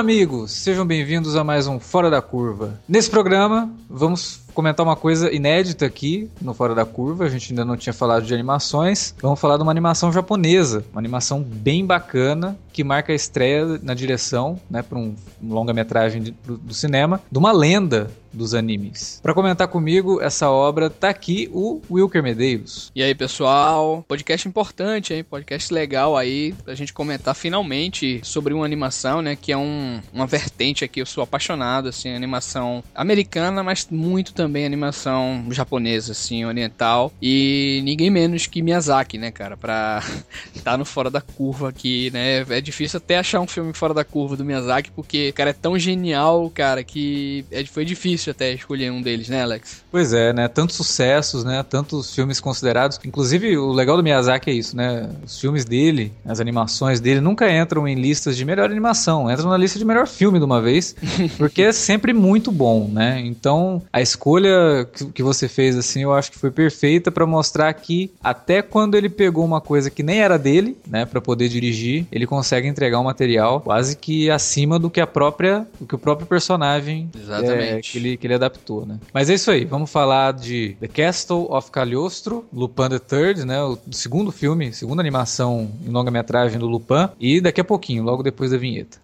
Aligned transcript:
amigos! 0.00 0.52
Sejam 0.52 0.86
bem-vindos 0.86 1.36
a 1.36 1.44
mais 1.44 1.66
um 1.66 1.78
Fora 1.78 2.08
da 2.08 2.22
Curva. 2.22 2.80
Nesse 2.88 3.10
programa, 3.10 3.70
vamos 3.86 4.40
comentar 4.52 4.84
uma 4.84 4.96
coisa 4.96 5.32
inédita 5.32 5.86
aqui 5.86 6.30
no 6.40 6.54
Fora 6.54 6.74
da 6.74 6.84
Curva. 6.84 7.24
A 7.24 7.28
gente 7.28 7.52
ainda 7.52 7.64
não 7.64 7.76
tinha 7.76 7.92
falado 7.92 8.24
de 8.24 8.34
animações. 8.34 9.14
Vamos 9.20 9.40
falar 9.40 9.56
de 9.56 9.62
uma 9.62 9.72
animação 9.72 10.12
japonesa, 10.12 10.84
uma 10.92 11.00
animação 11.00 11.42
bem 11.42 11.84
bacana 11.84 12.56
que 12.72 12.84
marca 12.84 13.12
a 13.12 13.16
estreia 13.16 13.78
na 13.82 13.94
direção, 13.94 14.58
né, 14.70 14.82
para 14.82 14.98
um 14.98 15.14
longa-metragem 15.42 16.34
do 16.44 16.72
cinema, 16.72 17.20
de 17.30 17.38
uma 17.38 17.52
lenda 17.52 18.10
dos 18.32 18.54
animes. 18.54 19.18
Para 19.22 19.34
comentar 19.34 19.66
comigo 19.68 20.20
essa 20.20 20.48
obra, 20.48 20.88
tá 20.88 21.08
aqui 21.08 21.50
o 21.52 21.80
Wilker 21.90 22.22
Medeiros. 22.22 22.92
E 22.94 23.02
aí, 23.02 23.14
pessoal? 23.14 24.04
Podcast 24.06 24.46
importante, 24.46 25.12
hein? 25.12 25.24
Podcast 25.24 25.72
legal 25.74 26.16
aí 26.16 26.54
pra 26.64 26.74
gente 26.74 26.92
comentar 26.92 27.34
finalmente 27.34 28.20
sobre 28.22 28.54
uma 28.54 28.64
animação, 28.64 29.20
né, 29.20 29.36
que 29.36 29.50
é 29.50 29.56
um, 29.56 30.00
uma 30.12 30.26
vertente 30.26 30.84
aqui. 30.84 31.00
Eu 31.00 31.06
sou 31.06 31.24
apaixonado 31.24 31.88
assim, 31.88 32.14
animação 32.14 32.84
americana, 32.94 33.62
mas 33.62 33.88
muito 33.90 34.32
também 34.40 34.64
animação 34.64 35.44
japonesa, 35.50 36.12
assim, 36.12 36.46
oriental. 36.46 37.12
E 37.20 37.82
ninguém 37.84 38.08
menos 38.08 38.46
que 38.46 38.62
Miyazaki, 38.62 39.18
né, 39.18 39.30
cara, 39.30 39.54
pra 39.54 40.02
estar 40.54 40.72
tá 40.72 40.76
no 40.78 40.84
fora 40.86 41.10
da 41.10 41.20
curva 41.20 41.68
aqui, 41.68 42.10
né? 42.10 42.46
É 42.48 42.58
difícil 42.58 42.96
até 42.96 43.18
achar 43.18 43.38
um 43.40 43.46
filme 43.46 43.74
fora 43.74 43.92
da 43.92 44.02
curva 44.02 44.38
do 44.38 44.44
Miyazaki, 44.44 44.90
porque 44.92 45.28
o 45.28 45.34
cara 45.34 45.50
é 45.50 45.52
tão 45.52 45.78
genial, 45.78 46.50
cara, 46.54 46.82
que 46.82 47.44
é, 47.50 47.62
foi 47.66 47.84
difícil 47.84 48.30
até 48.30 48.54
escolher 48.54 48.90
um 48.90 49.02
deles, 49.02 49.28
né, 49.28 49.42
Alex? 49.42 49.84
Pois 49.90 50.14
é, 50.14 50.32
né? 50.32 50.48
Tantos 50.48 50.76
sucessos, 50.76 51.44
né? 51.44 51.62
Tantos 51.62 52.14
filmes 52.14 52.40
considerados. 52.40 52.98
Inclusive, 53.04 53.58
o 53.58 53.72
legal 53.72 53.98
do 53.98 54.02
Miyazaki 54.02 54.48
é 54.48 54.54
isso, 54.54 54.74
né? 54.74 55.10
Os 55.22 55.38
filmes 55.38 55.66
dele, 55.66 56.14
as 56.24 56.40
animações 56.40 56.98
dele 56.98 57.20
nunca 57.20 57.52
entram 57.52 57.86
em 57.86 57.94
listas 57.94 58.38
de 58.38 58.44
melhor 58.46 58.70
animação, 58.70 59.30
entram 59.30 59.50
na 59.50 59.58
lista 59.58 59.78
de 59.78 59.84
melhor 59.84 60.06
filme 60.06 60.38
de 60.38 60.44
uma 60.46 60.62
vez, 60.62 60.96
porque 61.36 61.60
é 61.60 61.72
sempre 61.72 62.14
muito 62.14 62.50
bom, 62.50 62.88
né? 62.90 63.20
Então, 63.20 63.82
a 63.92 64.00
escolha 64.00 64.29
que 65.14 65.22
você 65.22 65.48
fez, 65.48 65.76
assim, 65.76 66.02
eu 66.02 66.12
acho 66.12 66.30
que 66.30 66.38
foi 66.38 66.50
perfeita 66.50 67.10
para 67.10 67.26
mostrar 67.26 67.72
que 67.72 68.12
até 68.22 68.62
quando 68.62 68.96
ele 68.96 69.08
pegou 69.08 69.44
uma 69.44 69.60
coisa 69.60 69.90
que 69.90 70.02
nem 70.02 70.20
era 70.20 70.38
dele, 70.38 70.76
né, 70.86 71.04
para 71.04 71.20
poder 71.20 71.48
dirigir, 71.48 72.06
ele 72.12 72.26
consegue 72.26 72.50
consegue 72.60 72.66
entregar 72.66 72.98
um 72.98 73.04
material 73.04 73.60
quase 73.60 73.96
que 73.96 74.30
acima 74.30 74.78
do 74.78 74.90
que 74.90 75.00
a 75.00 75.06
própria, 75.06 75.66
do 75.78 75.86
que 75.86 75.94
o 75.94 75.98
próprio 75.98 76.26
personagem 76.26 77.08
é, 77.42 77.80
que, 77.80 77.98
ele, 77.98 78.16
que 78.16 78.26
ele 78.26 78.34
adaptou, 78.34 78.84
né? 78.84 78.98
Mas 79.12 79.30
é 79.30 79.34
isso 79.34 79.50
aí, 79.50 79.64
vamos 79.64 79.90
falar 79.90 80.32
de 80.32 80.76
The 80.80 80.88
Castle 80.88 81.46
of 81.50 81.70
Cagliostro, 81.70 82.44
Lupin 82.52 82.88
the 82.88 82.98
Third, 82.98 83.44
né? 83.44 83.62
O 83.62 83.78
segundo 83.92 84.32
filme, 84.32 84.72
segunda 84.72 85.00
animação 85.00 85.70
em 85.86 85.90
longa-metragem 85.90 86.58
do 86.58 86.66
Lupin, 86.66 87.08
e 87.20 87.40
daqui 87.40 87.60
a 87.60 87.64
pouquinho, 87.64 88.02
logo 88.02 88.22
depois 88.22 88.50
da 88.50 88.58
vinheta. 88.58 88.98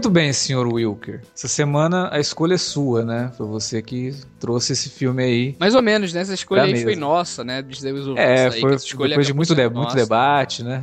Muito 0.00 0.08
bem, 0.08 0.32
senhor 0.32 0.66
Wilker. 0.66 1.20
Essa 1.36 1.46
semana 1.46 2.08
a 2.10 2.18
escolha 2.18 2.54
é 2.54 2.56
sua, 2.56 3.04
né? 3.04 3.30
Foi 3.36 3.46
você 3.46 3.82
que 3.82 4.14
trouxe 4.40 4.72
esse 4.72 4.88
filme 4.88 5.22
aí. 5.22 5.56
Mais 5.60 5.74
ou 5.74 5.82
menos, 5.82 6.14
né? 6.14 6.22
Essa 6.22 6.32
escolha 6.32 6.62
aí 6.62 6.82
foi 6.82 6.96
nossa, 6.96 7.44
né? 7.44 7.60
Dos 7.60 7.84
é, 8.16 8.46
aí, 8.46 8.60
foi 8.60 8.78
depois 9.08 9.26
de 9.26 9.34
muito, 9.34 9.54
de, 9.54 9.68
muito 9.68 9.94
debate, 9.94 10.64
né? 10.64 10.82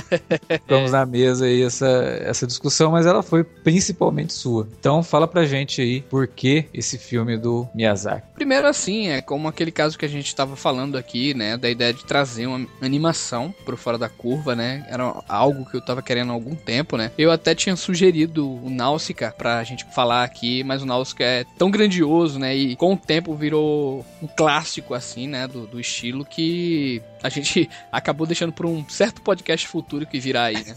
Ficamos 0.62 0.92
na 0.92 1.04
mesa 1.04 1.44
aí 1.44 1.60
essa, 1.60 1.86
essa 2.24 2.46
discussão, 2.46 2.92
mas 2.92 3.04
ela 3.04 3.22
foi 3.22 3.44
principalmente 3.44 4.32
sua. 4.32 4.66
Então 4.80 5.02
fala 5.02 5.28
pra 5.28 5.44
gente 5.44 5.82
aí 5.82 6.00
por 6.00 6.26
que 6.26 6.64
esse 6.72 6.96
filme 6.96 7.36
do 7.36 7.68
Miyazaki. 7.74 8.28
Primeiro 8.34 8.66
assim, 8.66 9.08
é 9.08 9.20
como 9.20 9.46
aquele 9.46 9.70
caso 9.70 9.98
que 9.98 10.06
a 10.06 10.08
gente 10.08 10.28
estava 10.28 10.56
falando 10.56 10.96
aqui, 10.96 11.34
né? 11.34 11.58
Da 11.58 11.68
ideia 11.68 11.92
de 11.92 12.02
trazer 12.06 12.46
uma 12.46 12.66
animação 12.80 13.54
pro 13.66 13.76
Fora 13.76 13.98
da 13.98 14.08
Curva, 14.08 14.56
né? 14.56 14.86
Era 14.88 15.22
algo 15.28 15.66
que 15.66 15.76
eu 15.76 15.82
tava 15.82 16.00
querendo 16.00 16.30
há 16.30 16.32
algum 16.32 16.54
tempo, 16.54 16.96
né? 16.96 17.10
Eu 17.18 17.30
até 17.30 17.54
tinha 17.54 17.76
sugerido 17.76 18.53
o 18.62 18.70
Náusica 18.70 19.34
pra 19.36 19.62
gente 19.64 19.84
falar 19.94 20.24
aqui, 20.24 20.62
mas 20.64 20.82
o 20.82 20.86
Náusica 20.86 21.24
é 21.24 21.44
tão 21.58 21.70
grandioso, 21.70 22.38
né? 22.38 22.54
E 22.54 22.76
com 22.76 22.94
o 22.94 22.96
tempo 22.96 23.34
virou 23.34 24.04
um 24.22 24.26
clássico, 24.26 24.94
assim, 24.94 25.26
né? 25.26 25.46
Do, 25.46 25.66
do 25.66 25.80
estilo 25.80 26.24
que 26.24 27.02
a 27.22 27.28
gente 27.28 27.68
acabou 27.90 28.26
deixando 28.26 28.52
por 28.52 28.66
um 28.66 28.88
certo 28.88 29.22
podcast 29.22 29.66
futuro 29.66 30.06
que 30.06 30.20
virá 30.20 30.44
aí, 30.44 30.64
né? 30.64 30.74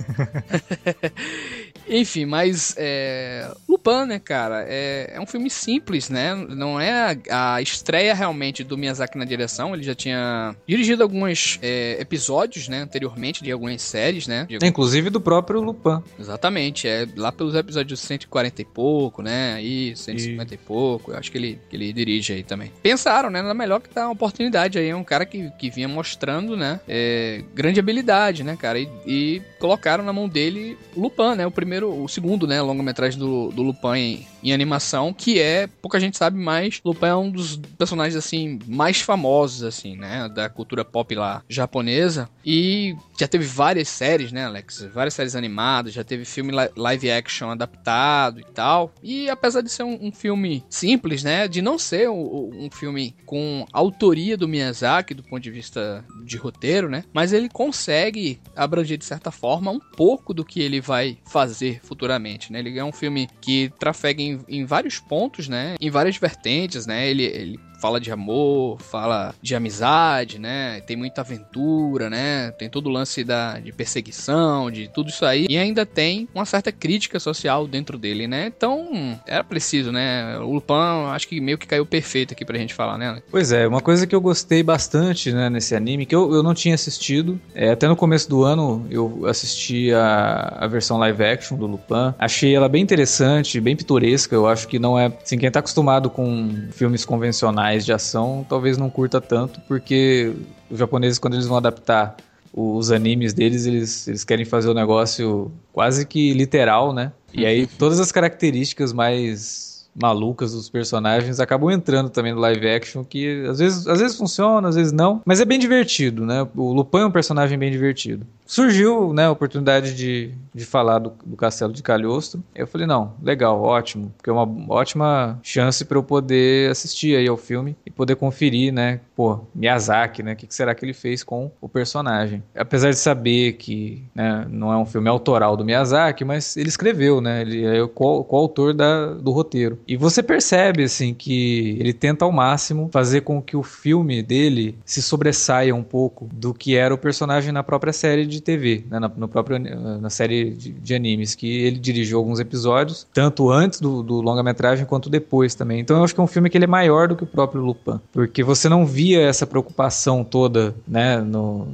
Enfim, 1.89 2.25
mas 2.25 2.75
é, 2.77 3.49
Lupin, 3.67 4.05
né, 4.07 4.19
cara, 4.19 4.65
é, 4.67 5.11
é, 5.13 5.21
um 5.21 5.25
filme 5.25 5.49
simples, 5.49 6.09
né? 6.09 6.35
Não 6.35 6.79
é 6.79 7.17
a, 7.29 7.55
a, 7.55 7.61
estreia 7.61 8.13
realmente 8.13 8.63
do 8.63 8.77
Miyazaki 8.77 9.17
na 9.17 9.25
direção. 9.25 9.73
Ele 9.73 9.83
já 9.83 9.95
tinha 9.95 10.55
dirigido 10.67 11.03
alguns 11.03 11.59
é, 11.61 11.97
episódios, 11.99 12.67
né, 12.67 12.81
anteriormente 12.81 13.43
de 13.43 13.51
algumas 13.51 13.81
séries, 13.81 14.27
né? 14.27 14.45
De... 14.49 14.57
Inclusive 14.65 15.09
do 15.09 15.21
próprio 15.21 15.61
Lupin. 15.61 16.01
Exatamente, 16.19 16.87
é 16.87 17.07
lá 17.15 17.31
pelos 17.31 17.55
episódios 17.55 17.99
140 17.99 18.61
e 18.61 18.65
pouco, 18.65 19.21
né? 19.21 19.53
Aí 19.55 19.95
150 19.95 20.53
e, 20.53 20.55
e 20.55 20.57
pouco. 20.57 21.11
Eu 21.11 21.17
acho 21.17 21.31
que 21.31 21.37
ele, 21.37 21.59
que 21.69 21.75
ele 21.75 21.93
dirige 21.93 22.33
aí 22.33 22.43
também. 22.43 22.71
Pensaram, 22.81 23.29
né? 23.29 23.41
Nada 23.41 23.53
melhor 23.53 23.79
que 23.79 23.93
dar 23.93 24.05
uma 24.05 24.13
oportunidade 24.13 24.77
aí. 24.77 24.89
É 24.89 24.95
um 24.95 25.03
cara 25.03 25.25
que, 25.25 25.49
que 25.51 25.69
vinha 25.69 25.87
mostrando, 25.87 26.57
né? 26.57 26.79
É, 26.87 27.43
grande 27.53 27.79
habilidade, 27.79 28.43
né, 28.43 28.55
cara? 28.55 28.79
E, 28.79 28.89
e 29.05 29.41
colocaram 29.59 30.03
na 30.03 30.13
mão 30.13 30.27
dele 30.27 30.77
Lupin, 30.95 31.35
né? 31.35 31.45
O 31.45 31.51
primeiro 31.51 31.76
primeiro, 31.77 32.03
o 32.03 32.07
segundo, 32.07 32.47
né, 32.47 32.61
longa-metragem 32.61 33.19
do, 33.19 33.49
do 33.49 33.61
Lupin 33.61 33.95
em, 33.95 34.27
em, 34.43 34.53
animação, 34.53 35.13
que 35.13 35.39
é, 35.39 35.67
pouca 35.67 35.99
gente 35.99 36.17
sabe, 36.17 36.37
mas 36.37 36.81
Lupin 36.83 37.05
é 37.05 37.15
um 37.15 37.29
dos 37.29 37.57
personagens, 37.77 38.15
assim, 38.15 38.59
mais 38.67 39.01
famosos, 39.01 39.63
assim, 39.63 39.95
né, 39.95 40.27
da 40.29 40.49
cultura 40.49 40.83
pop 40.83 41.13
lá 41.13 41.43
japonesa, 41.47 42.29
e 42.45 42.95
já 43.19 43.27
teve 43.27 43.45
várias 43.45 43.87
séries, 43.89 44.31
né, 44.31 44.45
Alex, 44.45 44.87
várias 44.93 45.13
séries 45.13 45.35
animadas, 45.35 45.93
já 45.93 46.03
teve 46.03 46.25
filme 46.25 46.51
live 46.75 47.11
action 47.11 47.51
adaptado 47.51 48.39
e 48.39 48.45
tal, 48.45 48.93
e 49.03 49.29
apesar 49.29 49.61
de 49.61 49.69
ser 49.69 49.83
um, 49.83 50.07
um 50.07 50.11
filme 50.11 50.63
simples, 50.69 51.23
né, 51.23 51.47
de 51.47 51.61
não 51.61 51.77
ser 51.77 52.09
um, 52.09 52.65
um 52.65 52.69
filme 52.71 53.15
com 53.25 53.65
autoria 53.71 54.35
do 54.35 54.47
Miyazaki, 54.47 55.13
do 55.13 55.23
ponto 55.23 55.41
de 55.41 55.51
vista 55.51 56.03
de 56.23 56.37
roteiro, 56.37 56.89
né, 56.89 57.03
mas 57.13 57.33
ele 57.33 57.49
consegue 57.49 58.39
abranger, 58.55 58.97
de 58.97 59.05
certa 59.05 59.29
forma, 59.29 59.71
um 59.71 59.79
pouco 59.79 60.33
do 60.33 60.45
que 60.45 60.61
ele 60.61 60.81
vai 60.81 61.17
fazer 61.25 61.66
futuramente, 61.75 62.51
né? 62.51 62.59
Ele 62.59 62.77
é 62.77 62.83
um 62.83 62.91
filme 62.91 63.27
que 63.41 63.71
trafega 63.79 64.21
em, 64.21 64.39
em 64.47 64.65
vários 64.65 64.99
pontos, 64.99 65.47
né? 65.47 65.75
Em 65.79 65.89
várias 65.89 66.17
vertentes, 66.17 66.85
né? 66.85 67.07
Ele, 67.07 67.23
ele 67.23 67.59
fala 67.79 67.99
de 67.99 68.11
amor, 68.11 68.81
fala 68.81 69.33
de 69.41 69.55
amizade, 69.55 70.39
né? 70.39 70.81
Tem 70.81 70.95
muita 70.95 71.21
aventura, 71.21 72.09
né? 72.09 72.51
Tem 72.51 72.69
todo 72.69 72.87
o 72.87 72.89
lance 72.89 73.23
da, 73.23 73.59
de 73.59 73.71
perseguição, 73.71 74.69
de 74.71 74.87
tudo 74.87 75.09
isso 75.09 75.25
aí. 75.25 75.45
E 75.49 75.57
ainda 75.57 75.85
tem 75.85 76.27
uma 76.33 76.45
certa 76.45 76.71
crítica 76.71 77.19
social 77.19 77.67
dentro 77.67 77.97
dele, 77.97 78.27
né? 78.27 78.47
Então, 78.47 79.19
era 79.25 79.43
preciso, 79.43 79.91
né? 79.91 80.37
O 80.39 80.53
Lupin, 80.53 80.73
acho 81.11 81.27
que 81.27 81.39
meio 81.39 81.57
que 81.57 81.67
caiu 81.67 81.85
perfeito 81.85 82.33
aqui 82.33 82.43
pra 82.43 82.57
gente 82.57 82.73
falar, 82.73 82.97
né? 82.97 83.21
Pois 83.29 83.51
é, 83.51 83.67
uma 83.67 83.81
coisa 83.81 84.07
que 84.07 84.15
eu 84.15 84.21
gostei 84.21 84.63
bastante, 84.63 85.31
né, 85.31 85.49
nesse 85.49 85.75
anime, 85.75 86.05
que 86.05 86.15
eu, 86.15 86.33
eu 86.33 86.43
não 86.43 86.53
tinha 86.53 86.75
assistido, 86.75 87.39
é, 87.53 87.71
até 87.71 87.87
no 87.87 87.95
começo 87.95 88.29
do 88.29 88.43
ano 88.43 88.85
eu 88.89 89.25
assisti 89.25 89.93
a, 89.93 90.57
a 90.59 90.67
versão 90.67 90.97
live 90.97 91.23
action 91.23 91.57
do 91.57 91.67
Lupin. 91.67 92.13
Achei 92.17 92.55
ela 92.55 92.69
bem 92.69 92.81
interessante, 92.81 93.59
bem 93.59 93.75
pitoresca. 93.75 94.35
Eu 94.35 94.47
acho 94.47 94.67
que 94.67 94.79
não 94.79 94.97
é, 94.97 95.11
assim, 95.23 95.37
quem 95.37 95.49
tá 95.51 95.59
acostumado 95.59 96.09
com 96.09 96.67
filmes 96.71 97.05
convencionais 97.05 97.66
mais 97.67 97.85
de 97.85 97.91
ação, 97.91 98.45
talvez 98.47 98.77
não 98.77 98.89
curta 98.89 99.19
tanto, 99.19 99.59
porque 99.67 100.33
os 100.69 100.79
japoneses, 100.79 101.19
quando 101.19 101.33
eles 101.33 101.45
vão 101.45 101.57
adaptar 101.57 102.15
os 102.53 102.91
animes 102.91 103.33
deles, 103.33 103.65
eles, 103.65 104.07
eles 104.07 104.23
querem 104.23 104.45
fazer 104.45 104.69
o 104.69 104.73
negócio 104.73 105.51
quase 105.73 106.05
que 106.05 106.33
literal, 106.33 106.93
né? 106.93 107.11
E 107.33 107.45
aí 107.45 107.67
todas 107.67 107.99
as 107.99 108.09
características 108.09 108.93
mais 108.93 109.76
malucas 110.01 110.53
dos 110.53 110.69
personagens 110.69 111.39
acabam 111.39 111.71
entrando 111.71 112.09
também 112.09 112.33
no 112.33 112.39
live 112.39 112.67
action, 112.67 113.03
que 113.03 113.45
às 113.47 113.59
vezes, 113.59 113.87
às 113.87 113.99
vezes 113.99 114.17
funciona, 114.17 114.67
às 114.67 114.75
vezes 114.75 114.91
não, 114.91 115.21
mas 115.25 115.39
é 115.39 115.45
bem 115.45 115.59
divertido, 115.59 116.25
né? 116.25 116.47
O 116.55 116.73
Lupin 116.73 116.99
é 116.99 117.05
um 117.05 117.11
personagem 117.11 117.57
bem 117.57 117.71
divertido 117.71 118.25
surgiu 118.47 119.13
né, 119.13 119.25
a 119.25 119.31
oportunidade 119.31 119.93
de, 119.93 120.31
de 120.55 120.65
falar 120.65 120.99
do, 120.99 121.11
do 121.23 121.35
Castelo 121.35 121.73
de 121.73 121.83
Calhostro. 121.83 122.41
Eu 122.55 122.65
falei, 122.65 122.87
não, 122.87 123.13
legal, 123.21 123.61
ótimo, 123.61 124.13
porque 124.17 124.29
é 124.29 124.33
uma 124.33 124.73
ótima 124.73 125.37
chance 125.43 125.83
para 125.83 125.97
eu 125.97 126.03
poder 126.03 126.71
assistir 126.71 127.15
aí 127.17 127.27
ao 127.27 127.37
filme 127.37 127.75
e 127.85 127.91
poder 127.91 128.15
conferir, 128.15 128.73
né, 128.73 129.01
pô, 129.15 129.41
Miyazaki, 129.53 130.23
né, 130.23 130.33
o 130.33 130.35
que, 130.35 130.47
que, 130.47 130.55
será 130.55 130.73
que 130.73 130.85
ele 130.85 130.93
fez 130.93 131.23
com 131.23 131.51
o 131.59 131.67
personagem. 131.67 132.41
Apesar 132.55 132.89
de 132.89 132.97
saber 132.97 133.53
que 133.53 134.03
né, 134.15 134.47
não 134.49 134.71
é 134.71 134.77
um 134.77 134.85
filme 134.85 135.09
autoral 135.09 135.57
do 135.57 135.65
Miyazaki, 135.65 136.23
mas 136.23 136.55
ele 136.55 136.69
escreveu, 136.69 137.19
né, 137.19 137.41
ele 137.41 137.65
é 137.65 137.83
o, 137.83 137.91
o 137.95 138.35
autor 138.35 138.73
da, 138.73 139.13
do 139.13 139.31
roteiro. 139.31 139.77
E 139.87 139.95
você 139.95 140.21
percebe, 140.21 140.83
assim, 140.83 141.13
que 141.13 141.77
ele 141.79 141.93
tenta 141.93 142.25
ao 142.25 142.31
máximo 142.31 142.89
fazer 142.91 143.21
com 143.21 143.41
que 143.41 143.55
o 143.55 143.63
filme 143.63 144.21
dele 144.21 144.77
se 144.85 145.01
sobressaia 145.01 145.73
um 145.73 145.83
pouco 145.83 146.27
do 146.33 146.53
que 146.53 146.75
era 146.75 146.93
o 146.93 146.97
personagem 146.97 147.51
na 147.51 147.63
própria 147.63 147.93
série 147.93 148.25
de 148.25 148.41
TV, 148.41 148.83
né, 148.89 148.99
na, 148.99 149.07
no 149.07 149.27
próprio, 149.27 149.57
na 149.57 150.09
série 150.09 150.51
de, 150.51 150.71
de, 150.71 150.95
animes, 150.95 151.35
que 151.35 151.47
ele 151.63 151.79
dirigiu 151.79 152.17
alguns 152.17 152.39
episódios, 152.39 153.07
tanto 153.13 153.49
antes 153.49 153.79
do, 153.79 154.03
do 154.03 154.19
longa-metragem 154.19 154.85
quanto 154.85 155.09
depois 155.09 155.55
também. 155.55 155.79
Então 155.79 155.97
eu 155.97 156.03
acho 156.03 156.13
que 156.13 156.19
é 156.19 156.23
um 156.23 156.27
filme 156.27 156.49
que 156.49 156.57
ele 156.57 156.65
é 156.65 156.67
maior 156.67 157.07
do 157.07 157.15
que 157.15 157.23
o 157.23 157.27
próprio 157.27 157.61
Lupin, 157.61 157.99
porque 158.11 158.43
você 158.43 158.67
não 158.67 158.85
via 158.85 159.21
essa 159.21 159.47
preocupação 159.47 160.23
toda, 160.23 160.75
né, 160.87 161.19
no, 161.21 161.67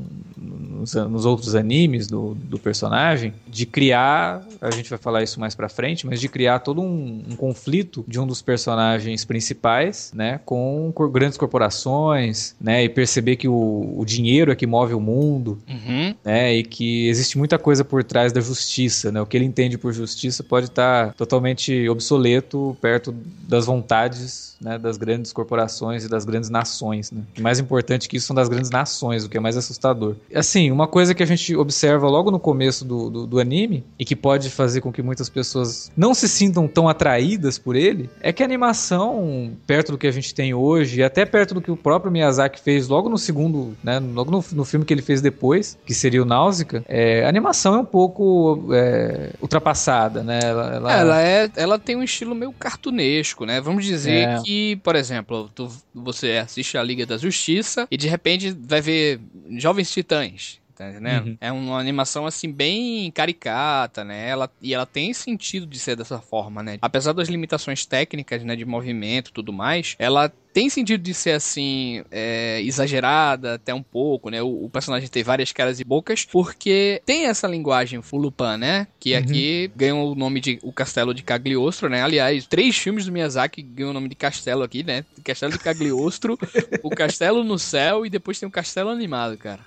nos, 0.84 0.94
nos, 0.94 1.26
outros 1.26 1.56
animes 1.56 2.08
do, 2.08 2.36
do, 2.36 2.60
personagem, 2.60 3.34
de 3.48 3.66
criar, 3.66 4.46
a 4.62 4.72
gente 4.72 4.90
vai 4.90 5.00
falar 5.00 5.24
isso 5.24 5.40
mais 5.40 5.56
pra 5.56 5.70
frente, 5.70 6.06
mas 6.06 6.20
de 6.20 6.28
criar 6.28 6.60
todo 6.60 6.82
um, 6.82 7.24
um 7.30 7.36
conflito 7.36 8.04
de 8.08 8.20
um 8.20 8.28
dos 8.28 8.42
personagens 8.42 9.24
principais, 9.24 10.12
né, 10.14 10.40
com 10.46 10.92
cor, 10.94 11.10
grandes 11.10 11.38
corporações, 11.38 12.56
né, 12.60 12.84
e 12.84 12.90
perceber 12.90 13.38
que 13.38 13.48
o, 13.48 13.96
o 13.98 14.06
dinheiro 14.06 14.52
é 14.52 14.56
que 14.56 14.68
move 14.68 14.94
o 14.94 15.00
mundo, 15.00 15.58
uhum. 15.68 16.14
né, 16.24 16.54
e 16.54 16.64
que 16.64 17.08
existe 17.08 17.38
muita 17.38 17.58
coisa 17.58 17.86
por 17.86 18.04
trás 18.04 18.34
da 18.34 18.42
justiça, 18.42 19.12
né, 19.12 19.22
o 19.22 19.26
que 19.26 19.38
ele 19.38 19.46
entende 19.46 19.78
por 19.78 19.94
justiça 19.94 20.44
pode 20.44 20.68
estar 20.68 21.08
tá 21.08 21.14
totalmente 21.14 21.88
obsoleto 21.88 22.78
perto 22.82 23.16
das 23.48 23.66
vontades 23.66 24.53
né, 24.64 24.78
das 24.78 24.98
grandes 24.98 25.32
corporações 25.32 26.06
e 26.06 26.10
das 26.10 26.26
grandes 26.26 26.50
nações. 26.50 27.12
Né? 27.12 27.22
E 27.38 27.42
mais 27.42 27.60
importante 27.60 28.08
que 28.08 28.18
isso 28.18 28.28
são 28.28 28.36
das 28.36 28.50
grandes 28.50 28.70
nações, 28.70 29.26
o 29.26 29.30
que 29.30 29.38
é 29.38 29.40
mais 29.40 29.58
assustador. 29.58 30.16
Assim, 30.34 30.72
uma 30.72 30.88
coisa 30.88 31.14
que 31.14 31.22
a 31.22 31.26
gente 31.26 31.56
observa 31.56 32.08
logo 32.08 32.32
no 32.32 32.40
começo 32.40 32.86
do, 32.86 33.10
do, 33.10 33.28
do, 33.28 33.40
anime 33.40 33.84
e 34.00 34.06
que 34.06 34.16
pode 34.16 34.50
fazer 34.50 34.82
com 34.82 34.92
que 34.92 35.02
muitas 35.02 35.30
pessoas 35.30 35.92
não 35.96 36.14
se 36.14 36.30
sintam 36.30 36.68
tão 36.68 36.88
atraídas 36.88 37.58
por 37.58 37.76
ele 37.76 38.10
é 38.22 38.32
que 38.32 38.42
a 38.42 38.46
animação, 38.46 39.52
perto 39.68 39.92
do 39.92 39.98
que 39.98 40.08
a 40.08 40.12
gente 40.12 40.34
tem 40.34 40.54
hoje, 40.54 41.00
e 41.00 41.04
até 41.04 41.26
perto 41.26 41.54
do 41.54 41.62
que 41.62 41.72
o 41.72 41.78
próprio 41.78 42.12
Miyazaki 42.12 42.60
fez 42.62 42.88
logo 42.88 43.10
no 43.10 43.18
segundo, 43.18 43.76
né, 43.84 44.00
logo 44.00 44.32
no, 44.32 44.44
no 44.54 44.66
filme 44.66 44.86
que 44.86 44.94
ele 44.94 45.02
fez 45.02 45.22
depois, 45.22 45.78
que 45.86 45.94
seria 45.94 46.22
o 46.22 46.26
Náusea, 46.26 46.64
é, 46.88 47.26
a 47.26 47.30
animação 47.30 47.76
é 47.76 47.78
um 47.80 47.86
pouco 47.86 48.70
é, 48.72 49.32
ultrapassada, 49.42 50.24
né? 50.24 50.40
Ela, 50.44 50.76
ela... 50.76 50.94
ela, 50.94 51.22
é, 51.22 51.52
ela 51.56 51.80
tem 51.80 51.96
um 51.96 52.04
estilo 52.04 52.34
meio 52.34 52.52
cartunesco, 52.54 53.46
né? 53.46 53.60
Vamos 53.60 53.86
dizer 53.86 54.28
é. 54.28 54.42
que 54.42 54.53
que, 54.54 54.76
por 54.84 54.96
exemplo, 54.96 55.50
tu, 55.56 55.68
você 55.94 56.34
assiste 56.34 56.78
a 56.78 56.84
Liga 56.84 57.08
da 57.08 57.18
Justiça 57.18 57.88
e 57.90 57.98
de 57.98 58.08
repente 58.08 58.52
vai 58.52 58.82
ver 58.82 59.20
Jovens 59.58 59.92
Titãs. 59.92 60.62
Entendendo? 60.74 61.28
Uhum. 61.28 61.38
É 61.40 61.52
uma 61.52 61.80
animação 61.80 62.26
assim 62.26 62.52
bem 62.52 63.10
caricata, 63.12 64.04
né? 64.04 64.28
Ela, 64.28 64.50
e 64.62 64.74
ela 64.74 64.88
tem 64.88 65.14
sentido 65.14 65.68
de 65.68 65.78
ser 65.78 65.96
dessa 65.96 66.20
forma, 66.20 66.64
né? 66.64 66.78
Apesar 66.82 67.14
das 67.14 67.30
limitações 67.30 67.86
técnicas, 67.86 68.44
né, 68.44 68.56
de 68.56 68.66
movimento 68.66 69.30
e 69.30 69.34
tudo 69.34 69.54
mais, 69.54 69.96
ela 70.00 70.32
tem 70.54 70.70
sentido 70.70 71.02
de 71.02 71.14
ser 71.14 71.32
assim, 71.32 72.04
é, 72.12 72.62
exagerada 72.62 73.56
até 73.56 73.74
um 73.74 73.82
pouco, 73.82 74.30
né? 74.30 74.42
O, 74.42 74.66
o, 74.66 74.70
personagem 74.70 75.10
tem 75.10 75.24
várias 75.24 75.52
caras 75.52 75.80
e 75.80 75.84
bocas, 75.84 76.26
porque 76.26 77.02
tem 77.06 77.26
essa 77.26 77.48
linguagem 77.48 78.02
Fulupan, 78.02 78.58
né? 78.58 78.88
Que 79.00 79.14
uhum. 79.14 79.20
aqui 79.20 79.72
ganhou 79.76 80.12
o 80.12 80.16
nome 80.16 80.40
de 80.40 80.60
O 80.62 80.72
Castelo 80.72 81.14
de 81.14 81.24
Cagliostro, 81.24 81.90
né? 81.90 82.04
Aliás, 82.04 82.46
três 82.46 82.78
filmes 82.78 83.06
do 83.06 83.12
Miyazaki 83.12 83.62
ganham 83.64 83.90
o 83.90 83.94
nome 83.94 84.08
de 84.08 84.16
castelo 84.16 84.64
aqui, 84.64 84.84
né? 84.84 85.04
Castelo 85.24 85.54
de 85.54 85.60
Cagliostro, 85.60 86.38
o 86.84 86.90
Castelo 86.90 87.44
no 87.44 87.58
Céu 87.58 88.06
e 88.06 88.10
depois 88.10 88.40
tem 88.40 88.48
o 88.48 88.52
Castelo 88.52 88.90
Animado, 88.90 89.38
cara. 89.38 89.62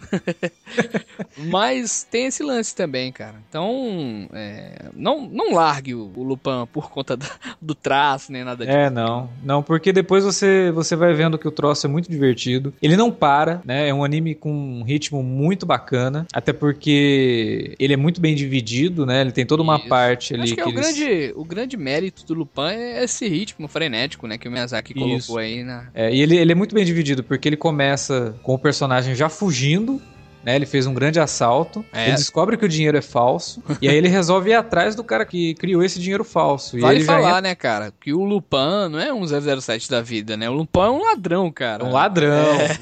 Mas 1.37 2.05
tem 2.05 2.27
esse 2.27 2.43
lance 2.43 2.75
também, 2.75 3.11
cara. 3.11 3.37
Então, 3.49 4.29
é, 4.33 4.91
não, 4.95 5.29
não 5.29 5.55
largue 5.55 5.95
o, 5.95 6.13
o 6.15 6.23
Lupin 6.23 6.67
por 6.73 6.91
conta 6.91 7.17
do, 7.17 7.27
do 7.61 7.75
traço, 7.75 8.31
nem 8.31 8.45
nada 8.45 8.65
disso. 8.65 8.77
É, 8.77 8.89
não. 8.89 9.29
Não, 9.43 9.63
porque 9.63 9.93
depois 9.93 10.23
você 10.23 10.71
você 10.77 10.95
vai 10.95 11.13
vendo 11.15 11.39
que 11.39 11.49
o 11.49 11.51
troço 11.51 11.87
é 11.87 11.91
muito 11.91 12.11
divertido. 12.11 12.73
Ele 12.81 12.97
não 12.97 13.11
para, 13.11 13.61
né? 13.65 13.89
É 13.89 13.95
um 13.95 14.05
anime 14.05 14.35
com 14.35 14.53
um 14.53 14.83
ritmo 14.83 15.23
muito 15.23 15.67
bacana, 15.67 16.27
até 16.33 16.53
porque 16.53 17.75
ele 17.79 17.95
é 17.95 17.97
muito 17.97 18.21
bem 18.21 18.35
dividido, 18.35 19.05
né? 19.05 19.21
Ele 19.23 19.33
tem 19.33 19.47
toda 19.47 19.63
uma 19.63 19.77
Isso. 19.77 19.89
parte 19.89 20.35
ali 20.35 20.45
Acho 20.45 20.55
que, 20.55 20.63
que 20.63 20.69
é 20.69 20.73
eles... 20.73 20.79
o 20.79 20.83
grande 20.83 21.33
o 21.37 21.45
grande 21.45 21.77
mérito 21.77 22.25
do 22.27 22.35
Lupin 22.35 22.63
é 22.69 23.05
esse 23.05 23.27
ritmo 23.29 23.69
frenético, 23.69 24.27
né, 24.27 24.39
que 24.39 24.49
o 24.49 24.53
Miyazaki 24.53 24.95
colocou 24.95 25.17
Isso. 25.17 25.39
aí 25.39 25.63
na 25.63 25.89
É, 25.95 26.13
e 26.13 26.21
ele, 26.21 26.37
ele 26.37 26.53
é 26.53 26.55
muito 26.55 26.75
bem 26.75 26.85
dividido 26.85 27.23
porque 27.23 27.49
ele 27.49 27.57
começa 27.57 28.35
com 28.43 28.55
o 28.55 28.59
personagem 28.59 29.15
já 29.15 29.29
fugindo 29.29 30.01
né? 30.47 30.55
Ele 30.55 30.65
fez 30.65 30.87
um 30.87 30.95
grande 30.95 31.19
assalto, 31.19 31.85
é. 31.93 32.07
ele 32.07 32.17
descobre 32.17 32.57
que 32.57 32.65
o 32.65 32.69
dinheiro 32.69 32.97
é 32.97 33.03
falso, 33.03 33.61
e 33.83 33.89
aí 33.89 33.97
ele 33.97 34.07
resolve 34.07 34.51
ir 34.51 34.55
atrás 34.55 34.95
do 34.95 35.03
cara 35.03 35.27
que 35.27 35.55
criou 35.55 35.83
esse 35.83 35.99
dinheiro 35.99 36.23
falso. 36.23 36.79
Vale 36.79 37.01
e 37.01 37.05
falar, 37.05 37.43
né, 37.43 37.57
cara, 37.57 37.93
que 38.01 38.13
o 38.13 38.23
Lupin 38.23 38.89
não 38.89 39.01
é 39.01 39.13
um 39.13 39.27
007 39.27 39.91
da 39.91 40.01
vida, 40.01 40.37
né? 40.37 40.49
O 40.49 40.53
Lupin 40.53 40.79
é 40.79 40.91
um 40.91 41.03
ladrão, 41.03 41.51
cara. 41.51 41.85
Um 41.85 41.91
ladrão, 41.91 42.31
é. 42.31 42.79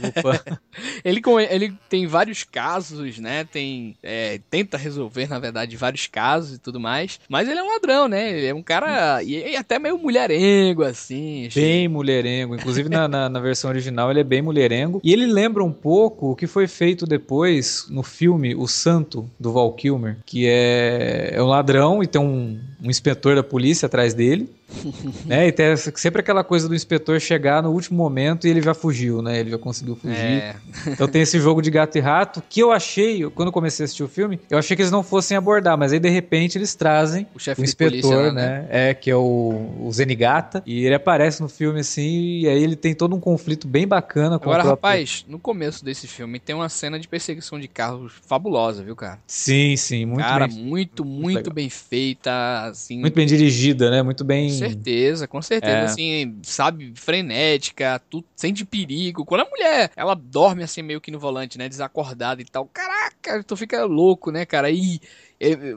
ele, 1.03 1.23
ele 1.49 1.75
tem 1.89 2.07
vários 2.07 2.45
casos, 2.45 3.19
né? 3.19 3.45
Tem, 3.45 3.97
é, 4.03 4.39
tenta 4.51 4.77
resolver, 4.77 5.27
na 5.27 5.39
verdade, 5.39 5.75
vários 5.75 6.07
casos 6.07 6.57
e 6.57 6.59
tudo 6.59 6.79
mais, 6.79 7.19
mas 7.31 7.49
ele 7.49 7.61
é 7.61 7.63
um 7.63 7.71
ladrão, 7.71 8.09
né? 8.09 8.31
Ele 8.31 8.47
é 8.47 8.55
um 8.55 8.63
cara, 8.63 9.23
e, 9.23 9.57
até 9.57 9.79
meio 9.79 9.97
mulherengo, 9.97 10.83
assim. 10.83 11.49
Bem 11.55 11.89
mulherengo, 11.89 12.55
inclusive 12.55 12.91
na, 12.91 13.09
na, 13.09 13.31
na 13.31 13.41
versão 13.41 13.71
original 13.71 14.11
ele 14.11 14.21
é 14.21 14.25
bem 14.25 14.43
mulherengo, 14.43 15.01
e 15.03 15.15
ele 15.15 15.25
lembra 15.25 15.65
um 15.65 15.73
pouco 15.73 16.33
o 16.33 16.37
que 16.37 16.47
foi 16.47 16.67
feito 16.67 17.07
depois 17.07 17.54
no 17.91 18.03
filme 18.03 18.55
O 18.55 18.67
Santo, 18.67 19.29
do 19.39 19.53
Val 19.53 19.73
Kilmer, 19.73 20.19
que 20.25 20.47
é, 20.47 21.31
é 21.35 21.43
um 21.43 21.47
ladrão 21.47 22.03
e 22.03 22.07
tem 22.07 22.21
um, 22.21 22.61
um 22.85 22.91
inspetor 22.91 23.35
da 23.35 23.43
polícia 23.43 23.87
atrás 23.87 24.13
dele. 24.13 24.49
né? 25.25 25.49
E 25.49 25.53
tem 25.53 25.77
sempre 25.77 26.21
aquela 26.21 26.45
coisa 26.45 26.69
do 26.69 26.75
inspetor 26.75 27.21
chegar 27.21 27.63
no 27.63 27.71
último 27.71 27.97
momento 27.97 28.47
e 28.47 28.51
ele 28.51 28.61
já 28.61 28.75
fugiu, 28.75 29.23
né? 29.23 29.41
Ele 29.41 29.51
já 29.51 29.59
conseguiu 29.59 29.97
fugir. 29.97 30.17
É. 30.17 30.57
então 30.89 31.09
tem 31.09 31.23
esse 31.23 31.41
jogo 31.41 31.63
de 31.63 31.71
gato 31.71 31.97
e 31.97 32.01
rato 32.01 32.43
que 32.49 32.61
eu 32.61 32.73
achei, 32.73 33.29
quando 33.31 33.49
eu 33.49 33.53
comecei 33.53 33.85
a 33.85 33.87
assistir 33.87 34.03
o 34.03 34.09
filme, 34.09 34.39
eu 34.51 34.59
achei 34.59 34.77
que 34.77 34.83
eles 34.83 34.93
não 34.93 35.03
fossem 35.03 35.37
abordar, 35.37 35.79
mas 35.79 35.93
aí 35.93 35.99
de 35.99 36.09
repente 36.09 36.59
eles 36.59 36.75
trazem 36.75 37.27
o, 37.35 37.39
chefe 37.39 37.61
o 37.61 37.65
inspetor, 37.65 38.01
polícia, 38.01 38.33
né? 38.33 38.61
né? 38.61 38.67
É, 38.71 38.95
que 38.95 39.11
é 39.11 39.17
o, 39.17 39.71
o 39.81 39.91
Zenigata, 39.93 40.63
e 40.67 40.85
ele 40.85 40.95
aparece 40.95 41.41
no 41.41 41.49
filme 41.49 41.81
assim, 41.81 42.41
e 42.41 42.49
aí 42.49 42.63
ele 42.63 42.77
tem 42.77 42.95
todo 42.95 43.15
um 43.15 43.21
conflito 43.21 43.67
bem 43.67 43.87
bacana 43.87 44.39
com 44.39 44.45
Agora, 44.45 44.65
próprio... 44.65 44.71
rapaz, 44.71 45.25
no 45.29 45.39
começo 45.39 45.85
desse 45.85 46.07
filme 46.07 46.39
tem 46.39 46.55
uma 46.55 46.69
cena 46.69 46.99
de 46.99 47.09
perseguição 47.09 47.59
de 47.59 47.69
carros 47.69 48.13
fabulosa, 48.27 48.83
viu, 48.83 48.97
cara? 48.97 49.19
Sim, 49.27 49.77
sim, 49.77 50.05
muito 50.05 50.21
cara, 50.21 50.49
bem. 50.49 50.57
muito, 50.57 51.05
muito, 51.05 51.23
muito 51.23 51.53
bem 51.53 51.71
feita, 51.71 52.73
assim. 52.75 53.01
Muito 53.01 53.15
bem 53.15 53.27
dirigida, 53.27 53.91
né? 53.91 54.03
Muito 54.03 54.23
bem 54.23 54.51
certeza, 54.51 55.27
com 55.27 55.41
certeza, 55.41 55.77
é. 55.77 55.85
assim, 55.85 56.39
sabe, 56.43 56.93
frenética, 56.95 58.01
tudo, 58.11 58.27
sente 58.37 58.65
perigo. 58.65 59.25
Quando 59.25 59.43
a 59.43 59.51
mulher, 59.51 59.91
ela 59.97 60.15
dorme 60.15 60.63
assim 60.63 60.83
meio 60.83 61.01
que 61.01 61.11
no 61.11 61.19
volante, 61.19 61.57
né, 61.59 61.69
desacordada 61.69 62.43
e 62.43 62.45
tal, 62.45 62.67
caraca, 62.67 63.43
tu 63.43 63.57
fica 63.57 63.85
louco, 63.85 64.31
né, 64.31 64.45
cara, 64.45 64.71
e... 64.71 65.01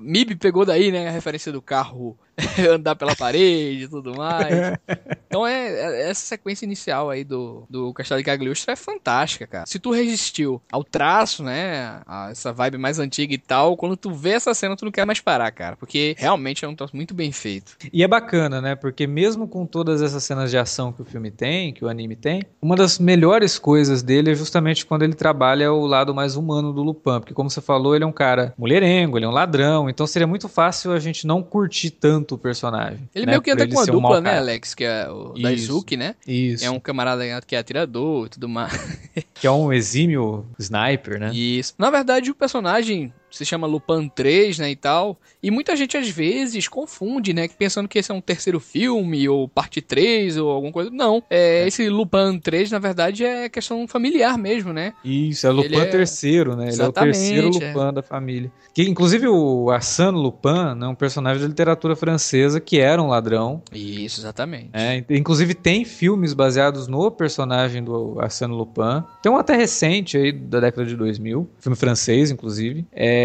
Mib 0.01 0.35
pegou 0.35 0.65
daí, 0.65 0.91
né, 0.91 1.07
a 1.07 1.11
referência 1.11 1.51
do 1.51 1.61
carro 1.61 2.17
andar 2.71 2.95
pela 2.95 3.15
parede 3.15 3.83
e 3.83 3.87
tudo 3.87 4.15
mais. 4.15 4.77
Então 5.29 5.45
é, 5.45 5.67
é, 5.67 6.09
essa 6.09 6.21
sequência 6.21 6.65
inicial 6.65 7.09
aí 7.09 7.25
do, 7.25 7.65
do 7.69 7.93
Castelo 7.93 8.19
de 8.19 8.23
Cagliostro 8.23 8.71
é 8.71 8.77
fantástica, 8.77 9.45
cara. 9.45 9.65
Se 9.65 9.77
tu 9.77 9.91
resistiu 9.91 10.61
ao 10.71 10.85
traço, 10.85 11.43
né, 11.43 11.99
a 12.07 12.29
essa 12.31 12.53
vibe 12.53 12.77
mais 12.77 12.97
antiga 12.97 13.33
e 13.33 13.37
tal, 13.37 13.75
quando 13.75 13.97
tu 13.97 14.13
vê 14.13 14.31
essa 14.31 14.53
cena 14.53 14.77
tu 14.77 14.85
não 14.85 14.91
quer 14.91 15.05
mais 15.05 15.19
parar, 15.19 15.51
cara, 15.51 15.75
porque 15.75 16.15
realmente 16.17 16.63
é 16.63 16.67
um 16.67 16.73
troço 16.73 16.95
muito 16.95 17.13
bem 17.13 17.33
feito. 17.33 17.75
E 17.91 18.03
é 18.03 18.07
bacana, 18.07 18.61
né, 18.61 18.73
porque 18.73 19.05
mesmo 19.05 19.49
com 19.49 19.65
todas 19.65 20.01
essas 20.01 20.23
cenas 20.23 20.49
de 20.49 20.57
ação 20.57 20.93
que 20.93 21.01
o 21.01 21.05
filme 21.05 21.29
tem, 21.29 21.73
que 21.73 21.83
o 21.83 21.89
anime 21.89 22.15
tem, 22.15 22.43
uma 22.61 22.77
das 22.77 22.97
melhores 22.97 23.59
coisas 23.59 24.01
dele 24.01 24.31
é 24.31 24.33
justamente 24.33 24.85
quando 24.85 25.03
ele 25.03 25.13
trabalha 25.13 25.73
o 25.73 25.85
lado 25.85 26.15
mais 26.15 26.37
humano 26.37 26.71
do 26.71 26.81
Lupin, 26.81 27.19
porque 27.19 27.33
como 27.33 27.49
você 27.49 27.59
falou, 27.59 27.95
ele 27.95 28.05
é 28.05 28.07
um 28.07 28.13
cara 28.13 28.53
mulherengo, 28.57 29.17
ele 29.17 29.25
é 29.25 29.29
um 29.29 29.33
ladrão, 29.33 29.56
então 29.89 30.05
seria 30.07 30.27
muito 30.27 30.49
fácil 30.49 30.91
a 30.91 30.99
gente 30.99 31.25
não 31.25 31.41
curtir 31.43 31.91
tanto 31.91 32.17
tanto 32.17 32.35
o 32.35 32.37
personagem. 32.37 33.09
Ele 33.13 33.25
né? 33.25 33.31
meio 33.33 33.41
que 33.41 33.51
anda 33.51 33.67
com 33.67 33.79
a 33.79 33.85
dupla, 33.85 34.17
um 34.19 34.21
né, 34.21 34.37
Alex? 34.37 34.73
Que 34.73 34.83
é 34.83 35.09
o 35.09 35.33
Isso. 35.33 35.43
Daisuke, 35.43 35.97
né? 35.97 36.15
Isso. 36.25 36.65
É 36.65 36.71
um 36.71 36.79
camarada 36.79 37.23
que 37.45 37.55
é 37.55 37.59
atirador 37.59 38.27
e 38.27 38.29
tudo 38.29 38.49
mais. 38.49 38.73
que 39.35 39.45
é 39.45 39.51
um 39.51 39.71
exímio 39.71 40.45
sniper, 40.57 41.19
né? 41.19 41.31
Isso. 41.33 41.73
Na 41.77 41.89
verdade, 41.89 42.31
o 42.31 42.35
personagem 42.35 43.13
se 43.29 43.45
chama 43.45 43.67
Lupin 43.67 44.09
3, 44.09 44.59
né, 44.59 44.71
e 44.71 44.75
tal. 44.75 45.19
E 45.41 45.51
muita 45.51 45.75
gente 45.75 45.97
às 45.97 46.09
vezes 46.09 46.67
confunde, 46.67 47.33
né, 47.33 47.47
pensando 47.47 47.87
que 47.87 47.99
esse 47.99 48.11
é 48.11 48.13
um 48.13 48.21
terceiro 48.21 48.59
filme 48.59 49.27
ou 49.27 49.47
parte 49.47 49.81
3 49.81 50.37
ou 50.37 50.49
alguma 50.49 50.71
coisa. 50.71 50.89
Não, 50.91 51.23
é, 51.29 51.63
é. 51.63 51.67
esse 51.67 51.89
Lupin 51.89 52.39
3 52.39 52.71
na 52.71 52.79
verdade 52.79 53.23
é 53.23 53.49
questão 53.49 53.87
familiar 53.87 54.37
mesmo, 54.37 54.73
né? 54.73 54.93
Isso, 55.03 55.45
é 55.45 55.49
Lupin 55.49 55.79
é... 55.79 55.85
terceiro, 55.85 56.55
né? 56.55 56.67
Exatamente, 56.67 57.17
Ele 57.17 57.35
é 57.35 57.39
o 57.39 57.51
terceiro 57.51 57.63
é. 57.63 57.67
Lupin 57.73 57.89
é. 57.89 57.91
da 57.91 58.01
família. 58.01 58.51
Que 58.73 58.83
inclusive 58.83 59.27
o 59.27 59.69
Arsène 59.71 60.17
Lupin, 60.17 60.75
né, 60.75 60.87
um 60.87 60.95
personagem 60.95 61.41
da 61.41 61.47
literatura 61.47 61.95
francesa 61.95 62.59
que 62.59 62.79
era 62.79 63.01
um 63.01 63.07
ladrão. 63.07 63.61
Isso, 63.73 64.21
exatamente. 64.21 64.69
É, 64.73 65.03
inclusive 65.09 65.53
tem 65.53 65.83
filmes 65.83 66.33
baseados 66.33 66.87
no 66.87 67.09
personagem 67.11 67.83
do 67.83 68.19
Arsène 68.19 68.53
Lupin. 68.53 69.03
Tem 69.21 69.31
um 69.31 69.37
até 69.37 69.55
recente 69.55 70.17
aí 70.17 70.31
da 70.31 70.59
década 70.59 70.85
de 70.85 70.95
2000, 70.95 71.49
filme 71.59 71.75
francês 71.75 72.31
inclusive. 72.31 72.85
É, 72.91 73.16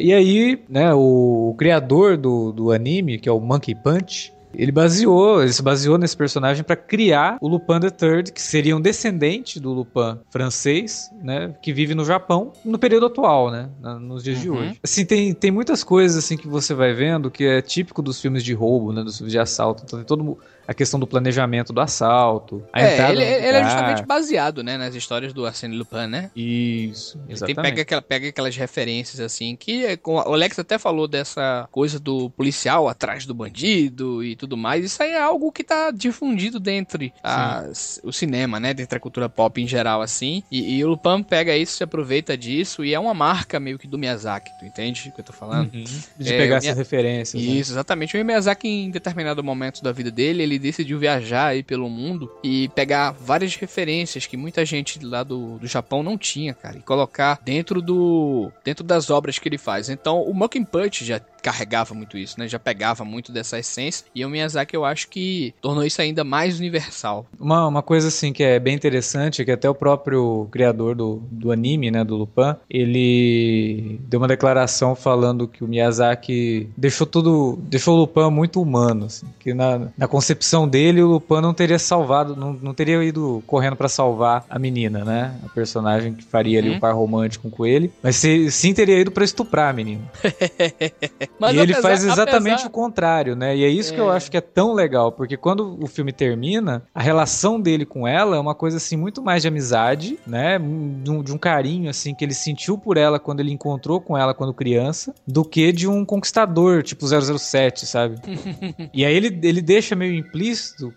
e 0.00 0.12
aí, 0.12 0.62
né, 0.68 0.92
o, 0.94 1.50
o 1.50 1.54
criador 1.56 2.16
do, 2.16 2.52
do 2.52 2.72
anime, 2.72 3.18
que 3.18 3.28
é 3.28 3.32
o 3.32 3.40
Monkey 3.40 3.74
Punch, 3.74 4.32
ele 4.54 4.72
baseou, 4.72 5.42
ele 5.42 5.52
se 5.52 5.62
baseou 5.62 5.96
nesse 5.96 6.16
personagem 6.16 6.64
para 6.64 6.76
criar 6.76 7.38
o 7.40 7.48
Lupin 7.48 7.80
the 7.80 7.90
Third, 7.90 8.32
que 8.32 8.42
seria 8.42 8.76
um 8.76 8.80
descendente 8.80 9.60
do 9.60 9.72
Lupin 9.72 10.18
francês, 10.30 11.10
né, 11.22 11.54
que 11.62 11.72
vive 11.72 11.94
no 11.94 12.04
Japão 12.04 12.52
no 12.64 12.78
período 12.78 13.06
atual, 13.06 13.50
né, 13.50 13.68
nos 14.00 14.24
dias 14.24 14.38
uhum. 14.38 14.42
de 14.42 14.50
hoje. 14.50 14.80
Assim, 14.82 15.04
tem, 15.04 15.32
tem 15.32 15.50
muitas 15.50 15.84
coisas 15.84 16.16
assim 16.16 16.36
que 16.36 16.48
você 16.48 16.74
vai 16.74 16.92
vendo 16.92 17.30
que 17.30 17.44
é 17.44 17.62
típico 17.62 18.02
dos 18.02 18.20
filmes 18.20 18.42
de 18.42 18.52
roubo, 18.52 18.92
né, 18.92 19.02
dos 19.02 19.18
filmes 19.18 19.32
de 19.32 19.38
assalto. 19.38 19.84
Então 19.84 19.98
tem 19.98 20.06
todo 20.06 20.38
a 20.70 20.74
questão 20.74 21.00
do 21.00 21.06
planejamento 21.06 21.72
do 21.72 21.80
assalto, 21.80 22.64
a 22.72 22.80
é, 22.80 22.92
entrada 22.92 23.12
ele, 23.14 23.24
ele 23.24 23.56
é 23.56 23.64
justamente 23.64 24.06
baseado, 24.06 24.62
né, 24.62 24.78
nas 24.78 24.94
histórias 24.94 25.32
do 25.32 25.44
Arsène 25.44 25.76
Lupin, 25.76 26.06
né? 26.06 26.30
Isso, 26.36 27.20
exatamente. 27.28 27.58
Ele 27.58 27.70
pega, 27.70 27.82
aquela, 27.82 28.02
pega 28.02 28.28
aquelas 28.28 28.56
referências, 28.56 29.18
assim, 29.18 29.56
que 29.56 29.84
é, 29.84 29.98
o 30.04 30.32
Alex 30.32 30.60
até 30.60 30.78
falou 30.78 31.08
dessa 31.08 31.68
coisa 31.72 31.98
do 31.98 32.30
policial 32.30 32.88
atrás 32.88 33.26
do 33.26 33.34
bandido 33.34 34.22
e 34.22 34.36
tudo 34.36 34.56
mais, 34.56 34.84
isso 34.84 35.02
aí 35.02 35.10
é 35.10 35.20
algo 35.20 35.50
que 35.50 35.64
tá 35.64 35.90
difundido 35.90 36.60
dentro 36.60 37.00
as, 37.20 38.00
o 38.04 38.12
cinema, 38.12 38.60
né, 38.60 38.72
dentro 38.72 38.92
da 38.92 39.00
cultura 39.00 39.28
pop 39.28 39.60
em 39.60 39.66
geral, 39.66 40.00
assim, 40.00 40.44
e, 40.52 40.76
e, 40.76 40.84
o 40.84 40.90
Lupin 40.90 41.24
pega 41.24 41.56
isso, 41.56 41.72
se 41.72 41.82
aproveita 41.82 42.38
disso, 42.38 42.84
e 42.84 42.94
é 42.94 43.00
uma 43.00 43.12
marca 43.12 43.58
meio 43.58 43.76
que 43.76 43.88
do 43.88 43.98
Miyazaki, 43.98 44.52
tu 44.56 44.64
entende 44.64 45.08
o 45.08 45.12
que 45.12 45.20
eu 45.20 45.24
tô 45.24 45.32
falando? 45.32 45.74
Uhum. 45.74 45.84
De 46.16 46.32
é, 46.32 46.38
pegar 46.38 46.58
essas 46.58 46.78
referências. 46.78 47.42
Né? 47.42 47.48
Isso, 47.54 47.72
né? 47.72 47.74
exatamente. 47.74 48.16
O 48.16 48.24
Miyazaki, 48.24 48.68
em 48.68 48.90
determinado 48.90 49.42
momento 49.42 49.82
da 49.82 49.90
vida 49.90 50.12
dele, 50.12 50.44
ele 50.44 50.59
decidiu 50.60 50.98
viajar 50.98 51.46
aí 51.46 51.62
pelo 51.62 51.88
mundo 51.88 52.30
e 52.42 52.68
pegar 52.68 53.12
várias 53.12 53.54
referências 53.56 54.26
que 54.26 54.36
muita 54.36 54.64
gente 54.64 55.04
lá 55.04 55.22
do, 55.22 55.58
do 55.58 55.66
Japão 55.66 56.02
não 56.02 56.16
tinha, 56.16 56.54
cara, 56.54 56.78
e 56.78 56.82
colocar 56.82 57.40
dentro 57.44 57.80
do 57.82 58.50
dentro 58.64 58.84
das 58.84 59.10
obras 59.10 59.38
que 59.38 59.48
ele 59.48 59.58
faz. 59.58 59.88
Então, 59.88 60.22
o 60.22 60.34
Mucking 60.34 60.64
Punch 60.64 61.04
já 61.04 61.20
carregava 61.40 61.94
muito 61.94 62.16
isso, 62.16 62.38
né? 62.38 62.46
Já 62.46 62.58
pegava 62.58 63.04
muito 63.04 63.32
dessa 63.32 63.58
essência. 63.58 64.06
E 64.14 64.24
o 64.24 64.28
Miyazaki, 64.28 64.76
eu 64.76 64.84
acho 64.84 65.08
que 65.08 65.54
tornou 65.60 65.84
isso 65.84 66.00
ainda 66.00 66.22
mais 66.22 66.58
universal. 66.58 67.26
Uma, 67.38 67.66
uma 67.66 67.82
coisa, 67.82 68.08
assim, 68.08 68.32
que 68.32 68.42
é 68.42 68.58
bem 68.58 68.74
interessante 68.74 69.42
é 69.42 69.44
que 69.44 69.50
até 69.50 69.68
o 69.68 69.74
próprio 69.74 70.46
criador 70.50 70.94
do, 70.94 71.22
do 71.30 71.50
anime, 71.50 71.90
né, 71.90 72.04
do 72.04 72.16
Lupin, 72.16 72.54
ele 72.68 73.98
deu 74.06 74.20
uma 74.20 74.28
declaração 74.28 74.94
falando 74.94 75.48
que 75.48 75.64
o 75.64 75.68
Miyazaki 75.68 76.68
deixou 76.76 77.06
tudo, 77.06 77.58
deixou 77.62 77.96
o 77.96 78.00
Lupin 78.00 78.30
muito 78.30 78.60
humano, 78.60 79.06
assim, 79.06 79.26
que 79.38 79.54
na, 79.54 79.88
na 79.96 80.06
concepção 80.06 80.49
dele, 80.68 81.02
o 81.02 81.08
Lupin 81.08 81.40
não 81.40 81.54
teria 81.54 81.78
salvado, 81.78 82.34
não, 82.34 82.52
não 82.52 82.74
teria 82.74 83.02
ido 83.02 83.42
correndo 83.46 83.76
para 83.76 83.88
salvar 83.88 84.44
a 84.48 84.58
menina, 84.58 85.04
né? 85.04 85.34
A 85.44 85.48
personagem 85.48 86.14
que 86.14 86.24
faria 86.24 86.58
ali 86.58 86.70
o 86.70 86.72
hum. 86.72 86.76
um 86.76 86.80
par 86.80 86.94
romântico 86.94 87.50
com 87.50 87.66
ele, 87.66 87.92
mas 88.02 88.16
sim 88.16 88.74
teria 88.74 88.98
ido 88.98 89.10
para 89.10 89.24
estuprar 89.24 89.70
a 89.70 89.72
menina. 89.72 90.02
E 91.52 91.58
ele 91.58 91.74
faz 91.74 92.04
exatamente 92.04 92.54
apesar... 92.54 92.68
o 92.68 92.70
contrário, 92.70 93.34
né? 93.34 93.56
E 93.56 93.64
é 93.64 93.68
isso 93.68 93.92
é. 93.92 93.94
que 93.94 94.00
eu 94.00 94.12
é. 94.12 94.16
acho 94.16 94.30
que 94.30 94.36
é 94.36 94.40
tão 94.40 94.72
legal, 94.74 95.10
porque 95.10 95.36
quando 95.36 95.78
o 95.82 95.86
filme 95.86 96.12
termina, 96.12 96.82
a 96.94 97.02
relação 97.02 97.60
dele 97.60 97.84
com 97.84 98.06
ela 98.06 98.36
é 98.36 98.38
uma 98.38 98.54
coisa 98.54 98.76
assim 98.76 98.96
muito 98.96 99.22
mais 99.22 99.42
de 99.42 99.48
amizade, 99.48 100.18
né? 100.26 100.58
De 100.58 101.10
um, 101.10 101.22
de 101.22 101.32
um 101.32 101.38
carinho 101.38 101.88
assim 101.90 102.14
que 102.14 102.24
ele 102.24 102.34
sentiu 102.34 102.76
por 102.76 102.96
ela 102.96 103.18
quando 103.18 103.40
ele 103.40 103.50
encontrou 103.50 104.00
com 104.00 104.16
ela 104.16 104.34
quando 104.34 104.52
criança, 104.52 105.14
do 105.26 105.44
que 105.44 105.72
de 105.72 105.88
um 105.88 106.04
conquistador, 106.04 106.82
tipo 106.82 107.06
007, 107.06 107.86
sabe? 107.86 108.16
e 108.92 109.04
aí 109.04 109.14
ele, 109.14 109.38
ele 109.42 109.62
deixa 109.62 109.96
meio 109.96 110.14
implícito 110.14 110.39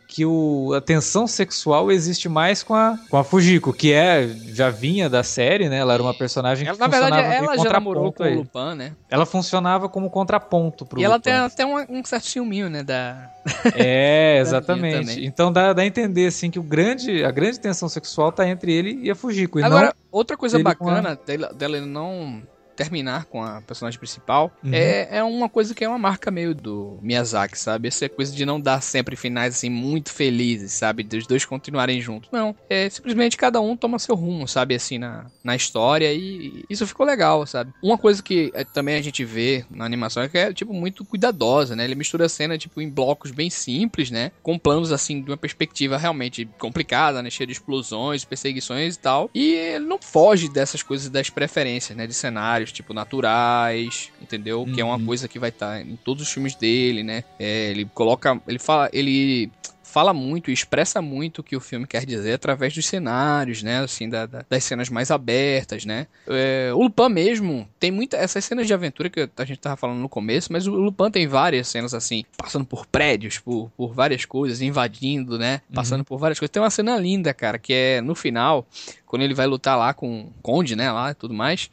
que 0.08 0.26
o, 0.26 0.74
a 0.76 0.82
tensão 0.82 1.28
sexual 1.28 1.92
existe 1.92 2.30
mais 2.30 2.64
com 2.64 2.74
a, 2.74 2.98
com 3.10 3.18
a 3.18 3.24
Fujiko, 3.24 3.74
que 3.74 3.92
é 3.92 4.28
já 4.48 4.70
vinha 4.70 5.10
da 5.10 5.24
série, 5.24 5.70
né? 5.70 5.78
Ela 5.78 5.94
era 5.94 6.04
uma 6.04 6.14
personagem 6.14 6.68
ela, 6.68 6.76
que 6.76 6.82
na 6.82 6.88
verdade, 6.88 7.18
ela 7.20 7.58
já 7.58 7.72
namorou 7.72 8.12
com 8.12 8.24
o 8.24 8.36
Lupin, 8.36 8.76
né? 8.76 8.94
Ela 9.10 9.26
funcionava 9.26 9.90
como 9.90 10.10
contraponto 10.10 10.86
pro 10.86 11.00
E 11.00 11.04
ela 11.04 11.20
tem 11.20 11.34
até 11.34 11.66
um, 11.66 11.78
um 11.90 12.04
certo 12.06 12.24
né? 12.70 12.84
Da... 12.84 13.30
É, 13.76 14.40
exatamente. 14.42 15.26
então 15.26 15.52
dá, 15.52 15.74
dá 15.74 15.82
a 15.82 15.86
entender, 15.86 16.28
assim, 16.28 16.50
que 16.50 16.60
o 16.60 16.64
grande, 16.64 17.24
a 17.24 17.32
grande 17.32 17.60
tensão 17.60 17.90
sexual 17.90 18.32
tá 18.32 18.48
entre 18.48 18.72
ele 18.72 19.00
e 19.04 19.12
a 19.12 19.16
Fujiko. 19.16 19.60
E 19.60 19.64
Agora, 19.64 19.94
outra 20.12 20.38
coisa 20.38 20.60
bacana 20.60 21.20
dela, 21.26 21.54
dela 21.54 21.82
não 21.82 22.42
terminar 22.76 23.26
com 23.26 23.44
a 23.44 23.62
personagem 23.62 24.00
principal, 24.00 24.52
uhum. 24.64 24.74
é, 24.74 25.18
é 25.18 25.24
uma 25.24 25.50
coisa 25.50 25.74
que 25.74 25.84
é 25.84 25.88
uma 25.88 25.98
marca 25.98 26.32
meio 26.32 26.54
do 26.54 27.00
Miyazaki, 27.02 27.58
sabe? 27.58 27.88
Essa 27.88 28.10
coisa 28.10 28.34
de 28.34 28.46
não 28.46 28.60
dar 28.60 28.82
sempre 28.82 29.16
finais 29.16 29.56
assim 29.56 29.70
muito 29.70 30.12
felizes, 30.12 30.74
sabe? 30.74 31.04
Dos 31.04 31.28
dois 31.28 31.46
continuarem 31.46 32.02
juntos. 32.02 32.30
Não, 32.32 32.56
é 32.70 32.90
simplesmente 32.90 33.38
cada 33.38 33.62
um 33.62 33.76
toma 33.76 34.00
seu 34.00 34.16
rumo, 34.16 34.48
sabe? 34.48 34.76
Assim, 34.76 34.98
na, 34.98 35.26
na 35.44 35.56
história 35.56 36.12
e 36.14 36.64
isso 36.70 36.88
ficou 36.88 37.06
legal, 37.06 37.46
sabe? 37.46 37.74
Uma 37.82 37.98
coisa 37.98 38.22
que 38.22 38.52
é, 38.54 38.64
também 38.64 38.96
a 38.96 39.02
gente 39.02 39.24
vê 39.24 39.66
na 39.70 39.86
animação 39.86 40.24
é 40.24 40.30
que 40.30 40.38
é, 40.38 40.54
tipo, 40.54 40.74
muito 40.74 41.06
cuidadosa, 41.06 41.76
né? 41.76 41.84
Ele 41.84 41.96
mistura 41.96 42.26
a 42.26 42.30
cena, 42.30 42.58
tipo, 42.58 42.82
em 42.82 42.90
blocos 42.90 43.32
bem 43.32 43.50
simples, 43.50 44.10
né? 44.10 44.32
Com 44.42 44.58
planos, 44.58 44.92
assim, 44.92 45.22
de 45.22 45.30
uma 45.30 45.38
perspectiva 45.38 45.98
realmente 45.98 46.46
complicada, 46.60 47.22
né? 47.22 47.30
Cheia 47.30 47.48
de 47.48 47.54
explosões, 47.54 48.26
perseguições 48.26 48.96
e 48.96 49.00
tal. 49.00 49.30
E 49.34 49.54
ele 49.54 49.86
não 49.86 50.00
foge 50.02 50.50
dessas 50.50 50.82
coisas 50.82 51.10
das 51.10 51.30
preferências, 51.30 51.98
né? 51.98 52.08
De 52.08 52.14
cenário 52.14 52.63
cenários, 52.64 52.72
tipo, 52.72 52.94
naturais, 52.94 54.12
entendeu? 54.22 54.62
Uhum. 54.62 54.74
Que 54.74 54.82
é 54.82 54.86
uma 54.86 54.96
uhum. 54.96 55.06
coisa 55.06 55.28
que 55.28 55.38
vai 55.38 55.50
estar 55.50 55.76
tá 55.76 55.82
em 55.82 55.96
todos 55.98 56.24
os 56.24 56.32
filmes 56.32 56.56
dele, 56.56 57.04
né? 57.04 57.24
É, 57.38 57.70
ele 57.70 57.86
coloca. 57.86 58.42
Ele 58.48 58.60
fala. 58.60 58.90
Ele 58.94 59.52
fala 59.84 60.12
muito 60.12 60.50
e 60.50 60.54
expressa 60.54 61.04
muito 61.04 61.40
o 61.40 61.44
que 61.44 61.56
o 61.56 61.60
filme 61.60 61.86
quer 61.86 62.04
dizer 62.04 62.34
através 62.34 62.74
dos 62.74 62.84
cenários, 62.84 63.62
né? 63.62 63.82
Assim, 63.82 64.10
da, 64.10 64.26
da, 64.26 64.44
das 64.50 64.64
cenas 64.64 64.90
mais 64.90 65.12
abertas, 65.12 65.86
né? 65.86 66.08
É, 66.28 66.72
o 66.74 66.82
Lupin 66.82 67.10
mesmo 67.10 67.70
tem 67.80 67.92
muita. 67.92 68.18
Essas 68.18 68.44
cenas 68.44 68.66
de 68.66 68.74
aventura 68.74 69.08
que 69.08 69.30
a 69.38 69.46
gente 69.46 69.60
tava 69.60 69.78
falando 69.78 70.00
no 70.00 70.10
começo, 70.10 70.52
mas 70.52 70.66
o 70.66 70.72
Lupin 70.72 71.12
tem 71.12 71.28
várias 71.28 71.68
cenas 71.68 71.94
assim, 71.94 72.26
passando 72.36 72.66
por 72.66 72.88
prédios, 72.88 73.38
por, 73.38 73.70
por 73.78 73.94
várias 73.94 74.26
coisas, 74.26 74.62
invadindo, 74.62 75.38
né? 75.38 75.62
Passando 75.72 76.00
uhum. 76.00 76.06
por 76.06 76.18
várias 76.18 76.40
coisas. 76.40 76.52
Tem 76.52 76.62
uma 76.64 76.72
cena 76.72 76.98
linda, 76.98 77.32
cara, 77.32 77.60
que 77.60 77.72
é 77.72 78.02
no 78.02 78.16
final, 78.16 78.68
quando 79.14 79.22
ele 79.22 79.36
vai 79.36 79.46
lutar 79.46 79.78
lá 79.78 79.94
com 79.94 80.22
o 80.22 80.34
Conde, 80.42 80.76
né, 80.76 80.92
lá 80.92 81.12
e 81.12 81.14
tudo 81.14 81.36
mais. 81.36 81.70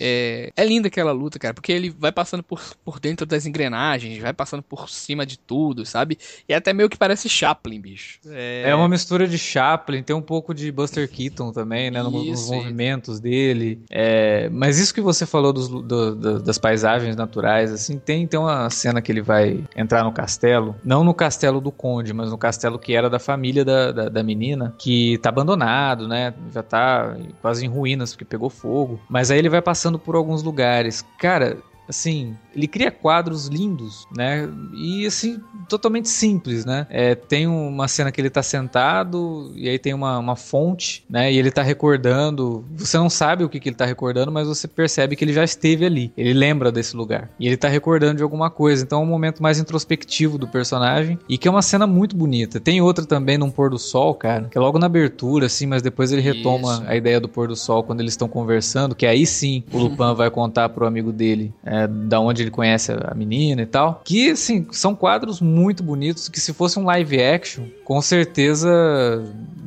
É, 0.00 0.52
é 0.56 0.64
linda 0.64 0.86
aquela 0.86 1.10
luta, 1.10 1.36
cara, 1.36 1.52
porque 1.52 1.72
ele 1.72 1.90
vai 1.90 2.12
passando 2.12 2.40
por, 2.40 2.62
por 2.84 3.00
dentro 3.00 3.26
das 3.26 3.46
engrenagens, 3.46 4.22
vai 4.22 4.32
passando 4.32 4.62
por 4.62 4.88
cima 4.88 5.26
de 5.26 5.36
tudo, 5.36 5.84
sabe? 5.84 6.16
E 6.48 6.54
até 6.54 6.72
meio 6.72 6.88
que 6.88 6.96
parece 6.96 7.28
Chaplin, 7.28 7.80
bicho. 7.80 8.20
É... 8.28 8.70
é 8.70 8.74
uma 8.76 8.88
mistura 8.88 9.26
de 9.26 9.36
Chaplin, 9.36 10.04
tem 10.04 10.14
um 10.14 10.22
pouco 10.22 10.54
de 10.54 10.70
Buster 10.70 11.10
Keaton 11.10 11.50
também, 11.50 11.90
né, 11.90 11.98
isso, 11.98 12.10
nos 12.12 12.48
movimentos 12.48 13.18
dele. 13.18 13.82
É, 13.90 14.48
mas 14.48 14.78
isso 14.78 14.94
que 14.94 15.00
você 15.00 15.26
falou 15.26 15.52
dos, 15.52 15.68
do, 15.68 15.82
do, 15.82 16.40
das 16.40 16.58
paisagens 16.58 17.16
naturais, 17.16 17.72
assim, 17.72 17.98
tem, 17.98 18.24
tem 18.24 18.38
uma 18.38 18.70
cena 18.70 19.02
que 19.02 19.10
ele 19.10 19.20
vai 19.20 19.64
entrar 19.74 20.04
no 20.04 20.12
castelo, 20.12 20.76
não 20.84 21.02
no 21.02 21.12
castelo 21.12 21.60
do 21.60 21.72
Conde, 21.72 22.12
mas 22.12 22.30
no 22.30 22.38
castelo 22.38 22.78
que 22.78 22.94
era 22.94 23.10
da 23.10 23.18
família 23.18 23.64
da, 23.64 23.90
da, 23.90 24.08
da 24.08 24.22
menina, 24.22 24.72
que 24.78 25.18
tá 25.18 25.30
abandonado, 25.30 26.06
né, 26.06 26.32
já 26.54 26.67
tá 26.68 27.16
quase 27.40 27.64
em 27.64 27.68
ruínas 27.68 28.12
porque 28.12 28.24
pegou 28.24 28.50
fogo. 28.50 29.00
Mas 29.08 29.30
aí 29.30 29.38
ele 29.38 29.48
vai 29.48 29.62
passando 29.62 29.98
por 29.98 30.14
alguns 30.14 30.42
lugares. 30.42 31.04
Cara, 31.18 31.58
assim, 31.88 32.36
ele 32.58 32.66
cria 32.66 32.90
quadros 32.90 33.46
lindos, 33.46 34.06
né? 34.14 34.48
E 34.74 35.06
assim, 35.06 35.40
totalmente 35.68 36.08
simples, 36.08 36.64
né? 36.64 36.86
É, 36.90 37.14
tem 37.14 37.46
uma 37.46 37.86
cena 37.86 38.10
que 38.10 38.20
ele 38.20 38.28
tá 38.28 38.42
sentado 38.42 39.52
e 39.54 39.68
aí 39.68 39.78
tem 39.78 39.94
uma, 39.94 40.18
uma 40.18 40.34
fonte, 40.36 41.04
né? 41.08 41.32
E 41.32 41.38
ele 41.38 41.50
tá 41.50 41.62
recordando. 41.62 42.64
Você 42.76 42.98
não 42.98 43.08
sabe 43.08 43.44
o 43.44 43.48
que, 43.48 43.60
que 43.60 43.68
ele 43.68 43.76
tá 43.76 43.84
recordando, 43.84 44.32
mas 44.32 44.48
você 44.48 44.66
percebe 44.66 45.14
que 45.14 45.24
ele 45.24 45.32
já 45.32 45.44
esteve 45.44 45.86
ali. 45.86 46.12
Ele 46.16 46.34
lembra 46.34 46.72
desse 46.72 46.96
lugar. 46.96 47.30
E 47.38 47.46
ele 47.46 47.56
tá 47.56 47.68
recordando 47.68 48.16
de 48.16 48.22
alguma 48.22 48.50
coisa. 48.50 48.82
Então 48.82 49.00
é 49.00 49.02
um 49.04 49.06
momento 49.06 49.42
mais 49.42 49.58
introspectivo 49.58 50.36
do 50.36 50.48
personagem. 50.48 51.18
E 51.28 51.38
que 51.38 51.46
é 51.46 51.50
uma 51.50 51.62
cena 51.62 51.86
muito 51.86 52.16
bonita. 52.16 52.58
Tem 52.58 52.80
outra 52.80 53.04
também 53.04 53.38
num 53.38 53.50
pôr 53.50 53.70
do 53.70 53.78
sol, 53.78 54.14
cara, 54.14 54.48
que 54.50 54.58
é 54.58 54.60
logo 54.60 54.78
na 54.78 54.86
abertura, 54.86 55.46
assim, 55.46 55.66
mas 55.66 55.80
depois 55.80 56.10
ele 56.10 56.22
retoma 56.22 56.74
Isso. 56.74 56.84
a 56.86 56.96
ideia 56.96 57.20
do 57.20 57.28
pôr 57.28 57.46
do 57.46 57.56
sol 57.56 57.84
quando 57.84 58.00
eles 58.00 58.14
estão 58.14 58.28
conversando, 58.28 58.94
que 58.94 59.06
aí 59.06 59.24
sim 59.24 59.62
o 59.72 59.78
Lupin 59.78 60.14
vai 60.16 60.30
contar 60.30 60.68
pro 60.68 60.86
amigo 60.86 61.12
dele 61.12 61.52
é, 61.64 61.86
da 61.86 62.18
onde 62.20 62.42
ele 62.42 62.47
ele 62.48 62.50
conhece 62.50 62.92
a 62.92 63.14
menina 63.14 63.62
e 63.62 63.66
tal. 63.66 64.02
Que, 64.04 64.30
assim, 64.30 64.66
são 64.72 64.94
quadros 64.94 65.40
muito 65.40 65.82
bonitos 65.82 66.28
que 66.28 66.40
se 66.40 66.52
fosse 66.52 66.78
um 66.78 66.84
live 66.84 67.22
action, 67.22 67.64
com 67.84 68.00
certeza 68.00 68.68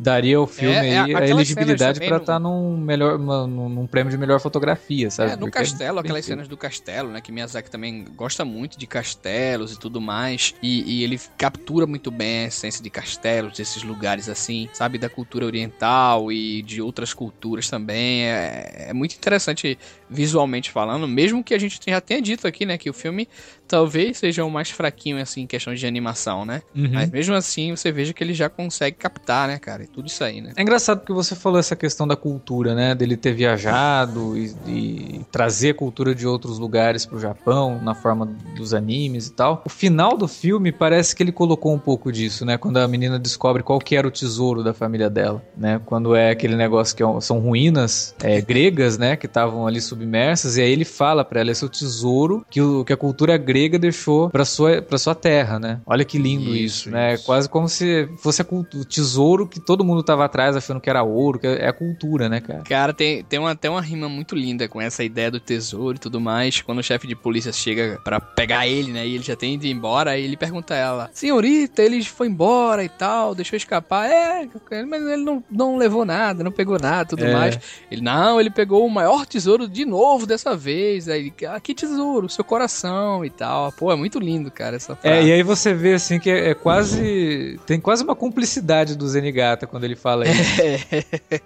daria 0.02 0.38
ao 0.38 0.48
filme 0.48 0.76
é, 0.76 0.90
é, 0.90 1.00
aí 1.00 1.16
a 1.16 1.28
elegibilidade 1.28 2.00
para 2.00 2.18
estar 2.18 2.34
tá 2.34 2.40
num 2.40 2.76
melhor 2.76 3.20
num, 3.20 3.70
num, 3.70 3.86
prêmio 3.86 4.10
de 4.10 4.18
melhor 4.18 4.40
fotografia, 4.40 5.12
sabe? 5.12 5.32
É, 5.32 5.36
no 5.36 5.42
Porque 5.42 5.60
é 5.60 5.62
castelo, 5.62 5.98
é 5.98 6.02
aquelas 6.02 6.26
cenas 6.26 6.48
do 6.48 6.58
castelo, 6.58 7.10
né? 7.10 7.22
Que 7.22 7.32
Miyazaki 7.32 7.70
também 7.70 8.06
gosta 8.16 8.44
muito 8.44 8.80
de 8.80 8.88
castelos 8.88 9.74
e 9.74 9.80
tudo 9.80 10.02
mais. 10.02 10.56
E, 10.62 11.00
e, 11.00 11.04
ele 11.04 11.20
captura 11.38 11.86
muito 11.86 12.10
bem 12.10 12.46
a 12.46 12.48
essência 12.48 12.84
de 12.84 12.90
castelos, 12.90 13.54
desses 13.54 13.84
lugares 13.84 14.28
assim, 14.28 14.68
sabe? 14.74 14.98
Da 14.98 15.08
cultura 15.08 15.46
oriental 15.46 16.32
e 16.32 16.64
de 16.64 16.82
outras 16.82 17.14
culturas 17.14 17.70
também. 17.70 18.24
É, 18.24 18.88
é 18.90 18.94
muito 18.94 19.16
interessante 19.16 19.78
visualmente 20.10 20.72
falando, 20.72 21.08
mesmo 21.08 21.44
que 21.44 21.54
a 21.54 21.60
gente 21.60 21.80
já 21.86 22.02
tenha 22.02 22.22
dito 22.22 22.48
aqui, 22.48 22.66
né? 22.66 22.78
Que 22.78 22.90
o 22.90 22.94
filme 22.94 23.30
talvez 23.72 24.18
seja 24.18 24.44
o 24.44 24.52
mais 24.52 24.70
fraquinho, 24.70 25.20
assim, 25.22 25.42
em 25.42 25.48
questão 25.48 25.74
de 25.74 25.88
animação, 25.88 26.46
né? 26.46 26.62
Uhum. 26.76 26.90
Mas 26.92 27.10
mesmo 27.10 27.34
assim, 27.36 27.74
você 27.74 27.90
veja 27.90 28.12
que 28.14 28.22
ele 28.22 28.34
já 28.34 28.50
consegue 28.50 28.98
captar, 28.98 29.48
né, 29.48 29.58
cara? 29.58 29.86
tudo 29.92 30.08
isso 30.08 30.24
aí, 30.24 30.42
né? 30.42 30.52
É 30.56 30.62
engraçado 30.62 31.00
porque 31.00 31.14
você 31.14 31.36
falou 31.36 31.58
essa 31.58 31.76
questão 31.76 32.08
da 32.08 32.16
cultura, 32.16 32.76
né? 32.76 32.94
Dele 32.94 33.16
ter 33.16 33.34
viajado 33.34 34.38
e, 34.38 34.54
e 34.68 35.22
trazer 35.32 35.72
a 35.72 35.74
cultura 35.74 36.14
de 36.14 36.28
outros 36.28 36.60
lugares 36.60 37.06
pro 37.06 37.20
Japão, 37.20 37.80
na 37.82 37.96
forma 37.96 38.26
dos 38.56 38.74
animes 38.74 39.28
e 39.28 39.34
tal. 39.34 39.62
O 39.66 39.70
final 39.70 40.18
do 40.18 40.28
filme 40.28 40.72
parece 40.72 41.16
que 41.16 41.24
ele 41.24 41.32
colocou 41.32 41.74
um 41.74 41.80
pouco 41.80 42.12
disso, 42.12 42.46
né? 42.46 42.58
Quando 42.58 42.78
a 42.78 42.88
menina 42.88 43.18
descobre 43.18 43.64
qual 43.64 43.80
que 43.80 43.96
era 43.96 44.08
o 44.08 44.12
tesouro 44.12 44.64
da 44.64 44.74
família 44.74 45.10
dela, 45.10 45.42
né? 45.58 45.82
Quando 45.86 46.14
é 46.14 46.32
aquele 46.32 46.56
negócio 46.56 46.96
que 46.96 47.02
é 47.02 47.22
são 47.22 47.40
ruínas 47.40 48.14
é, 48.22 48.42
gregas, 48.42 48.98
né? 48.98 49.16
Que 49.16 49.26
estavam 49.26 49.66
ali 49.66 49.80
submersas, 49.82 50.58
e 50.58 50.62
aí 50.62 50.72
ele 50.72 50.86
fala 50.86 51.24
para 51.24 51.40
ela, 51.40 51.52
esse 51.52 51.64
é 51.64 51.68
o 51.68 51.70
tesouro 51.70 52.46
que, 52.50 52.62
o, 52.62 52.84
que 52.84 52.94
a 52.94 52.98
cultura 52.98 53.38
grega 53.38 53.61
deixou 53.70 54.30
para 54.30 54.46
sua, 54.46 54.82
pra 54.82 54.98
sua 54.98 55.16
terra, 55.16 55.60
né? 55.60 55.82
Olha 55.86 56.06
que 56.06 56.18
lindo 56.18 56.56
isso, 56.56 56.82
isso 56.82 56.92
né? 56.92 57.16
Isso. 57.16 57.26
Quase 57.26 57.50
como 57.50 57.68
se 57.68 58.10
fosse 58.18 58.42
o 58.42 58.86
tesouro 58.86 59.48
que 59.48 59.60
todo 59.60 59.84
mundo 59.84 60.04
tava 60.04 60.26
atrás 60.26 60.56
achando 60.56 60.80
que 60.80 60.90
era 60.90 61.04
ouro, 61.04 61.40
que 61.40 61.48
é 61.48 61.68
a 61.68 61.74
cultura, 61.74 62.28
né, 62.30 62.42
cara? 62.42 62.64
Cara, 62.64 62.94
tem, 62.94 63.24
tem 63.24 63.40
uma, 63.40 63.52
até 63.52 63.70
uma 63.70 63.82
rima 63.82 64.08
muito 64.10 64.36
linda 64.36 64.68
com 64.68 64.82
essa 64.82 65.04
ideia 65.04 65.30
do 65.30 65.40
tesouro 65.40 65.98
e 65.98 66.00
tudo 66.00 66.20
mais. 66.20 66.62
Quando 66.62 66.80
o 66.80 66.84
chefe 66.84 67.08
de 67.08 67.16
polícia 67.16 67.52
chega 67.52 68.00
para 68.04 68.20
pegar 68.20 68.68
ele, 68.68 68.92
né? 68.92 69.06
E 69.08 69.16
ele 69.16 69.24
já 69.24 69.36
tem 69.36 69.56
ido 69.56 69.68
embora, 69.68 70.12
aí 70.12 70.24
ele 70.24 70.38
pergunta 70.38 70.74
a 70.74 70.78
ela: 70.78 71.10
Senhorita, 71.14 71.82
ele 71.82 72.04
foi 72.04 72.28
embora 72.28 72.84
e 72.84 72.90
tal, 72.90 73.36
deixou 73.36 73.58
escapar. 73.58 74.10
É, 74.10 74.48
mas 74.86 75.02
ele 75.04 75.24
não, 75.24 75.44
não 75.50 75.78
levou 75.78 76.06
nada, 76.06 76.44
não 76.44 76.52
pegou 76.52 76.80
nada 76.80 77.06
tudo 77.06 77.26
é. 77.26 77.34
mais. 77.34 77.60
Ele, 77.90 78.02
não, 78.02 78.40
ele 78.40 78.50
pegou 78.50 78.86
o 78.86 78.90
maior 78.90 79.26
tesouro 79.26 79.68
de 79.68 79.86
novo 79.86 80.26
dessa 80.26 80.56
vez. 80.56 81.08
Aí, 81.08 81.34
ah, 81.48 81.60
que 81.60 81.74
tesouro? 81.74 82.30
Seu 82.30 82.44
coração 82.44 83.24
e 83.26 83.30
tal. 83.30 83.41
Pô, 83.78 83.92
é 83.92 83.96
muito 83.96 84.20
lindo, 84.20 84.52
cara, 84.52 84.76
essa 84.76 84.96
frase. 84.96 85.18
É, 85.18 85.24
e 85.24 85.32
aí 85.32 85.44
você 85.44 85.74
vê 85.74 85.94
assim 85.94 86.20
que 86.20 86.30
é, 86.30 86.50
é 86.50 86.54
quase. 86.54 87.60
Tem 87.66 87.80
quase 87.80 88.04
uma 88.04 88.16
cumplicidade 88.16 88.96
do 88.96 89.08
Zenigata 89.08 89.68
quando 89.68 89.84
ele 89.84 89.96
fala 89.96 90.28
isso. 90.28 90.42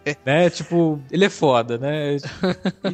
É. 0.05 0.15
né? 0.25 0.49
Tipo, 0.49 0.99
ele 1.11 1.25
é 1.25 1.29
foda, 1.29 1.77
né? 1.77 2.17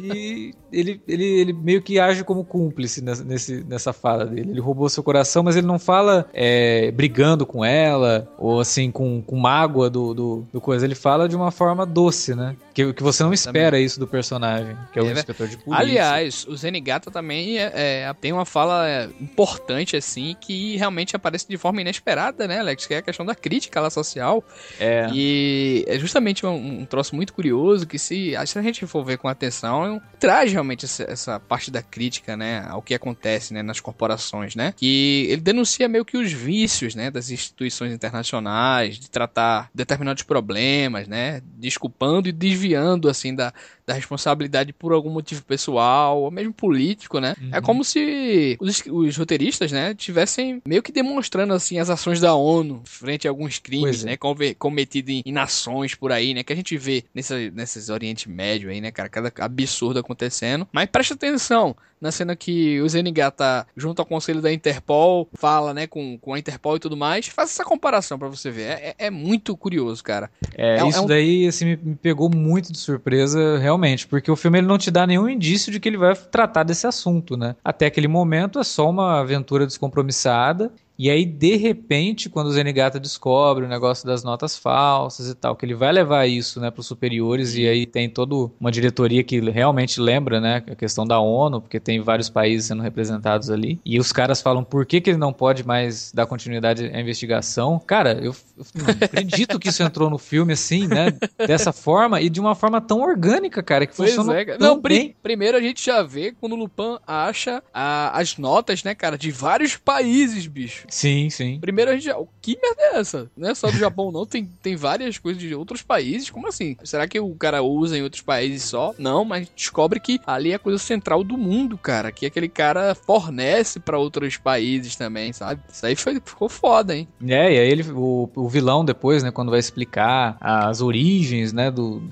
E 0.02 0.54
ele, 0.72 1.00
ele, 1.06 1.24
ele 1.24 1.52
meio 1.52 1.82
que 1.82 1.98
age 2.00 2.24
como 2.24 2.44
cúmplice 2.44 3.02
nessa, 3.02 3.22
nesse, 3.22 3.64
nessa 3.64 3.92
fala 3.92 4.24
dele. 4.24 4.50
Ele 4.50 4.60
roubou 4.60 4.88
seu 4.88 5.02
coração, 5.02 5.42
mas 5.42 5.56
ele 5.56 5.66
não 5.66 5.78
fala 5.78 6.26
é, 6.32 6.90
brigando 6.92 7.44
com 7.44 7.64
ela, 7.64 8.28
ou 8.38 8.60
assim, 8.60 8.90
com, 8.90 9.22
com 9.22 9.36
mágoa 9.36 9.90
do, 9.90 10.14
do, 10.14 10.46
do, 10.52 10.60
coisa. 10.60 10.84
Ele 10.84 10.94
fala 10.94 11.28
de 11.28 11.36
uma 11.36 11.50
forma 11.50 11.84
doce, 11.84 12.34
né? 12.34 12.56
Que, 12.72 12.92
que 12.92 13.02
você 13.02 13.22
não 13.22 13.32
espera 13.32 13.78
isso 13.78 14.00
do 14.00 14.06
personagem, 14.06 14.76
que 14.92 14.98
é 14.98 15.02
o 15.02 15.06
é, 15.06 15.12
inspetor 15.12 15.46
de 15.46 15.58
polícia. 15.58 15.84
Aliás, 15.84 16.46
o 16.46 16.56
Zenigata 16.56 17.10
também 17.10 17.58
é, 17.58 17.72
é, 17.74 18.14
tem 18.18 18.32
uma 18.32 18.46
fala 18.46 18.88
é, 18.88 18.91
importante, 19.20 19.96
assim, 19.96 20.36
que 20.40 20.76
realmente 20.76 21.16
aparece 21.16 21.46
de 21.48 21.56
forma 21.56 21.80
inesperada, 21.80 22.46
né, 22.46 22.60
Alex? 22.60 22.86
Que 22.86 22.94
é 22.94 22.98
a 22.98 23.02
questão 23.02 23.24
da 23.24 23.34
crítica 23.34 23.80
lá 23.80 23.90
social. 23.90 24.44
É. 24.78 25.08
E 25.12 25.84
é 25.86 25.98
justamente 25.98 26.44
um, 26.46 26.80
um 26.80 26.84
troço 26.84 27.14
muito 27.14 27.32
curioso 27.32 27.86
que 27.86 27.98
se, 27.98 28.34
se 28.46 28.58
a 28.58 28.62
gente 28.62 28.86
for 28.86 29.04
ver 29.04 29.18
com 29.18 29.28
atenção, 29.28 30.00
traz 30.18 30.52
realmente 30.52 30.84
essa, 30.84 31.02
essa, 31.04 31.40
parte 31.40 31.70
da 31.70 31.82
crítica, 31.82 32.36
né, 32.36 32.64
ao 32.68 32.82
que 32.82 32.94
acontece, 32.94 33.52
né, 33.52 33.62
nas 33.62 33.80
corporações, 33.80 34.54
né? 34.54 34.72
Que 34.76 35.26
ele 35.28 35.40
denuncia 35.40 35.88
meio 35.88 36.04
que 36.04 36.16
os 36.16 36.32
vícios, 36.32 36.94
né, 36.94 37.10
das 37.10 37.30
instituições 37.30 37.92
internacionais, 37.92 38.98
de 38.98 39.10
tratar 39.10 39.70
determinados 39.74 40.22
problemas, 40.22 41.08
né, 41.08 41.42
desculpando 41.56 42.28
e 42.28 42.32
desviando, 42.32 43.08
assim, 43.08 43.34
da, 43.34 43.52
da 43.86 43.94
responsabilidade 43.94 44.72
por 44.72 44.92
algum 44.92 45.10
motivo 45.10 45.42
pessoal, 45.42 46.22
ou 46.22 46.30
mesmo 46.30 46.52
político, 46.52 47.18
né? 47.18 47.34
É 47.38 47.44
uhum. 47.44 47.50
É 47.52 47.60
como 47.60 47.84
se 47.84 48.56
os, 48.60 48.82
os, 48.86 49.16
roteiristas, 49.16 49.72
né, 49.72 49.94
tivessem 49.94 50.62
meio 50.66 50.82
que 50.82 50.92
demonstrando, 50.92 51.52
assim, 51.52 51.78
as 51.78 51.90
ações 51.90 52.20
da 52.20 52.34
ONU 52.34 52.82
frente 52.84 53.26
a 53.26 53.30
alguns 53.30 53.58
crimes, 53.58 54.04
é. 54.04 54.10
né, 54.10 54.18
cometidos 54.58 55.12
em, 55.12 55.22
em, 55.24 55.32
nações 55.32 55.94
por 55.94 56.12
aí, 56.12 56.34
né, 56.34 56.42
que 56.42 56.52
a 56.52 56.56
gente 56.56 56.76
vê 56.76 57.04
nessa, 57.14 57.38
nesses 57.50 57.88
Oriente 57.88 58.28
Médio 58.28 58.70
aí, 58.70 58.80
né, 58.80 58.90
cara, 58.90 59.08
cada 59.08 59.32
absurdo 59.40 59.98
acontecendo. 59.98 60.68
Mas 60.72 60.88
presta 60.88 61.14
atenção, 61.14 61.76
na 62.02 62.10
cena 62.10 62.34
que 62.34 62.80
o 62.80 62.88
Zenigata 62.88 63.36
tá 63.36 63.66
junto 63.76 64.00
ao 64.00 64.04
conselho 64.04 64.42
da 64.42 64.52
Interpol, 64.52 65.28
fala, 65.34 65.72
né, 65.72 65.86
com, 65.86 66.18
com 66.18 66.34
a 66.34 66.38
Interpol 66.38 66.74
e 66.74 66.80
tudo 66.80 66.96
mais. 66.96 67.28
Faz 67.28 67.50
essa 67.50 67.64
comparação 67.64 68.18
para 68.18 68.26
você 68.26 68.50
ver. 68.50 68.62
É, 68.62 68.94
é, 68.98 69.10
muito 69.10 69.56
curioso, 69.56 70.02
cara. 70.02 70.28
É, 70.58 70.80
é 70.80 70.88
isso 70.88 70.98
é 70.98 71.00
um... 71.00 71.06
daí, 71.06 71.46
assim, 71.46 71.64
me, 71.64 71.76
me, 71.76 71.94
pegou 71.94 72.28
muito 72.28 72.72
de 72.72 72.78
surpresa, 72.78 73.56
realmente, 73.82 74.06
porque 74.06 74.30
o 74.30 74.36
filme 74.36 74.58
ele 74.58 74.66
não 74.66 74.78
te 74.78 74.90
dá 74.90 75.06
nenhum 75.06 75.28
indício 75.28 75.72
de 75.72 75.80
que 75.80 75.88
ele 75.88 75.96
vai 75.96 76.14
tratar 76.14 76.62
desse 76.62 76.86
assunto, 76.86 77.36
né? 77.36 77.56
Até 77.64 77.86
aquele 77.86 78.08
momento 78.08 78.58
é 78.58 78.64
só 78.64 78.88
uma 78.88 79.20
aventura 79.20 79.66
descompromissada 79.66 80.72
e 80.98 81.10
aí, 81.10 81.24
de 81.24 81.56
repente, 81.56 82.28
quando 82.28 82.48
o 82.48 82.52
Zenigata 82.52 83.00
descobre 83.00 83.64
o 83.64 83.68
negócio 83.68 84.06
das 84.06 84.22
notas 84.22 84.56
falsas 84.56 85.28
e 85.28 85.34
tal, 85.34 85.56
que 85.56 85.64
ele 85.64 85.74
vai 85.74 85.90
levar 85.92 86.26
isso, 86.26 86.60
né, 86.60 86.70
para 86.70 86.80
os 86.80 86.86
superiores, 86.86 87.56
e 87.56 87.66
aí 87.66 87.86
tem 87.86 88.08
toda 88.08 88.52
uma 88.60 88.70
diretoria 88.70 89.24
que 89.24 89.40
realmente 89.40 90.00
lembra, 90.00 90.40
né, 90.40 90.62
a 90.66 90.74
questão 90.74 91.06
da 91.06 91.18
ONU, 91.18 91.60
porque 91.60 91.80
tem 91.80 92.00
vários 92.00 92.28
países 92.28 92.66
sendo 92.66 92.82
representados 92.82 93.50
ali, 93.50 93.80
e 93.84 93.98
os 93.98 94.12
caras 94.12 94.42
falam 94.42 94.62
por 94.62 94.86
que, 94.86 95.00
que 95.00 95.10
ele 95.10 95.18
não 95.18 95.32
pode 95.32 95.66
mais 95.66 96.12
dar 96.12 96.26
continuidade 96.26 96.84
à 96.84 97.00
investigação. 97.00 97.78
Cara, 97.78 98.12
eu, 98.12 98.34
eu 98.56 98.64
não 98.74 98.86
acredito 99.00 99.58
que 99.58 99.68
isso 99.68 99.82
entrou 99.82 100.10
no 100.10 100.18
filme 100.18 100.52
assim, 100.52 100.86
né, 100.86 101.12
dessa 101.38 101.72
forma, 101.72 102.20
e 102.20 102.28
de 102.28 102.40
uma 102.40 102.54
forma 102.54 102.80
tão 102.80 103.00
orgânica, 103.00 103.62
cara, 103.62 103.86
que 103.86 103.94
funciona 103.94 104.40
é, 104.40 104.58
Não, 104.58 104.80
primeiro 105.22 105.56
a 105.56 105.60
gente 105.60 105.84
já 105.84 106.02
vê 106.02 106.32
quando 106.38 106.52
o 106.52 106.56
Lupin 106.56 106.98
acha 107.06 107.62
a, 107.72 108.18
as 108.18 108.36
notas, 108.36 108.84
né, 108.84 108.94
cara, 108.94 109.16
de 109.16 109.30
vários 109.30 109.76
países, 109.76 110.46
bicho. 110.46 110.81
Sim, 110.88 111.30
sim. 111.30 111.58
Primeiro 111.60 111.90
a 111.90 111.94
gente 111.94 112.04
já. 112.04 112.16
Que 112.40 112.58
merda 112.60 112.82
é 112.82 112.98
essa? 112.98 113.30
Não 113.36 113.50
é 113.50 113.54
só 113.54 113.70
do 113.70 113.76
Japão, 113.78 114.10
não. 114.10 114.26
Tem, 114.26 114.44
tem 114.62 114.76
várias 114.76 115.18
coisas 115.18 115.42
de 115.42 115.54
outros 115.54 115.82
países. 115.82 116.30
Como 116.30 116.48
assim? 116.48 116.76
Será 116.84 117.06
que 117.06 117.18
o 117.18 117.34
cara 117.34 117.62
usa 117.62 117.96
em 117.96 118.02
outros 118.02 118.22
países 118.22 118.64
só? 118.64 118.94
Não, 118.98 119.24
mas 119.24 119.48
descobre 119.54 120.00
que 120.00 120.20
ali 120.26 120.52
é 120.52 120.54
a 120.54 120.58
coisa 120.58 120.78
central 120.78 121.22
do 121.22 121.36
mundo, 121.36 121.76
cara. 121.78 122.12
Que 122.12 122.26
aquele 122.26 122.48
cara 122.48 122.94
fornece 122.94 123.80
para 123.80 123.98
outros 123.98 124.36
países 124.36 124.96
também, 124.96 125.32
sabe? 125.32 125.60
Isso 125.70 125.86
aí 125.86 125.96
foi, 125.96 126.20
ficou 126.24 126.48
foda, 126.48 126.96
hein? 126.96 127.08
É, 127.26 127.54
e 127.54 127.58
aí 127.58 127.68
ele, 127.68 127.84
o, 127.90 128.28
o 128.34 128.48
vilão 128.48 128.84
depois, 128.84 129.22
né, 129.22 129.30
quando 129.30 129.50
vai 129.50 129.60
explicar 129.60 130.36
as 130.40 130.80
origens, 130.80 131.52
né, 131.52 131.70
do, 131.70 132.02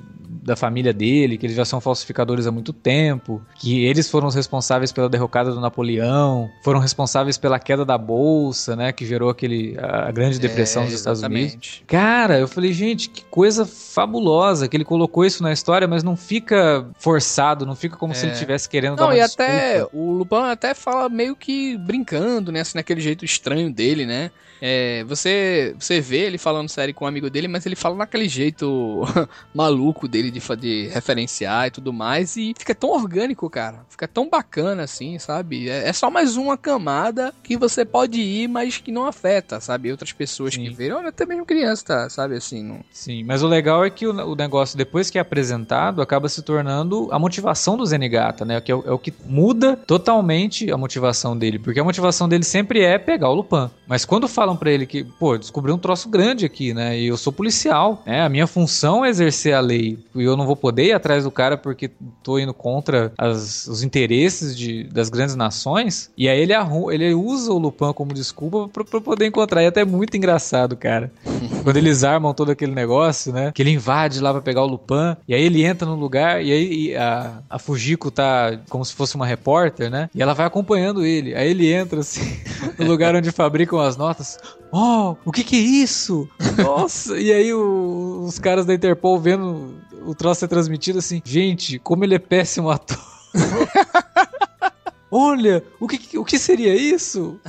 da 0.51 0.57
família 0.57 0.93
dele, 0.93 1.39
que 1.39 1.47
eles 1.47 1.57
já 1.57 1.65
são 1.65 1.81
falsificadores 1.81 2.45
há 2.45 2.51
muito 2.51 2.73
tempo, 2.73 3.41
que 3.55 3.85
eles 3.85 4.11
foram 4.11 4.27
os 4.27 4.35
responsáveis 4.35 4.91
pela 4.91 5.09
derrocada 5.09 5.53
do 5.53 5.61
Napoleão, 5.61 6.51
foram 6.65 6.81
responsáveis 6.81 7.39
pela 7.39 7.59
queda 7.61 7.85
da 7.85 7.97
bolsa, 7.97 8.75
né, 8.75 8.91
que 8.91 9.07
gerou 9.07 9.31
aquele 9.31 9.77
a 9.79 10.11
grande 10.11 10.37
é, 10.37 10.41
depressão 10.41 10.83
é, 10.83 10.87
dos 10.87 10.95
Estados 10.95 11.23
Unidos. 11.23 11.83
Cara, 11.87 12.39
eu 12.39 12.49
falei, 12.49 12.73
gente, 12.73 13.09
que 13.09 13.25
coisa 13.27 13.65
fabulosa 13.65 14.67
que 14.67 14.77
ele 14.77 14.85
colocou 14.85 15.25
isso 15.25 15.41
na 15.41 15.53
história, 15.53 15.87
mas 15.87 16.03
não 16.03 16.17
fica 16.17 16.85
forçado, 16.99 17.65
não 17.65 17.77
fica 17.77 17.97
como 17.97 18.13
é. 18.13 18.17
se 18.17 18.27
ele 18.27 18.33
estivesse 18.33 18.69
querendo 18.69 18.91
não, 18.91 18.97
dar 18.97 19.07
uma 19.07 19.17
e 19.17 19.21
desculpa. 19.21 19.53
até 19.53 19.87
o 19.93 20.13
Lupin 20.13 20.51
até 20.51 20.75
fala 20.75 21.09
meio 21.09 21.37
que 21.37 21.77
brincando, 21.79 22.51
né, 22.51 22.61
assim, 22.61 22.77
naquele 22.77 23.01
jeito 23.01 23.25
estranho 23.25 23.73
dele, 23.73 24.05
né? 24.05 24.33
É, 24.61 25.05
você, 25.05 25.75
você 25.79 26.01
vê 26.01 26.19
ele 26.19 26.39
falando 26.39 26.69
sério 26.69 26.95
com 26.95 27.05
um 27.05 27.09
amigo 27.09 27.31
dele, 27.31 27.49
mas 27.49 27.65
ele 27.65 27.77
fala 27.77 27.97
naquele 27.97 28.29
jeito 28.29 29.03
maluco 29.55 30.07
dele 30.07 30.31
de, 30.31 30.41
de 30.57 30.89
referenciar 30.89 31.69
e 31.69 31.71
tudo 31.71 31.93
mais. 31.93 32.37
E 32.37 32.55
fica 32.59 32.75
tão 32.75 32.91
orgânico, 32.91 33.49
cara. 33.49 33.85
Fica 33.89 34.07
tão 34.07 34.29
bacana 34.29 34.83
assim, 34.83 35.19
sabe? 35.19 35.69
É, 35.69 35.89
é 35.89 35.93
só 35.93 36.11
mais 36.11 36.37
uma 36.37 36.57
camada 36.57 37.33
que 37.43 37.57
você 37.57 37.85
pode 37.85 38.21
ir, 38.21 38.49
mas 38.49 38.79
que 38.79 38.93
não 38.93 39.07
afeta, 39.07 39.61
sabe? 39.61 39.91
Outras 39.91 40.13
pessoas 40.13 40.55
Sim. 40.55 40.65
que 40.65 40.71
veem, 40.71 40.93
ou 40.93 41.07
até 41.07 41.25
mesmo 41.25 41.47
criança, 41.47 41.85
tá? 41.85 42.11
Sabe 42.11 42.37
assim? 42.37 42.63
Não... 42.63 42.81
Sim, 42.93 43.25
mas 43.25 43.43
o 43.43 43.49
legal 43.49 43.85
é 43.85 43.91
que 43.91 44.07
o, 44.07 44.13
o, 44.13 44.35
negócio, 44.35 44.77
depois 44.77 45.11
que 45.11 45.19
é 45.19 45.21
apresentado, 45.21 46.03
acaba 46.03 46.29
se 46.29 46.43
tornando 46.43 47.09
a 47.11 47.19
motivação 47.19 47.77
do 47.77 47.87
Zenigata, 47.87 48.45
né? 48.45 48.61
Que 48.61 48.73
é, 48.73 48.75
é 48.75 48.93
o 48.93 48.99
que 48.99 49.13
muda 49.25 49.77
totalmente 49.77 50.71
a 50.71 50.77
motivação 50.77 51.37
dele. 51.37 51.59
Porque 51.59 51.81
a 51.81 51.85
motivação 51.85 52.29
dele 52.29 52.45
sempre 52.45 52.83
é 52.83 52.99
pegar 52.99 53.31
o 53.31 53.35
Lupin. 53.35 53.71
Mas 53.87 54.05
quando 54.05 54.29
fala 54.29 54.50
falam 54.51 54.57
para 54.57 54.71
ele 54.71 54.87
que, 54.87 55.05
pô, 55.05 55.39
descobri 55.39 55.73
um 55.73 55.79
troço 55.79 56.09
grande 56.09 56.45
aqui, 56.45 56.75
né? 56.75 56.99
E 56.99 57.07
eu 57.07 57.17
sou 57.17 57.33
policial, 57.33 58.03
né? 58.05 58.23
A 58.23 58.29
minha 58.29 58.47
função 58.47 59.05
é 59.05 59.09
exercer 59.09 59.55
a 59.55 59.61
lei. 59.61 59.99
E 60.15 60.23
eu 60.23 60.37
não 60.37 60.47
vou 60.47 60.57
poder 60.57 60.87
ir 60.87 60.93
atrás 60.93 61.25
do 61.25 61.31
cara 61.31 61.57
porque 61.57 61.91
tô 62.23 62.39
indo 62.39 62.53
contra 62.53 63.13
as, 63.17 63.67
os 63.67 63.83
interesses 63.83 64.57
de, 64.57 64.85
das 64.85 65.09
grandes 65.09 65.37
nações. 65.37 66.11
E 66.17 66.29
aí 66.29 66.41
ele, 66.41 66.53
arrum, 66.53 66.91
ele 66.91 67.15
usa 67.15 67.53
o 67.53 67.59
Lupin 67.59 67.93
como 67.93 68.13
desculpa 68.13 68.69
pra, 68.69 68.85
pra 68.85 69.01
poder 69.01 69.27
encontrar. 69.27 69.63
E 69.63 69.67
até 69.67 69.81
é 69.81 69.85
muito 69.85 70.17
engraçado, 70.17 70.77
cara. 70.77 71.13
Quando 71.63 71.77
eles 71.77 72.05
armam 72.05 72.35
todo 72.35 72.51
aquele 72.51 72.73
negócio, 72.73 73.33
né? 73.33 73.53
Que 73.53 73.63
ele 73.63 73.71
invade 73.71 74.21
lá 74.21 74.33
pra 74.33 74.43
pegar 74.43 74.63
o 74.63 74.67
Lupin. 74.67 75.17
E 75.29 75.35
aí 75.35 75.43
ele 75.43 75.65
entra 75.65 75.87
no 75.87 75.95
lugar 75.95 76.43
e 76.43 76.53
aí 76.53 76.97
a, 76.97 77.39
a 77.49 77.59
Fujiko 77.59 78.11
tá 78.11 78.59
como 78.69 78.85
se 78.85 78.95
fosse 78.95 79.15
uma 79.15 79.27
repórter, 79.27 79.91
né? 79.91 80.09
E 80.15 80.23
ela 80.23 80.35
vai 80.35 80.47
acompanhando 80.47 81.05
ele. 81.05 81.35
Aí 81.35 81.51
ele 81.51 81.73
entra 81.73 82.01
assim 82.01 82.39
no 82.79 82.87
lugar 82.87 83.15
onde 83.15 83.31
fabricam 83.31 83.79
as 83.79 83.97
notas. 83.97 84.39
Oh, 84.73 85.17
o 85.25 85.33
que 85.33 85.43
que 85.43 85.57
é 85.57 85.61
isso? 85.61 86.29
Nossa! 86.57 87.19
e 87.21 87.33
aí 87.33 87.53
o, 87.53 88.23
os 88.25 88.39
caras 88.39 88.65
da 88.65 88.75
Interpol 88.75 89.19
vendo 89.19 89.81
o 90.07 90.15
troço 90.15 90.41
ser 90.41 90.49
transmitido 90.49 90.99
assim, 90.99 91.21
gente, 91.25 91.79
como 91.79 92.05
ele 92.05 92.15
é 92.15 92.19
péssimo 92.19 92.71
ator. 92.71 92.99
Olha, 95.13 95.65
o 95.81 95.89
que, 95.89 96.17
o 96.17 96.25
que 96.25 96.39
seria 96.39 96.73
isso? 96.73 97.41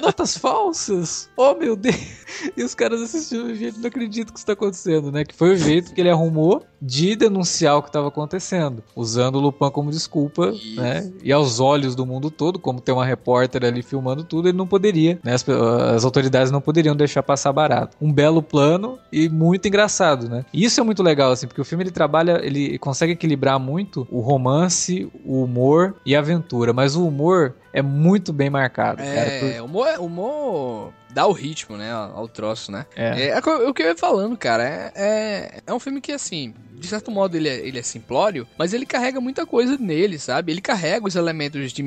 Notas 0.00 0.38
falsas? 0.38 1.28
Oh, 1.36 1.54
meu 1.54 1.76
Deus! 1.76 1.94
E 2.56 2.64
os 2.64 2.74
caras 2.74 3.02
assistindo, 3.02 3.54
gente, 3.54 3.78
não 3.78 3.88
acredito 3.88 4.32
que 4.32 4.38
isso 4.38 4.46
tá 4.46 4.54
acontecendo, 4.54 5.12
né? 5.12 5.22
Que 5.22 5.34
foi 5.34 5.52
o 5.52 5.56
jeito 5.56 5.92
que 5.92 6.00
ele 6.00 6.08
arrumou 6.08 6.64
de 6.80 7.14
denunciar 7.14 7.76
o 7.76 7.82
que 7.82 7.88
estava 7.88 8.08
acontecendo, 8.08 8.82
usando 8.96 9.36
o 9.36 9.40
Lupin 9.40 9.70
como 9.70 9.90
desculpa, 9.90 10.48
isso. 10.48 10.80
né? 10.80 11.10
E 11.22 11.32
aos 11.32 11.60
olhos 11.60 11.94
do 11.94 12.06
mundo 12.06 12.30
todo, 12.30 12.58
como 12.58 12.80
tem 12.80 12.94
uma 12.94 13.04
repórter 13.04 13.64
ali 13.64 13.82
filmando 13.82 14.24
tudo, 14.24 14.48
ele 14.48 14.56
não 14.56 14.66
poderia, 14.66 15.18
né? 15.22 15.34
As, 15.34 15.46
as 15.48 16.04
autoridades 16.04 16.50
não 16.50 16.60
poderiam 16.60 16.96
deixar 16.96 17.22
passar 17.22 17.52
barato. 17.52 17.96
Um 18.00 18.12
belo 18.12 18.42
plano 18.42 18.98
e 19.12 19.28
muito 19.28 19.68
engraçado, 19.68 20.28
né? 20.28 20.44
E 20.52 20.64
isso 20.64 20.80
é 20.80 20.84
muito 20.84 21.02
legal, 21.02 21.32
assim, 21.32 21.46
porque 21.46 21.60
o 21.60 21.64
filme 21.64 21.84
ele 21.84 21.90
trabalha, 21.90 22.40
ele 22.42 22.78
consegue 22.78 23.12
equilibrar 23.12 23.58
muito 23.58 24.06
o 24.10 24.20
romance, 24.20 25.10
o 25.24 25.42
humor 25.42 25.94
e 26.04 26.16
a 26.16 26.20
aventura, 26.20 26.72
mas 26.72 26.96
o 26.96 27.06
humor 27.06 27.54
é 27.72 27.82
muito 27.82 28.32
bem 28.32 28.50
marcado. 28.50 29.02
É, 29.02 29.14
cara, 29.14 29.30
por... 29.40 29.64
humor, 29.64 29.88
humor 30.00 30.99
dá 31.12 31.26
o 31.26 31.32
ritmo, 31.32 31.76
né, 31.76 31.92
ao 31.92 32.28
troço, 32.28 32.70
né? 32.72 32.86
É. 32.96 33.22
é, 33.22 33.28
é 33.28 33.38
o 33.38 33.74
que 33.74 33.82
eu 33.82 33.88
ia 33.88 33.96
falando, 33.96 34.36
cara. 34.36 34.64
É, 34.64 34.92
é, 34.94 35.62
é 35.66 35.74
um 35.74 35.80
filme 35.80 36.00
que, 36.00 36.12
assim, 36.12 36.54
de 36.80 36.86
certo 36.86 37.10
modo 37.10 37.36
ele 37.36 37.48
é, 37.48 37.56
ele 37.66 37.78
é 37.78 37.82
simplório, 37.82 38.46
mas 38.56 38.72
ele 38.72 38.86
carrega 38.86 39.20
muita 39.20 39.44
coisa 39.44 39.76
nele, 39.78 40.18
sabe? 40.18 40.50
Ele 40.50 40.60
carrega 40.60 41.06
os 41.06 41.14
elementos 41.14 41.72
de, 41.72 41.84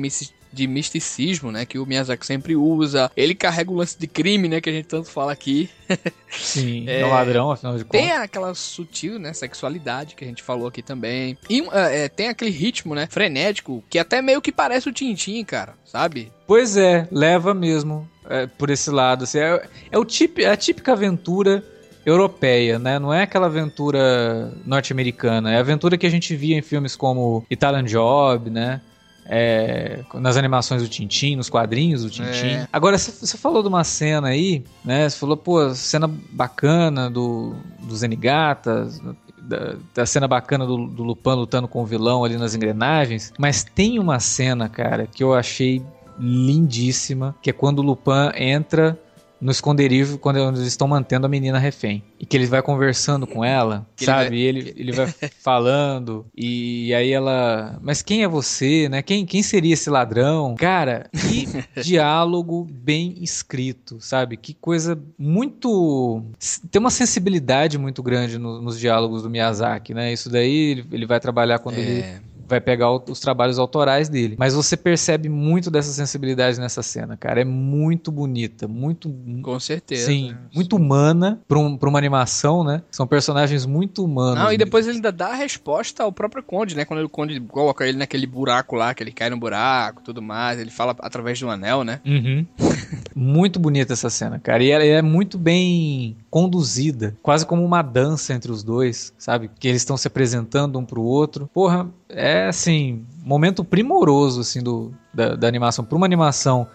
de 0.52 0.66
misticismo, 0.66 1.50
né? 1.50 1.66
Que 1.66 1.78
o 1.78 1.84
Miyazaki 1.84 2.24
sempre 2.24 2.54
usa. 2.54 3.10
Ele 3.16 3.34
carrega 3.34 3.70
o 3.70 3.74
lance 3.74 3.98
de 3.98 4.06
crime, 4.06 4.48
né? 4.48 4.60
Que 4.60 4.70
a 4.70 4.72
gente 4.72 4.86
tanto 4.86 5.10
fala 5.10 5.32
aqui. 5.32 5.68
Sim, 6.30 6.84
é, 6.88 7.00
é 7.00 7.06
um 7.06 7.10
ladrão, 7.10 7.50
afinal 7.50 7.76
de 7.76 7.84
contas. 7.84 8.00
Tem 8.00 8.12
aquela 8.12 8.54
sutil, 8.54 9.18
né? 9.18 9.32
Sexualidade 9.32 10.14
que 10.14 10.24
a 10.24 10.28
gente 10.28 10.42
falou 10.42 10.68
aqui 10.68 10.82
também. 10.82 11.36
E 11.50 11.64
é, 11.72 12.08
tem 12.08 12.28
aquele 12.28 12.50
ritmo, 12.50 12.94
né? 12.94 13.08
Frenético, 13.10 13.82
que 13.90 13.98
até 13.98 14.22
meio 14.22 14.40
que 14.40 14.52
parece 14.52 14.88
o 14.88 14.92
Tintin, 14.92 15.44
cara, 15.44 15.74
sabe? 15.84 16.32
Pois 16.46 16.76
é, 16.76 17.08
leva 17.10 17.52
mesmo 17.52 18.08
é, 18.28 18.46
por 18.46 18.70
esse 18.70 18.90
lado. 18.90 19.24
Assim, 19.24 19.38
é, 19.38 19.68
é, 19.90 19.98
o 19.98 20.04
tip, 20.04 20.38
é 20.38 20.50
a 20.50 20.56
típica 20.56 20.92
aventura 20.92 21.62
europeia, 22.04 22.78
né? 22.78 22.98
Não 22.98 23.12
é 23.12 23.22
aquela 23.22 23.46
aventura 23.46 24.52
norte-americana. 24.64 25.52
É 25.52 25.56
a 25.56 25.60
aventura 25.60 25.96
que 25.96 26.06
a 26.06 26.10
gente 26.10 26.34
via 26.36 26.56
em 26.56 26.62
filmes 26.62 26.94
como 26.94 27.44
Italian 27.50 27.84
Job, 27.84 28.50
né? 28.50 28.80
É, 29.26 30.00
nas 30.14 30.36
animações 30.36 30.82
do 30.82 30.88
Tintin, 30.88 31.36
nos 31.36 31.48
quadrinhos 31.48 32.02
do 32.02 32.10
Tintin. 32.10 32.56
É. 32.56 32.68
Agora, 32.70 32.98
você 32.98 33.38
falou 33.38 33.62
de 33.62 33.68
uma 33.68 33.82
cena 33.82 34.28
aí, 34.28 34.62
né? 34.84 35.08
Você 35.08 35.18
falou, 35.18 35.36
pô, 35.36 35.74
cena 35.74 36.06
bacana 36.06 37.08
do, 37.08 37.56
dos 37.80 38.00
Zenigatas, 38.00 39.00
da, 39.44 39.76
da, 39.94 40.06
cena 40.06 40.26
bacana 40.28 40.66
do, 40.66 40.86
do 40.86 41.02
Lupin 41.02 41.30
lutando 41.30 41.68
com 41.68 41.82
o 41.82 41.86
vilão 41.86 42.24
ali 42.24 42.36
nas 42.36 42.54
engrenagens. 42.54 43.32
Mas 43.38 43.64
tem 43.64 43.98
uma 43.98 44.20
cena, 44.20 44.68
cara, 44.68 45.06
que 45.06 45.22
eu 45.22 45.34
achei 45.34 45.82
lindíssima, 46.18 47.34
que 47.42 47.50
é 47.50 47.52
quando 47.52 47.80
o 47.80 47.82
Lupin 47.82 48.30
entra 48.36 48.98
no 49.44 49.50
esconderijo 49.50 50.16
quando 50.16 50.38
eles 50.38 50.60
estão 50.60 50.88
mantendo 50.88 51.26
a 51.26 51.28
menina 51.28 51.58
refém. 51.58 52.02
E 52.18 52.24
que 52.24 52.34
ele 52.34 52.46
vai 52.46 52.62
conversando 52.62 53.26
com 53.26 53.44
ela, 53.44 53.86
sabe? 53.94 54.40
Ele 54.40 54.62
vai... 54.62 54.70
Ele, 54.70 54.80
ele 54.80 54.92
vai 54.92 55.06
falando, 55.38 56.24
e 56.34 56.94
aí 56.94 57.12
ela. 57.12 57.78
Mas 57.82 58.00
quem 58.00 58.22
é 58.22 58.28
você, 58.28 58.88
né? 58.88 59.02
Quem, 59.02 59.26
quem 59.26 59.42
seria 59.42 59.74
esse 59.74 59.90
ladrão? 59.90 60.54
Cara, 60.54 61.10
que 61.12 61.46
diálogo 61.82 62.66
bem 62.70 63.16
escrito, 63.20 63.98
sabe? 64.00 64.38
Que 64.38 64.54
coisa 64.54 64.98
muito. 65.18 66.22
Tem 66.70 66.80
uma 66.80 66.90
sensibilidade 66.90 67.76
muito 67.76 68.02
grande 68.02 68.38
no, 68.38 68.62
nos 68.62 68.80
diálogos 68.80 69.22
do 69.22 69.28
Miyazaki, 69.28 69.92
né? 69.92 70.10
Isso 70.10 70.30
daí 70.30 70.70
ele, 70.70 70.86
ele 70.90 71.06
vai 71.06 71.20
trabalhar 71.20 71.58
quando 71.58 71.76
é... 71.76 71.80
ele 71.80 72.04
vai 72.46 72.60
pegar 72.60 72.90
os 72.90 73.20
trabalhos 73.20 73.58
autorais 73.58 74.08
dele. 74.08 74.36
Mas 74.38 74.54
você 74.54 74.76
percebe 74.76 75.28
muito 75.28 75.70
dessa 75.70 75.92
sensibilidade 75.92 76.60
nessa 76.60 76.82
cena, 76.82 77.16
cara. 77.16 77.40
É 77.40 77.44
muito 77.44 78.10
bonita, 78.10 78.68
muito. 78.68 79.14
Com 79.42 79.58
certeza. 79.60 80.06
Sim, 80.06 80.34
muito 80.54 80.76
humana 80.76 81.40
pra, 81.48 81.58
um, 81.58 81.76
pra 81.76 81.88
uma 81.88 81.98
animação, 81.98 82.64
né? 82.64 82.82
São 82.90 83.06
personagens 83.06 83.66
muito 83.66 84.04
humanos. 84.04 84.42
Não, 84.42 84.52
e 84.52 84.58
depois 84.58 84.86
ele 84.86 84.96
ainda 84.96 85.12
dá 85.12 85.28
a 85.28 85.34
resposta 85.34 86.02
ao 86.02 86.12
próprio 86.12 86.42
Conde, 86.42 86.76
né? 86.76 86.84
Quando 86.84 87.04
o 87.04 87.08
Conde 87.08 87.40
coloca 87.40 87.86
ele 87.86 87.98
naquele 87.98 88.26
buraco 88.26 88.76
lá, 88.76 88.94
que 88.94 89.02
ele 89.02 89.12
cai 89.12 89.30
no 89.30 89.36
buraco 89.36 90.02
tudo 90.02 90.22
mais. 90.22 90.58
Ele 90.58 90.70
fala 90.70 90.94
através 91.00 91.38
de 91.38 91.44
um 91.44 91.50
anel, 91.50 91.84
né? 91.84 92.00
Uhum. 92.04 92.46
muito 93.14 93.58
bonita 93.58 93.92
essa 93.92 94.10
cena, 94.10 94.38
cara. 94.38 94.62
E 94.62 94.70
ela 94.70 94.84
é 94.84 95.02
muito 95.02 95.38
bem 95.38 96.16
conduzida, 96.30 97.16
quase 97.22 97.46
como 97.46 97.64
uma 97.64 97.82
dança 97.82 98.32
entre 98.34 98.50
os 98.50 98.62
dois, 98.62 99.12
sabe? 99.16 99.50
Que 99.58 99.68
eles 99.68 99.82
estão 99.82 99.96
se 99.96 100.08
apresentando 100.08 100.78
um 100.78 100.84
pro 100.84 101.02
outro. 101.02 101.48
Porra, 101.52 101.88
é 102.14 102.46
assim, 102.46 103.06
momento 103.22 103.64
primoroso 103.64 104.40
assim 104.40 104.62
do, 104.62 104.92
da, 105.12 105.34
da 105.34 105.48
animação. 105.48 105.84
Para 105.84 105.96
uma 105.96 106.06
animação 106.06 106.68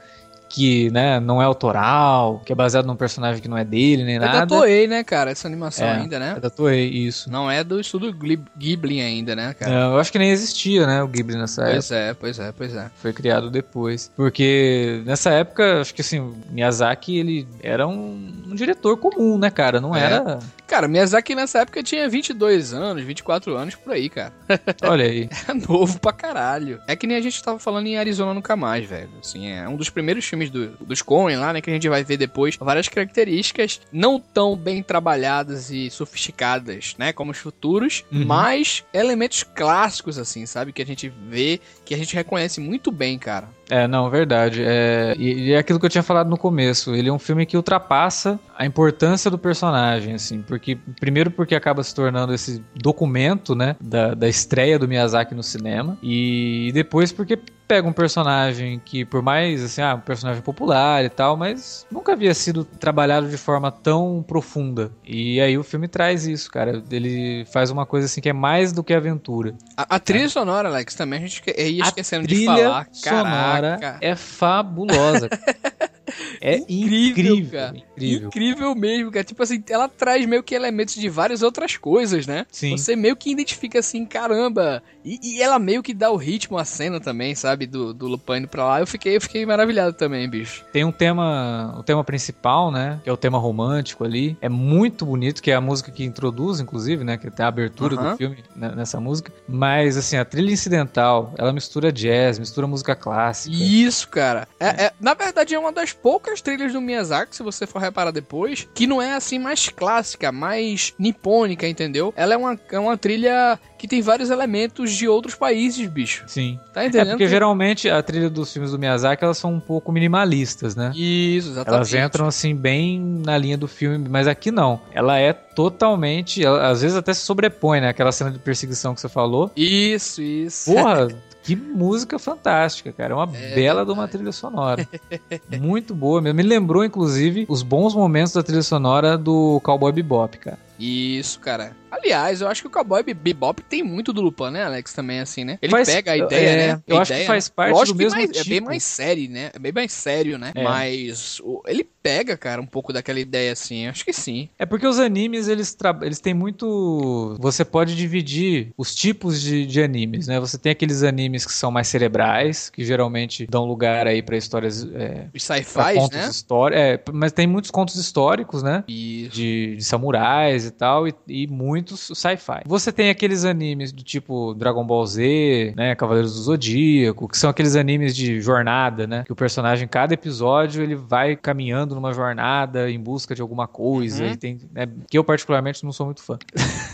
que 0.49 0.89
né, 0.89 1.19
não 1.19 1.39
é 1.39 1.45
autoral, 1.45 2.41
que 2.43 2.51
é 2.51 2.55
baseado 2.55 2.87
num 2.87 2.95
personagem 2.95 3.39
que 3.39 3.47
não 3.47 3.57
é 3.57 3.63
dele, 3.63 4.03
nem 4.03 4.15
é 4.15 4.19
nada. 4.19 4.37
É 4.37 4.39
da 4.41 4.47
Toei, 4.47 4.87
né, 4.87 5.03
cara, 5.03 5.29
essa 5.29 5.47
animação 5.47 5.87
é, 5.87 5.91
ainda, 5.91 6.17
né? 6.17 6.33
É 6.37 6.39
da 6.39 6.49
Toei, 6.49 6.89
isso. 6.89 7.31
Não 7.31 7.49
é 7.49 7.63
do 7.63 7.79
estúdio 7.79 8.11
Ghibli 8.57 8.99
ainda, 8.99 9.35
né, 9.35 9.53
cara? 9.53 9.71
É, 9.71 9.83
eu 9.83 9.99
acho 9.99 10.11
que 10.11 10.17
nem 10.17 10.31
existia, 10.31 10.87
né, 10.87 11.03
o 11.03 11.07
Ghibli 11.07 11.37
nessa 11.37 11.63
pois 11.63 11.91
época. 11.91 12.17
Pois 12.19 12.39
é, 12.39 12.49
pois 12.49 12.49
é, 12.49 12.51
pois 12.51 12.75
é. 12.75 12.91
Foi 12.95 13.13
criado 13.13 13.51
depois. 13.51 14.11
Porque 14.15 15.03
nessa 15.05 15.29
época, 15.29 15.81
acho 15.81 15.93
que 15.93 16.01
assim, 16.01 16.33
Miyazaki, 16.49 17.15
ele 17.17 17.47
era 17.61 17.87
um, 17.87 18.31
um 18.47 18.55
diretor 18.55 18.97
comum, 18.97 19.37
né, 19.37 19.51
cara? 19.51 19.79
Não 19.79 19.95
é. 19.95 20.01
era... 20.01 20.39
Cara, 20.69 20.87
Miyazaki 20.87 21.35
nessa 21.35 21.59
época 21.59 21.83
tinha 21.83 22.07
22 22.07 22.73
anos, 22.73 23.03
24 23.03 23.55
anos, 23.55 23.75
por 23.75 23.93
aí, 23.93 24.09
cara. 24.09 24.33
Olha 24.83 25.05
aí. 25.05 25.29
é 25.47 25.53
novo 25.53 25.99
pra 25.99 26.13
caralho. 26.13 26.81
É 26.87 26.95
que 26.95 27.07
nem 27.07 27.17
a 27.17 27.21
gente 27.21 27.43
tava 27.43 27.59
falando 27.59 27.87
em 27.87 27.97
Arizona 27.97 28.33
Nunca 28.33 28.55
Mais, 28.55 28.87
velho. 28.87 29.09
Assim, 29.19 29.47
é 29.47 29.67
um 29.67 29.75
dos 29.75 29.89
primeiros 29.89 30.25
filmes 30.25 30.39
filmes 30.39 30.49
do, 30.49 30.85
dos 30.85 31.01
Coen 31.01 31.37
lá, 31.37 31.51
né? 31.51 31.61
Que 31.61 31.69
a 31.69 31.73
gente 31.73 31.89
vai 31.89 32.03
ver 32.03 32.17
depois. 32.17 32.55
Várias 32.55 32.87
características 32.87 33.81
não 33.91 34.19
tão 34.19 34.55
bem 34.55 34.81
trabalhadas 34.81 35.69
e 35.69 35.89
sofisticadas, 35.89 36.95
né? 36.97 37.11
Como 37.11 37.31
os 37.31 37.37
futuros, 37.37 38.05
uhum. 38.11 38.25
mas 38.25 38.83
elementos 38.93 39.43
clássicos, 39.43 40.17
assim, 40.17 40.45
sabe? 40.45 40.71
Que 40.71 40.81
a 40.81 40.85
gente 40.85 41.11
vê, 41.27 41.59
que 41.89 41.95
a 41.95 41.97
gente 41.97 42.13
reconhece 42.13 42.61
muito 42.61 42.91
bem, 42.91 43.17
cara. 43.17 43.49
É, 43.67 43.87
não, 43.87 44.11
verdade. 44.11 44.61
É, 44.63 45.15
e, 45.17 45.47
e, 45.47 45.53
é 45.53 45.57
aquilo 45.57 45.79
que 45.79 45.87
eu 45.87 45.89
tinha 45.89 46.03
falado 46.03 46.29
no 46.29 46.37
começo. 46.37 46.93
Ele 46.93 47.09
é 47.09 47.11
um 47.11 47.17
filme 47.17 47.47
que 47.47 47.57
ultrapassa 47.57 48.39
a 48.55 48.63
importância 48.63 49.31
do 49.31 49.39
personagem, 49.39 50.13
assim. 50.13 50.43
Porque, 50.43 50.77
primeiro 50.99 51.31
porque 51.31 51.55
acaba 51.55 51.81
se 51.81 51.95
tornando 51.95 52.31
esse 52.31 52.63
documento, 52.75 53.55
né? 53.55 53.75
Da, 53.81 54.13
da 54.13 54.29
estreia 54.29 54.77
do 54.77 54.87
Miyazaki 54.87 55.33
no 55.33 55.41
cinema. 55.41 55.97
E 56.03 56.69
depois 56.75 57.11
porque 57.11 57.39
pega 57.69 57.87
um 57.87 57.93
personagem 57.93 58.81
que, 58.83 59.05
por 59.05 59.21
mais, 59.21 59.63
assim, 59.63 59.79
ah, 59.79 59.93
um 59.93 59.99
personagem 59.99 60.41
popular 60.41 61.05
e 61.05 61.09
tal, 61.09 61.37
mas 61.37 61.85
nunca 61.91 62.13
havia 62.13 62.33
sido 62.33 62.65
trabalhado 62.65 63.29
de 63.29 63.37
forma 63.37 63.71
tão 63.71 64.25
profunda. 64.27 64.91
E 65.05 65.39
aí 65.39 65.55
o 65.55 65.63
filme 65.63 65.87
traz 65.87 66.25
isso, 66.25 66.49
cara. 66.49 66.83
Ele 66.89 67.45
faz 67.53 67.69
uma 67.69 67.85
coisa 67.85 68.07
assim 68.07 68.21
que 68.21 68.29
é 68.29 68.33
mais 68.33 68.73
do 68.73 68.83
que 68.83 68.91
aventura. 68.91 69.53
A, 69.77 69.97
a 69.97 69.99
trilha 69.99 70.25
é. 70.25 70.29
sonora, 70.29 70.67
Alex, 70.67 70.95
também 70.95 71.19
a 71.19 71.27
gente 71.27 71.43
ia 71.45 71.83
esquecendo 71.83 72.25
de 72.25 72.43
falar. 72.43 72.87
Sonora 72.91 73.77
Caraca. 73.79 73.97
é 74.01 74.15
fabulosa. 74.15 75.29
É 76.41 76.57
incrível, 76.57 77.09
incrível, 77.09 77.51
cara. 77.51 77.77
Incrível. 77.77 78.27
incrível 78.27 78.75
mesmo, 78.75 79.11
cara. 79.11 79.23
Tipo 79.23 79.43
assim, 79.43 79.63
ela 79.69 79.87
traz 79.87 80.25
meio 80.25 80.43
que 80.43 80.55
elementos 80.55 80.95
de 80.95 81.09
várias 81.09 81.41
outras 81.41 81.77
coisas, 81.77 82.25
né? 82.25 82.45
Sim. 82.51 82.77
Você 82.77 82.95
meio 82.95 83.15
que 83.15 83.31
identifica 83.31 83.79
assim, 83.79 84.05
caramba. 84.05 84.81
E, 85.03 85.19
e 85.21 85.41
ela 85.41 85.59
meio 85.59 85.81
que 85.81 85.93
dá 85.93 86.11
o 86.11 86.15
ritmo 86.15 86.57
à 86.57 86.65
cena 86.65 86.99
também, 86.99 87.35
sabe? 87.35 87.65
Do, 87.65 87.93
do 87.93 88.07
Lupin 88.07 88.37
indo 88.37 88.47
pra 88.47 88.65
lá. 88.65 88.79
Eu 88.79 88.87
fiquei, 88.87 89.15
eu 89.15 89.21
fiquei 89.21 89.45
maravilhado 89.45 89.93
também, 89.93 90.29
bicho. 90.29 90.65
Tem 90.71 90.83
um 90.83 90.91
tema, 90.91 91.75
o 91.77 91.83
tema 91.83 92.03
principal, 92.03 92.71
né? 92.71 92.99
Que 93.03 93.09
é 93.09 93.13
o 93.13 93.17
tema 93.17 93.37
romântico 93.37 94.03
ali. 94.03 94.37
É 94.41 94.49
muito 94.49 95.05
bonito, 95.05 95.41
que 95.41 95.51
é 95.51 95.55
a 95.55 95.61
música 95.61 95.91
que 95.91 96.03
introduz, 96.03 96.59
inclusive, 96.59 97.03
né? 97.03 97.17
Que 97.17 97.29
tem 97.31 97.45
a 97.45 97.49
abertura 97.49 97.95
do 97.95 98.17
filme 98.17 98.37
né, 98.55 98.73
nessa 98.75 98.99
música. 98.99 99.31
Mas, 99.47 99.97
assim, 99.97 100.17
a 100.17 100.25
trilha 100.25 100.51
incidental, 100.51 101.33
ela 101.37 101.53
mistura 101.53 101.91
jazz, 101.91 102.39
mistura 102.39 102.67
música 102.67 102.95
clássica. 102.95 103.55
Isso, 103.55 104.07
cara. 104.07 104.47
É, 104.59 104.85
é 104.85 104.93
na 104.99 105.13
verdade, 105.13 105.55
é 105.55 105.59
uma 105.59 105.71
das 105.71 105.93
poucas 106.01 106.41
trilhas 106.41 106.73
do 106.73 106.81
Miyazaki, 106.81 107.35
se 107.35 107.43
você 107.43 107.65
for 107.65 107.79
reparar 107.79 108.11
depois, 108.11 108.67
que 108.73 108.87
não 108.87 109.01
é 109.01 109.13
assim 109.13 109.39
mais 109.39 109.69
clássica, 109.69 110.31
mais 110.31 110.93
nipônica, 110.97 111.67
entendeu? 111.67 112.13
Ela 112.15 112.33
é 112.33 112.37
uma, 112.37 112.59
é 112.71 112.79
uma 112.79 112.97
trilha 112.97 113.59
que 113.77 113.87
tem 113.87 114.01
vários 114.01 114.29
elementos 114.29 114.91
de 114.91 115.07
outros 115.07 115.35
países, 115.35 115.87
bicho. 115.87 116.25
Sim. 116.27 116.59
Tá 116.73 116.85
entendendo? 116.85 117.07
É 117.07 117.11
porque 117.11 117.27
geralmente 117.27 117.89
a 117.89 118.03
trilha 118.03 118.29
dos 118.29 118.51
filmes 118.51 118.71
do 118.71 118.79
Miyazaki, 118.79 119.23
elas 119.23 119.37
são 119.37 119.53
um 119.53 119.59
pouco 119.59 119.91
minimalistas, 119.91 120.75
né? 120.75 120.91
Isso, 120.93 121.49
exatamente. 121.49 121.95
Elas 121.95 122.05
entram 122.05 122.27
assim 122.27 122.55
bem 122.55 122.99
na 122.99 123.37
linha 123.37 123.57
do 123.57 123.67
filme, 123.67 124.09
mas 124.09 124.27
aqui 124.27 124.51
não. 124.51 124.81
Ela 124.91 125.17
é 125.17 125.31
totalmente, 125.31 126.43
ela, 126.43 126.69
às 126.69 126.81
vezes 126.81 126.97
até 126.97 127.13
se 127.13 127.21
sobrepõe, 127.21 127.79
né? 127.79 127.89
Aquela 127.89 128.11
cena 128.11 128.31
de 128.31 128.39
perseguição 128.39 128.93
que 128.93 129.01
você 129.01 129.09
falou. 129.09 129.51
Isso, 129.55 130.21
isso. 130.21 130.73
Porra, 130.73 131.07
Que 131.49 131.55
música 131.55 132.19
fantástica, 132.19 132.91
cara. 132.91 133.13
É 133.13 133.15
uma 133.15 133.35
é, 133.35 133.55
bela 133.55 133.83
de 133.83 133.91
uma 133.91 134.07
trilha 134.07 134.31
sonora. 134.31 134.87
Muito 135.59 135.95
boa 135.95 136.21
mesmo. 136.21 136.37
Me 136.37 136.43
lembrou, 136.43 136.85
inclusive, 136.85 137.47
os 137.49 137.63
bons 137.63 137.95
momentos 137.95 138.33
da 138.33 138.43
trilha 138.43 138.61
sonora 138.61 139.17
do 139.17 139.59
Cowboy 139.63 139.91
Bebop, 139.91 140.37
cara. 140.37 140.59
Isso, 140.79 141.39
cara. 141.39 141.75
Aliás, 141.91 142.39
eu 142.41 142.47
acho 142.47 142.61
que 142.61 142.67
o 142.67 142.71
Cowboy 142.71 143.01
Bebop 143.03 143.61
tem 143.63 143.83
muito 143.83 144.13
do 144.13 144.21
Lupin, 144.21 144.51
né, 144.51 144.63
Alex? 144.63 144.93
Também, 144.93 145.19
assim, 145.19 145.43
né? 145.43 145.57
Ele 145.61 145.71
Faz- 145.71 145.89
pega 145.89 146.11
a 146.11 146.17
ideia, 146.17 146.49
é, 146.49 146.67
né? 146.75 146.81
eu 146.87 146.97
A 146.97 147.01
acho 147.01 147.13
que 147.13 147.25
faz 147.25 147.47
né? 147.49 147.53
parte 147.55 147.73
Lógico 147.73 147.93
do 147.93 147.97
que 147.97 148.03
mesmo 148.05 148.17
mais- 148.19 148.29
É 148.29 148.33
bem 148.43 148.57
tipo. 148.59 148.67
mais 148.67 148.83
sério, 148.83 149.29
né? 149.29 149.49
É 149.53 149.59
bem 149.59 149.71
mais 149.73 149.91
sério, 149.91 150.37
né? 150.37 150.51
É. 150.55 150.63
Mas 150.63 151.39
o- 151.43 151.61
ele 151.67 151.83
pega, 152.01 152.37
cara, 152.37 152.61
um 152.61 152.65
pouco 152.65 152.93
daquela 152.93 153.19
ideia, 153.19 153.51
assim. 153.51 153.87
Acho 153.87 154.05
que 154.05 154.13
sim. 154.13 154.47
É 154.57 154.65
porque 154.65 154.85
os 154.87 154.99
animes, 154.99 155.47
eles, 155.47 155.75
eles 156.03 156.19
têm 156.19 156.33
muito. 156.33 157.35
Você 157.39 157.65
pode 157.65 157.95
dividir 157.95 158.69
os 158.77 158.93
tipos 158.95 159.41
de, 159.41 159.65
de 159.65 159.81
animes, 159.81 160.27
né? 160.27 160.39
Você 160.39 160.57
tem 160.57 160.71
aqueles 160.71 161.01
animes 161.03 161.45
que 161.45 161.51
são 161.51 161.71
mais 161.71 161.87
cerebrais, 161.87 162.69
que 162.69 162.85
geralmente 162.85 163.47
dão 163.47 163.65
lugar 163.65 164.05
aí 164.07 164.21
pra 164.21 164.37
histórias. 164.37 164.87
É, 164.93 165.25
Os 165.33 165.43
sci-fi, 165.43 165.95
né? 166.13 166.29
históricos. 166.29 166.79
É, 166.81 167.01
mas 167.11 167.31
tem 167.31 167.47
muitos 167.47 167.71
contos 167.71 167.95
históricos, 167.95 168.61
né? 168.63 168.83
Isso. 168.87 169.31
De, 169.31 169.75
de 169.77 169.83
samurais 169.83 170.68
e 170.69 170.71
tal, 170.71 171.07
e, 171.07 171.13
e 171.27 171.47
muitos 171.47 172.11
sci-fi. 172.13 172.61
Você 172.65 172.91
tem 172.91 173.09
aqueles 173.09 173.45
animes 173.45 173.91
do 173.91 174.03
tipo 174.03 174.53
Dragon 174.53 174.85
Ball 174.85 175.05
Z, 175.05 175.73
né? 175.75 175.95
Cavaleiros 175.95 176.35
do 176.35 176.41
Zodíaco, 176.41 177.27
que 177.27 177.37
são 177.37 177.49
aqueles 177.49 177.75
animes 177.75 178.15
de 178.15 178.39
jornada, 178.41 179.05
né? 179.05 179.23
Que 179.25 179.33
o 179.33 179.35
personagem, 179.35 179.87
cada 179.87 180.13
episódio, 180.13 180.81
ele 180.81 180.95
vai 180.95 181.35
caminhando 181.35 181.95
numa 181.95 182.13
jornada 182.13 182.89
em 182.89 182.99
busca 182.99 183.35
de 183.35 183.41
alguma 183.41 183.67
coisa. 183.67 184.23
Uhum. 184.23 184.31
E 184.31 184.37
tem, 184.37 184.57
né, 184.71 184.87
que 185.09 185.17
eu, 185.17 185.23
particularmente, 185.23 185.83
não 185.83 185.91
sou 185.91 186.05
muito 186.05 186.21
fã. 186.21 186.37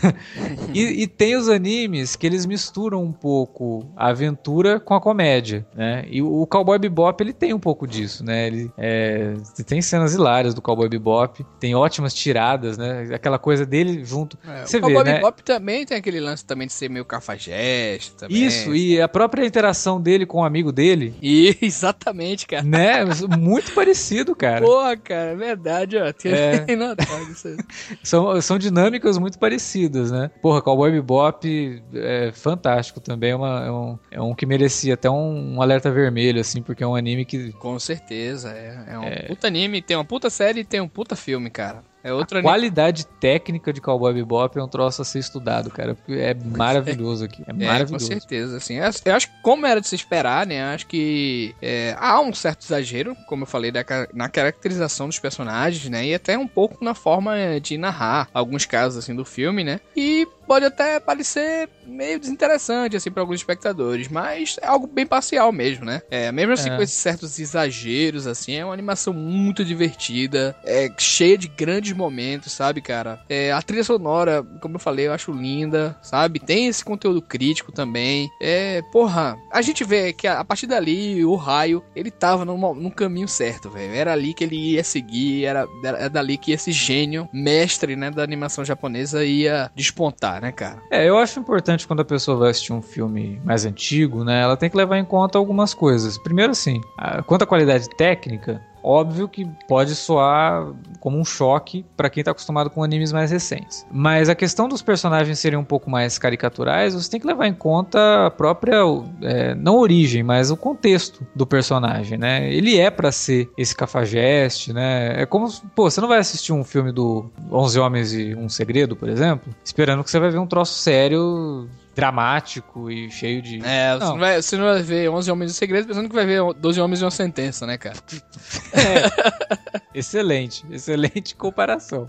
e, 0.74 1.02
e 1.02 1.06
tem 1.06 1.36
os 1.36 1.48
animes 1.48 2.16
que 2.16 2.26
eles 2.26 2.46
misturam 2.46 3.02
um 3.02 3.12
pouco 3.12 3.86
a 3.96 4.08
aventura 4.08 4.80
com 4.80 4.94
a 4.94 5.00
comédia, 5.00 5.66
né? 5.74 6.04
E 6.08 6.22
o, 6.22 6.42
o 6.42 6.46
Cowboy 6.46 6.78
Bebop, 6.78 7.22
ele 7.22 7.32
tem 7.32 7.52
um 7.52 7.58
pouco 7.58 7.86
disso, 7.86 8.24
né? 8.24 8.46
Ele 8.46 8.70
é, 8.78 9.34
tem 9.66 9.82
cenas 9.82 10.14
hilárias 10.14 10.54
do 10.54 10.62
Cowboy 10.62 10.88
Bebop, 10.88 11.44
tem 11.58 11.74
ótimas 11.74 12.14
tiradas, 12.14 12.78
né? 12.78 13.08
Aquela 13.12 13.38
coisa 13.38 13.65
dele 13.66 14.04
junto. 14.04 14.38
É, 14.46 14.64
Você 14.66 14.78
o 14.78 14.80
vê, 14.80 14.86
Cowboy 14.86 15.04
né? 15.04 15.14
Bebop 15.14 15.42
também 15.42 15.84
tem 15.84 15.96
aquele 15.96 16.20
lance 16.20 16.44
também 16.44 16.66
de 16.66 16.72
ser 16.72 16.88
meio 16.88 17.04
cafajeste 17.04 18.12
também. 18.12 18.44
Isso, 18.46 18.74
e 18.74 19.00
a 19.00 19.08
própria 19.08 19.44
interação 19.44 20.00
dele 20.00 20.24
com 20.26 20.38
o 20.38 20.44
amigo 20.44 20.72
dele, 20.72 21.14
E, 21.20 21.56
exatamente, 21.62 22.46
cara. 22.46 22.62
né? 22.62 23.04
Muito 23.38 23.72
parecido, 23.72 24.34
cara. 24.34 24.64
Porra, 24.64 24.96
cara, 24.96 25.30
é 25.32 25.36
verdade, 25.36 25.96
ó. 25.96 26.12
Tem 26.12 26.32
É. 26.32 26.64
notado 26.76 27.30
isso 27.30 27.48
aí. 27.48 27.56
São, 28.02 28.40
são 28.40 28.58
dinâmicas 28.58 29.18
muito 29.18 29.38
parecidas, 29.38 30.10
né? 30.10 30.30
Porra, 30.40 30.62
Cowboy 30.62 30.90
Bebop 30.92 31.82
é 31.94 32.30
fantástico 32.32 33.00
também. 33.00 33.30
É, 33.30 33.36
uma- 33.36 33.64
é 33.66 33.70
um, 33.70 33.98
é 34.12 34.20
um 34.20 34.34
que 34.34 34.46
merecia 34.46 34.94
até 34.94 35.10
um, 35.10 35.56
um 35.56 35.62
alerta 35.62 35.90
vermelho, 35.90 36.40
assim, 36.40 36.62
porque 36.62 36.82
é 36.82 36.86
um 36.86 36.94
anime 36.94 37.24
que. 37.24 37.52
Com 37.52 37.78
certeza, 37.78 38.50
é, 38.50 38.84
é 38.94 38.98
um 38.98 39.26
puta 39.28 39.46
anime, 39.46 39.82
tem 39.82 39.96
uma 39.96 40.04
puta 40.04 40.30
série 40.30 40.60
e 40.60 40.64
tem 40.64 40.80
um 40.80 40.88
puta 40.88 41.16
filme, 41.16 41.50
cara. 41.50 41.82
É 42.06 42.12
outro 42.12 42.38
A 42.38 42.42
qualidade 42.42 43.04
técnica 43.04 43.72
de 43.72 43.80
Cowboy 43.80 44.14
Bebop 44.14 44.56
é 44.56 44.62
um 44.62 44.68
troço 44.68 45.02
a 45.02 45.04
ser 45.04 45.18
estudado, 45.18 45.70
cara. 45.70 45.96
Porque 45.96 46.12
é 46.12 46.34
maravilhoso 46.34 47.24
aqui. 47.24 47.42
É 47.44 47.50
É, 47.50 47.52
com 47.52 47.64
maravilhoso. 47.64 48.06
certeza, 48.06 48.56
assim. 48.56 48.74
Eu, 48.76 48.88
eu 49.04 49.14
acho 49.16 49.26
que 49.26 49.34
como 49.42 49.66
era 49.66 49.80
de 49.80 49.88
se 49.88 49.96
esperar, 49.96 50.46
né? 50.46 50.62
Acho 50.72 50.86
que 50.86 51.52
é, 51.60 51.96
há 51.98 52.20
um 52.20 52.32
certo 52.32 52.62
exagero, 52.64 53.16
como 53.28 53.42
eu 53.42 53.46
falei, 53.46 53.72
da 53.72 53.84
na 54.14 54.28
caracterização 54.28 55.08
dos 55.08 55.18
personagens, 55.18 55.90
né? 55.90 56.06
E 56.06 56.14
até 56.14 56.38
um 56.38 56.46
pouco 56.46 56.84
na 56.84 56.94
forma 56.94 57.34
de 57.60 57.76
narrar 57.76 58.28
alguns 58.32 58.64
casos, 58.64 58.98
assim, 59.02 59.14
do 59.14 59.24
filme, 59.24 59.64
né? 59.64 59.80
E 59.96 60.28
pode 60.46 60.64
até 60.64 60.98
parecer 61.00 61.68
meio 61.86 62.18
desinteressante, 62.18 62.96
assim, 62.96 63.10
para 63.10 63.22
alguns 63.22 63.36
espectadores, 63.40 64.08
mas 64.08 64.56
é 64.60 64.66
algo 64.66 64.86
bem 64.86 65.06
parcial 65.06 65.52
mesmo, 65.52 65.84
né? 65.84 66.02
É, 66.10 66.30
mesmo 66.32 66.52
assim, 66.52 66.68
É. 66.70 66.76
com 66.76 66.82
esses 66.82 66.96
certos 66.96 67.38
exageros, 67.38 68.26
assim, 68.26 68.54
é 68.54 68.64
uma 68.64 68.74
animação 68.74 69.12
muito 69.12 69.64
divertida, 69.64 70.56
é 70.64 70.88
cheia 70.98 71.38
de 71.38 71.48
grandes 71.48 71.92
momentos, 71.92 72.52
sabe, 72.52 72.80
cara? 72.80 73.20
É, 73.28 73.52
a 73.52 73.62
trilha 73.62 73.84
sonora, 73.84 74.42
como 74.60 74.76
eu 74.76 74.80
falei, 74.80 75.06
eu 75.06 75.12
acho 75.12 75.32
linda, 75.32 75.96
sabe? 76.02 76.38
Tem 76.40 76.66
esse 76.66 76.84
conteúdo 76.84 77.22
crítico 77.22 77.72
também. 77.72 78.28
É, 78.40 78.82
porra, 78.92 79.36
a 79.52 79.62
gente 79.62 79.84
vê 79.84 80.12
que 80.12 80.26
a, 80.26 80.40
a 80.40 80.44
partir 80.44 80.66
dali, 80.66 81.24
o 81.24 81.34
raio, 81.36 81.82
ele 81.94 82.10
tava 82.10 82.44
numa- 82.44 82.74
num 82.74 82.90
caminho 82.90 83.28
certo, 83.28 83.70
velho. 83.70 83.94
Era 83.94 84.12
ali 84.12 84.34
que 84.34 84.44
ele 84.44 84.72
ia 84.74 84.84
seguir, 84.84 85.44
era, 85.44 85.66
era, 85.84 85.98
era 85.98 86.10
dali 86.10 86.36
que 86.36 86.52
esse 86.52 86.72
gênio, 86.72 87.28
mestre, 87.32 87.96
né, 87.96 88.10
da 88.10 88.22
animação 88.22 88.64
japonesa 88.64 89.24
ia 89.24 89.70
despontar, 89.74 90.35
né, 90.40 90.52
cara? 90.52 90.82
É, 90.90 91.08
eu 91.08 91.18
acho 91.18 91.38
importante 91.40 91.86
quando 91.86 92.00
a 92.00 92.04
pessoa 92.04 92.36
vai 92.36 92.50
assistir 92.50 92.72
um 92.72 92.82
filme 92.82 93.40
mais 93.44 93.64
antigo, 93.64 94.24
né? 94.24 94.42
Ela 94.42 94.56
tem 94.56 94.68
que 94.70 94.76
levar 94.76 94.98
em 94.98 95.04
conta 95.04 95.38
algumas 95.38 95.74
coisas. 95.74 96.18
Primeiro, 96.18 96.52
assim, 96.52 96.80
a- 96.98 97.22
quanto 97.22 97.42
à 97.42 97.46
qualidade 97.46 97.88
técnica, 97.90 98.60
óbvio 98.86 99.28
que 99.28 99.44
pode 99.66 99.96
soar 99.96 100.72
como 101.00 101.18
um 101.18 101.24
choque 101.24 101.84
pra 101.96 102.08
quem 102.08 102.22
tá 102.22 102.30
acostumado 102.30 102.70
com 102.70 102.84
animes 102.84 103.12
mais 103.12 103.32
recentes. 103.32 103.84
Mas 103.90 104.28
a 104.28 104.34
questão 104.34 104.68
dos 104.68 104.80
personagens 104.80 105.40
serem 105.40 105.58
um 105.58 105.64
pouco 105.64 105.90
mais 105.90 106.18
caricaturais, 106.18 106.94
você 106.94 107.10
tem 107.10 107.18
que 107.18 107.26
levar 107.26 107.48
em 107.48 107.54
conta 107.54 108.26
a 108.26 108.30
própria, 108.30 108.76
é, 109.22 109.54
não 109.56 109.76
origem, 109.76 110.22
mas 110.22 110.50
o 110.52 110.56
contexto 110.56 111.26
do 111.34 111.44
personagem, 111.44 112.16
né? 112.16 112.48
Ele 112.52 112.78
é 112.78 112.90
pra 112.90 113.10
ser 113.10 113.50
esse 113.58 113.74
cafajeste, 113.74 114.72
né? 114.72 115.20
É 115.20 115.26
como, 115.26 115.48
pô, 115.74 115.90
você 115.90 116.00
não 116.00 116.08
vai 116.08 116.18
assistir 116.18 116.52
um 116.52 116.62
filme 116.62 116.92
do 116.92 117.28
11 117.50 117.80
Homens 117.80 118.12
e 118.12 118.34
um 118.34 118.48
Segredo, 118.48 118.94
por 118.94 119.08
exemplo, 119.08 119.52
esperando 119.64 120.04
que 120.04 120.10
você 120.10 120.20
vai 120.20 120.30
ver 120.30 120.38
um 120.38 120.46
troço 120.46 120.74
sério, 120.74 121.68
dramático 121.96 122.90
e 122.90 123.10
cheio 123.10 123.40
de... 123.40 123.58
É, 123.64 123.94
você 123.94 124.04
Não. 124.04 124.12
não, 124.12 124.18
vai, 124.18 124.42
você 124.42 124.56
não 124.58 124.64
vai 124.66 124.82
ver 124.82 125.08
11 125.08 125.30
Homens 125.30 125.52
de 125.52 125.56
Segredo 125.56 125.88
pensando 125.88 126.08
que 126.10 126.14
vai 126.14 126.26
ver 126.26 126.42
12 126.52 126.78
Homens 126.78 127.00
e 127.00 127.04
uma 127.04 127.10
Sentença, 127.10 127.66
né, 127.66 127.78
cara? 127.78 127.96
Excelente, 129.96 130.62
excelente 130.70 131.34
comparação. 131.34 132.06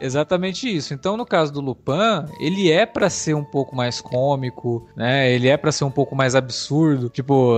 Exatamente 0.00 0.68
isso. 0.68 0.92
Então, 0.92 1.16
no 1.16 1.24
caso 1.24 1.52
do 1.52 1.60
Lupin, 1.60 2.26
ele 2.40 2.70
é 2.70 2.84
pra 2.84 3.08
ser 3.08 3.34
um 3.34 3.44
pouco 3.44 3.74
mais 3.76 4.00
cômico, 4.00 4.86
né? 4.96 5.30
Ele 5.32 5.48
é 5.48 5.56
pra 5.56 5.70
ser 5.70 5.84
um 5.84 5.90
pouco 5.90 6.16
mais 6.16 6.34
absurdo. 6.34 7.08
Tipo, 7.08 7.54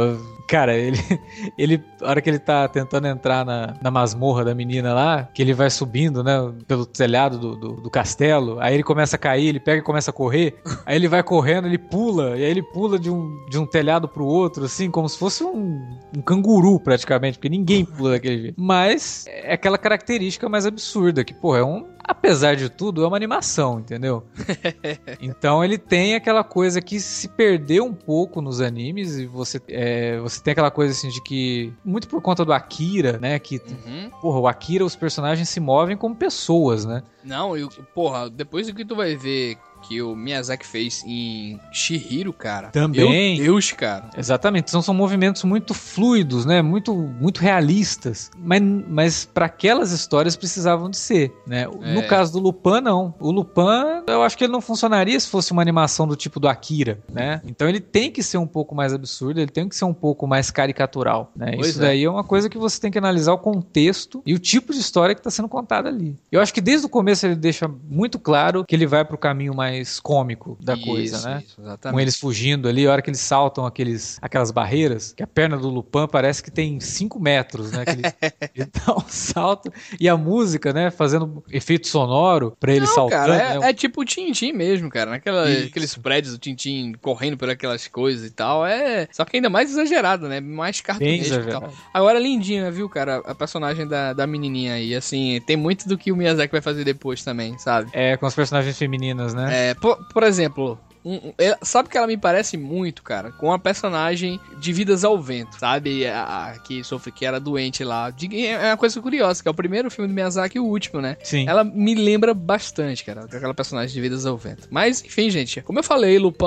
cara, 0.47 0.77
ele, 0.77 0.99
ele, 1.57 1.83
a 2.03 2.11
hora 2.11 2.21
que 2.21 2.29
ele 2.29 2.39
tá 2.39 2.69
tentando 2.69 3.07
entrar 3.07 3.45
na, 3.45 3.75
na 3.81 3.91
masmorra 3.91 4.45
da 4.45 4.55
menina 4.55 4.93
lá, 4.93 5.25
que 5.33 5.41
ele 5.41 5.55
vai 5.55 5.71
subindo, 5.71 6.23
né, 6.23 6.53
pelo 6.69 6.85
telhado 6.85 7.39
do, 7.39 7.57
do, 7.57 7.73
do 7.81 7.91
castelo, 7.91 8.61
aí 8.61 8.75
ele 8.75 8.83
começa 8.83 9.17
a 9.17 9.19
cair, 9.19 9.49
ele 9.49 9.61
pega 9.61 9.79
e 9.79 9.83
começa 9.83 10.11
a 10.11 10.15
correr, 10.15 10.57
aí 10.85 10.97
ele 10.97 11.09
vai 11.09 11.23
correndo, 11.23 11.67
ele 11.67 11.79
pula, 11.79 12.37
e 12.37 12.45
aí 12.45 12.51
ele 12.51 12.63
pula 12.63 12.99
de 12.99 13.11
um, 13.11 13.47
de 13.49 13.59
um 13.59 13.65
telhado 13.65 14.07
pro 14.07 14.27
outro, 14.27 14.65
assim, 14.67 14.91
como 14.91 15.09
se 15.09 15.19
fosse 15.19 15.43
um, 15.43 15.81
um 16.15 16.21
canguru, 16.21 16.79
praticamente, 16.79 17.39
porque 17.39 17.49
ninguém 17.49 17.85
pula 17.85 18.11
daquele 18.11 18.43
jeito. 18.43 18.61
Mas 18.61 19.25
é 19.29 19.57
aquela 19.62 19.79
característica 19.79 20.48
mais 20.48 20.66
absurda, 20.66 21.22
que, 21.22 21.33
pô, 21.33 21.55
é 21.57 21.64
um. 21.64 21.87
Apesar 22.03 22.57
de 22.57 22.68
tudo, 22.68 23.05
é 23.05 23.07
uma 23.07 23.16
animação, 23.16 23.79
entendeu? 23.79 24.25
então 25.22 25.64
ele 25.64 25.79
tem 25.79 26.16
aquela 26.16 26.42
coisa 26.42 26.83
que 26.83 26.98
se 26.98 27.29
perdeu 27.29 27.85
um 27.85 27.94
pouco 27.94 28.40
nos 28.40 28.61
animes, 28.61 29.16
e 29.16 29.25
você, 29.27 29.61
é, 29.68 30.18
você 30.18 30.42
tem 30.42 30.51
aquela 30.51 30.70
coisa 30.70 30.92
assim 30.92 31.09
de 31.09 31.22
que. 31.22 31.72
Muito 31.85 32.09
por 32.09 32.20
conta 32.20 32.44
do 32.44 32.53
Akira, 32.53 33.18
né? 33.18 33.38
Que, 33.38 33.62
Uhum. 33.87 34.11
porra, 34.20 34.40
o 34.40 34.48
Akira, 34.48 34.85
os 34.85 34.96
personagens 34.96 35.48
se 35.48 35.61
movem 35.61 35.96
como 35.96 36.16
pessoas, 36.16 36.85
né? 36.85 37.05
Não, 37.22 37.57
eu, 37.57 37.68
porra, 37.94 38.29
depois 38.29 38.66
do 38.66 38.75
que 38.75 38.85
tu 38.85 38.96
vai 38.96 39.14
ver 39.14 39.57
que 39.83 40.01
o 40.01 40.14
Miyazaki 40.14 40.66
fez 40.66 41.03
em 41.07 41.59
Shihiro, 41.73 42.33
cara. 42.33 42.68
Também. 42.68 43.37
Meu 43.38 43.45
Deus, 43.53 43.73
cara. 43.73 44.09
Exatamente, 44.16 44.71
são, 44.71 44.81
são 44.81 44.95
movimentos 44.95 45.42
muito 45.45 45.75
fluidos, 45.75 46.47
né? 46.47 46.62
Muito, 46.62 46.95
muito 46.95 47.40
realistas. 47.40 48.31
Mas, 48.38 48.62
mas 48.88 49.25
para 49.25 49.47
aquelas 49.47 49.92
histórias 49.92 50.37
precisavam 50.37 50.88
de 50.88 50.97
ser, 50.97 51.33
né? 51.47 51.66
No 51.66 52.01
É. 52.01 52.07
caso 52.07 52.33
do 52.33 52.38
Lupin, 52.38 52.81
não. 52.83 53.14
O 53.21 53.31
Lupin, 53.31 54.03
eu 54.07 54.23
acho 54.23 54.37
que 54.38 54.45
ele 54.45 54.53
não 54.53 54.61
funcionaria 54.61 55.18
se 55.18 55.29
fosse 55.29 55.53
uma 55.53 55.62
animação 55.62 56.07
do 56.07 56.16
tipo 56.16 56.38
do 56.38 56.49
Akira, 56.49 57.01
né? 57.12 57.40
Então 57.45 57.68
ele 57.68 57.81
tem 57.81 58.11
que 58.11 58.23
ser 58.23 58.38
um 58.38 58.47
pouco 58.47 58.75
mais 58.75 58.92
absurdo, 58.92 59.40
ele 59.40 59.51
tem 59.51 59.68
que 59.68 59.77
ser 59.77 59.85
um 59.85 59.95
pouco 59.95 60.27
mais 60.27 60.51
caricatural, 60.51 61.33
né? 61.37 61.53
Pois 61.57 61.68
Isso 61.71 61.79
é. 61.79 61.83
daí 61.87 62.05
é 62.05 62.11
uma 62.11 62.25
coisa 62.25 62.49
que 62.49 62.59
você 62.59 62.81
tem 62.81 62.90
que 62.90 62.99
analisar 62.99 63.33
o 63.33 63.38
contexto 63.38 64.23
e 64.27 64.35
o 64.35 64.38
tipo 64.38 64.73
de 64.73 64.79
história 64.79 65.14
que 65.14 65.21
está 65.21 65.31
sendo 65.31 65.49
contada 65.49 65.88
ali. 65.88 66.16
Eu 66.31 66.40
acho 66.40 66.53
que 66.55 66.61
desde 66.61 66.87
o 66.87 66.88
começo 66.88 67.27
ele 67.27 67.35
deixa 67.37 67.68
muito 67.88 68.18
claro 68.18 68.64
que 68.66 68.75
ele 68.75 68.87
vai 68.87 69.05
pro 69.05 69.18
caminho 69.18 69.55
mais 69.55 69.72
cômico 70.01 70.57
da 70.61 70.77
coisa, 70.77 71.17
Isso, 71.17 71.29
né? 71.29 71.43
isso, 71.45 71.57
com 71.57 71.63
exatamente. 71.63 72.03
eles 72.03 72.17
fugindo 72.17 72.69
ali, 72.69 72.87
a 72.87 72.93
hora 72.93 73.03
que 73.03 73.11
eles 73.11 73.21
saltam 73.21 73.65
aqueles, 73.67 74.19
aquelas 74.21 74.51
barreiras, 74.51 75.13
que 75.13 75.23
a 75.23 75.27
perna 75.27 75.57
do 75.57 75.69
Lupin 75.69 76.07
parece 76.11 76.43
que 76.43 76.51
tem 76.51 76.81
5 76.81 77.21
metros, 77.21 77.73
né? 77.73 77.85
Que 77.85 77.91
ele, 77.91 78.03
ele 78.55 78.71
dá 78.87 78.95
um 78.97 79.05
salto 79.09 79.73
e 79.99 80.09
a 80.09 80.17
música, 80.17 80.73
né? 80.73 80.91
Fazendo 80.91 81.43
efeito 81.51 81.89
sonoro 81.89 82.57
pra 82.59 82.73
ele 82.73 82.87
Não, 82.87 82.95
saltando. 82.95 83.27
cara, 83.27 83.35
é, 83.37 83.59
né? 83.59 83.71
é 83.71 83.73
tipo 83.73 84.03
o 84.03 84.05
Tintin 84.05 84.53
mesmo, 84.53 84.91
cara. 84.91 85.11
Naquela, 85.11 85.49
Isso. 85.51 85.69
aqueles 85.69 85.97
prédios 85.97 86.35
do 86.35 86.39
Tintin 86.39 86.93
correndo 87.01 87.37
por 87.37 87.49
aquelas 87.49 87.87
coisas 87.89 88.27
e 88.27 88.31
tal. 88.31 88.67
É. 88.67 89.09
Só 89.13 89.25
que 89.25 89.37
ainda 89.37 89.51
mais 89.51 89.71
exagerado, 89.71 90.29
né? 90.29 90.41
Mais 90.41 90.81
cartunesco 90.81 91.35
e 91.35 91.51
tal. 91.51 91.73
Agora, 91.93 92.19
lindinha, 92.19 92.71
viu, 92.71 92.89
cara? 92.89 93.19
A 93.25 93.35
personagem 93.35 93.87
da, 93.87 94.13
da 94.13 94.27
menininha 94.27 94.75
aí. 94.75 94.95
Assim, 94.95 95.41
tem 95.47 95.57
muito 95.57 95.89
do 95.89 95.97
que 95.97 96.13
o 96.13 96.17
Miyazaki 96.17 96.53
vai 96.53 96.61
fazer 96.61 96.85
depois 96.85 97.23
também, 97.25 97.57
sabe? 97.59 97.91
É, 97.93 98.17
com 98.17 98.27
as 98.27 98.35
personagens 98.35 98.77
femininas, 98.77 99.35
né? 99.35 99.49
É, 99.53 99.62
por, 99.81 100.05
por 100.07 100.25
exemplo, 100.25 100.79
um, 101.05 101.33
ela, 101.38 101.59
sabe 101.62 101.88
que 101.88 101.97
ela 101.97 102.07
me 102.07 102.17
parece 102.17 102.57
muito, 102.57 103.03
cara, 103.03 103.33
com 103.33 103.53
a 103.53 103.59
personagem 103.59 104.41
de 104.59 104.73
Vidas 104.73 105.05
ao 105.05 105.21
Vento, 105.21 105.59
sabe? 105.59 106.07
A, 106.07 106.53
a 106.53 106.59
que 106.59 106.85
sofre, 106.85 107.12
que 107.12 107.25
era 107.25 107.41
doente 107.41 107.83
lá. 107.85 108.11
De, 108.11 108.47
é 108.47 108.71
uma 108.71 108.77
coisa 108.77 109.01
curiosa, 109.01 109.43
que 109.43 109.49
é 109.49 109.51
o 109.51 109.55
primeiro 109.55 109.91
filme 109.91 110.09
do 110.09 110.15
Miyazaki 110.15 110.59
e 110.59 110.61
o 110.61 110.65
último, 110.65 111.01
né? 111.01 111.17
Sim. 111.23 111.49
Ela 111.49 111.65
me 111.65 111.95
lembra 111.95 112.33
bastante, 112.35 113.05
cara, 113.05 113.25
aquela 113.25 113.55
personagem 113.55 113.93
de 113.93 114.01
Vidas 114.01 114.27
ao 114.27 114.37
Vento. 114.37 114.69
Mas, 114.71 115.05
enfim, 115.05 115.29
gente, 115.31 115.61
como 115.62 115.79
eu 115.79 115.83
falei, 115.83 116.19
Lupin 116.19 116.47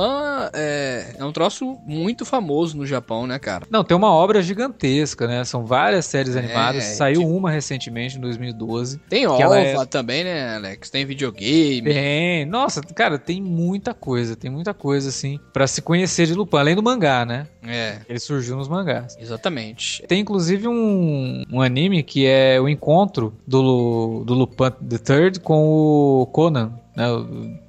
é, 0.54 1.16
é 1.18 1.26
um 1.26 1.32
troço 1.32 1.78
muito 1.86 2.26
famoso 2.26 2.78
no 2.78 2.86
Japão, 2.86 3.28
né, 3.28 3.38
cara? 3.40 3.66
Não, 3.70 3.84
tem 3.84 3.96
uma 3.96 4.12
obra 4.12 4.42
gigantesca, 4.42 5.28
né? 5.28 5.44
São 5.44 5.66
várias 5.66 6.06
séries 6.06 6.36
animadas. 6.36 6.84
É, 6.84 6.96
Saiu 6.96 7.22
tipo... 7.22 7.36
uma 7.36 7.52
recentemente, 7.52 8.18
em 8.18 8.22
2012. 8.22 9.00
Tem 9.10 9.28
OVA 9.28 9.58
é... 9.58 9.86
também, 9.86 10.24
né, 10.24 10.56
Alex? 10.56 10.90
Tem 10.90 11.06
videogame. 11.06 11.94
Tem. 11.94 12.46
Nossa, 12.46 12.82
cara, 12.82 13.18
tem 13.18 13.42
muita 13.42 13.94
coisa. 13.94 14.36
Tem 14.46 14.52
muita 14.52 14.76
coisa, 14.76 15.10
assim, 15.10 15.40
para 15.52 15.66
se 15.66 15.82
conhecer 15.82 16.28
de 16.28 16.36
Lupin. 16.36 16.58
Além 16.58 16.76
do 16.76 16.84
mangá, 16.84 17.26
né? 17.26 17.48
É. 17.68 18.02
Ele 18.08 18.20
surgiu 18.20 18.56
nos 18.56 18.68
mangás. 18.68 19.18
Exatamente. 19.20 20.04
Tem, 20.08 20.20
inclusive, 20.20 20.68
um, 20.68 21.42
um 21.52 21.62
anime 21.64 22.04
que 22.04 22.28
é 22.28 22.62
o 22.62 22.70
encontro 22.70 23.34
do, 23.48 24.24
do 24.24 24.36
Lupin 24.36 24.70
the 24.88 25.00
Third 25.00 25.40
com 25.40 25.68
o 25.68 26.28
Conan, 26.28 26.74
né? 26.96 27.06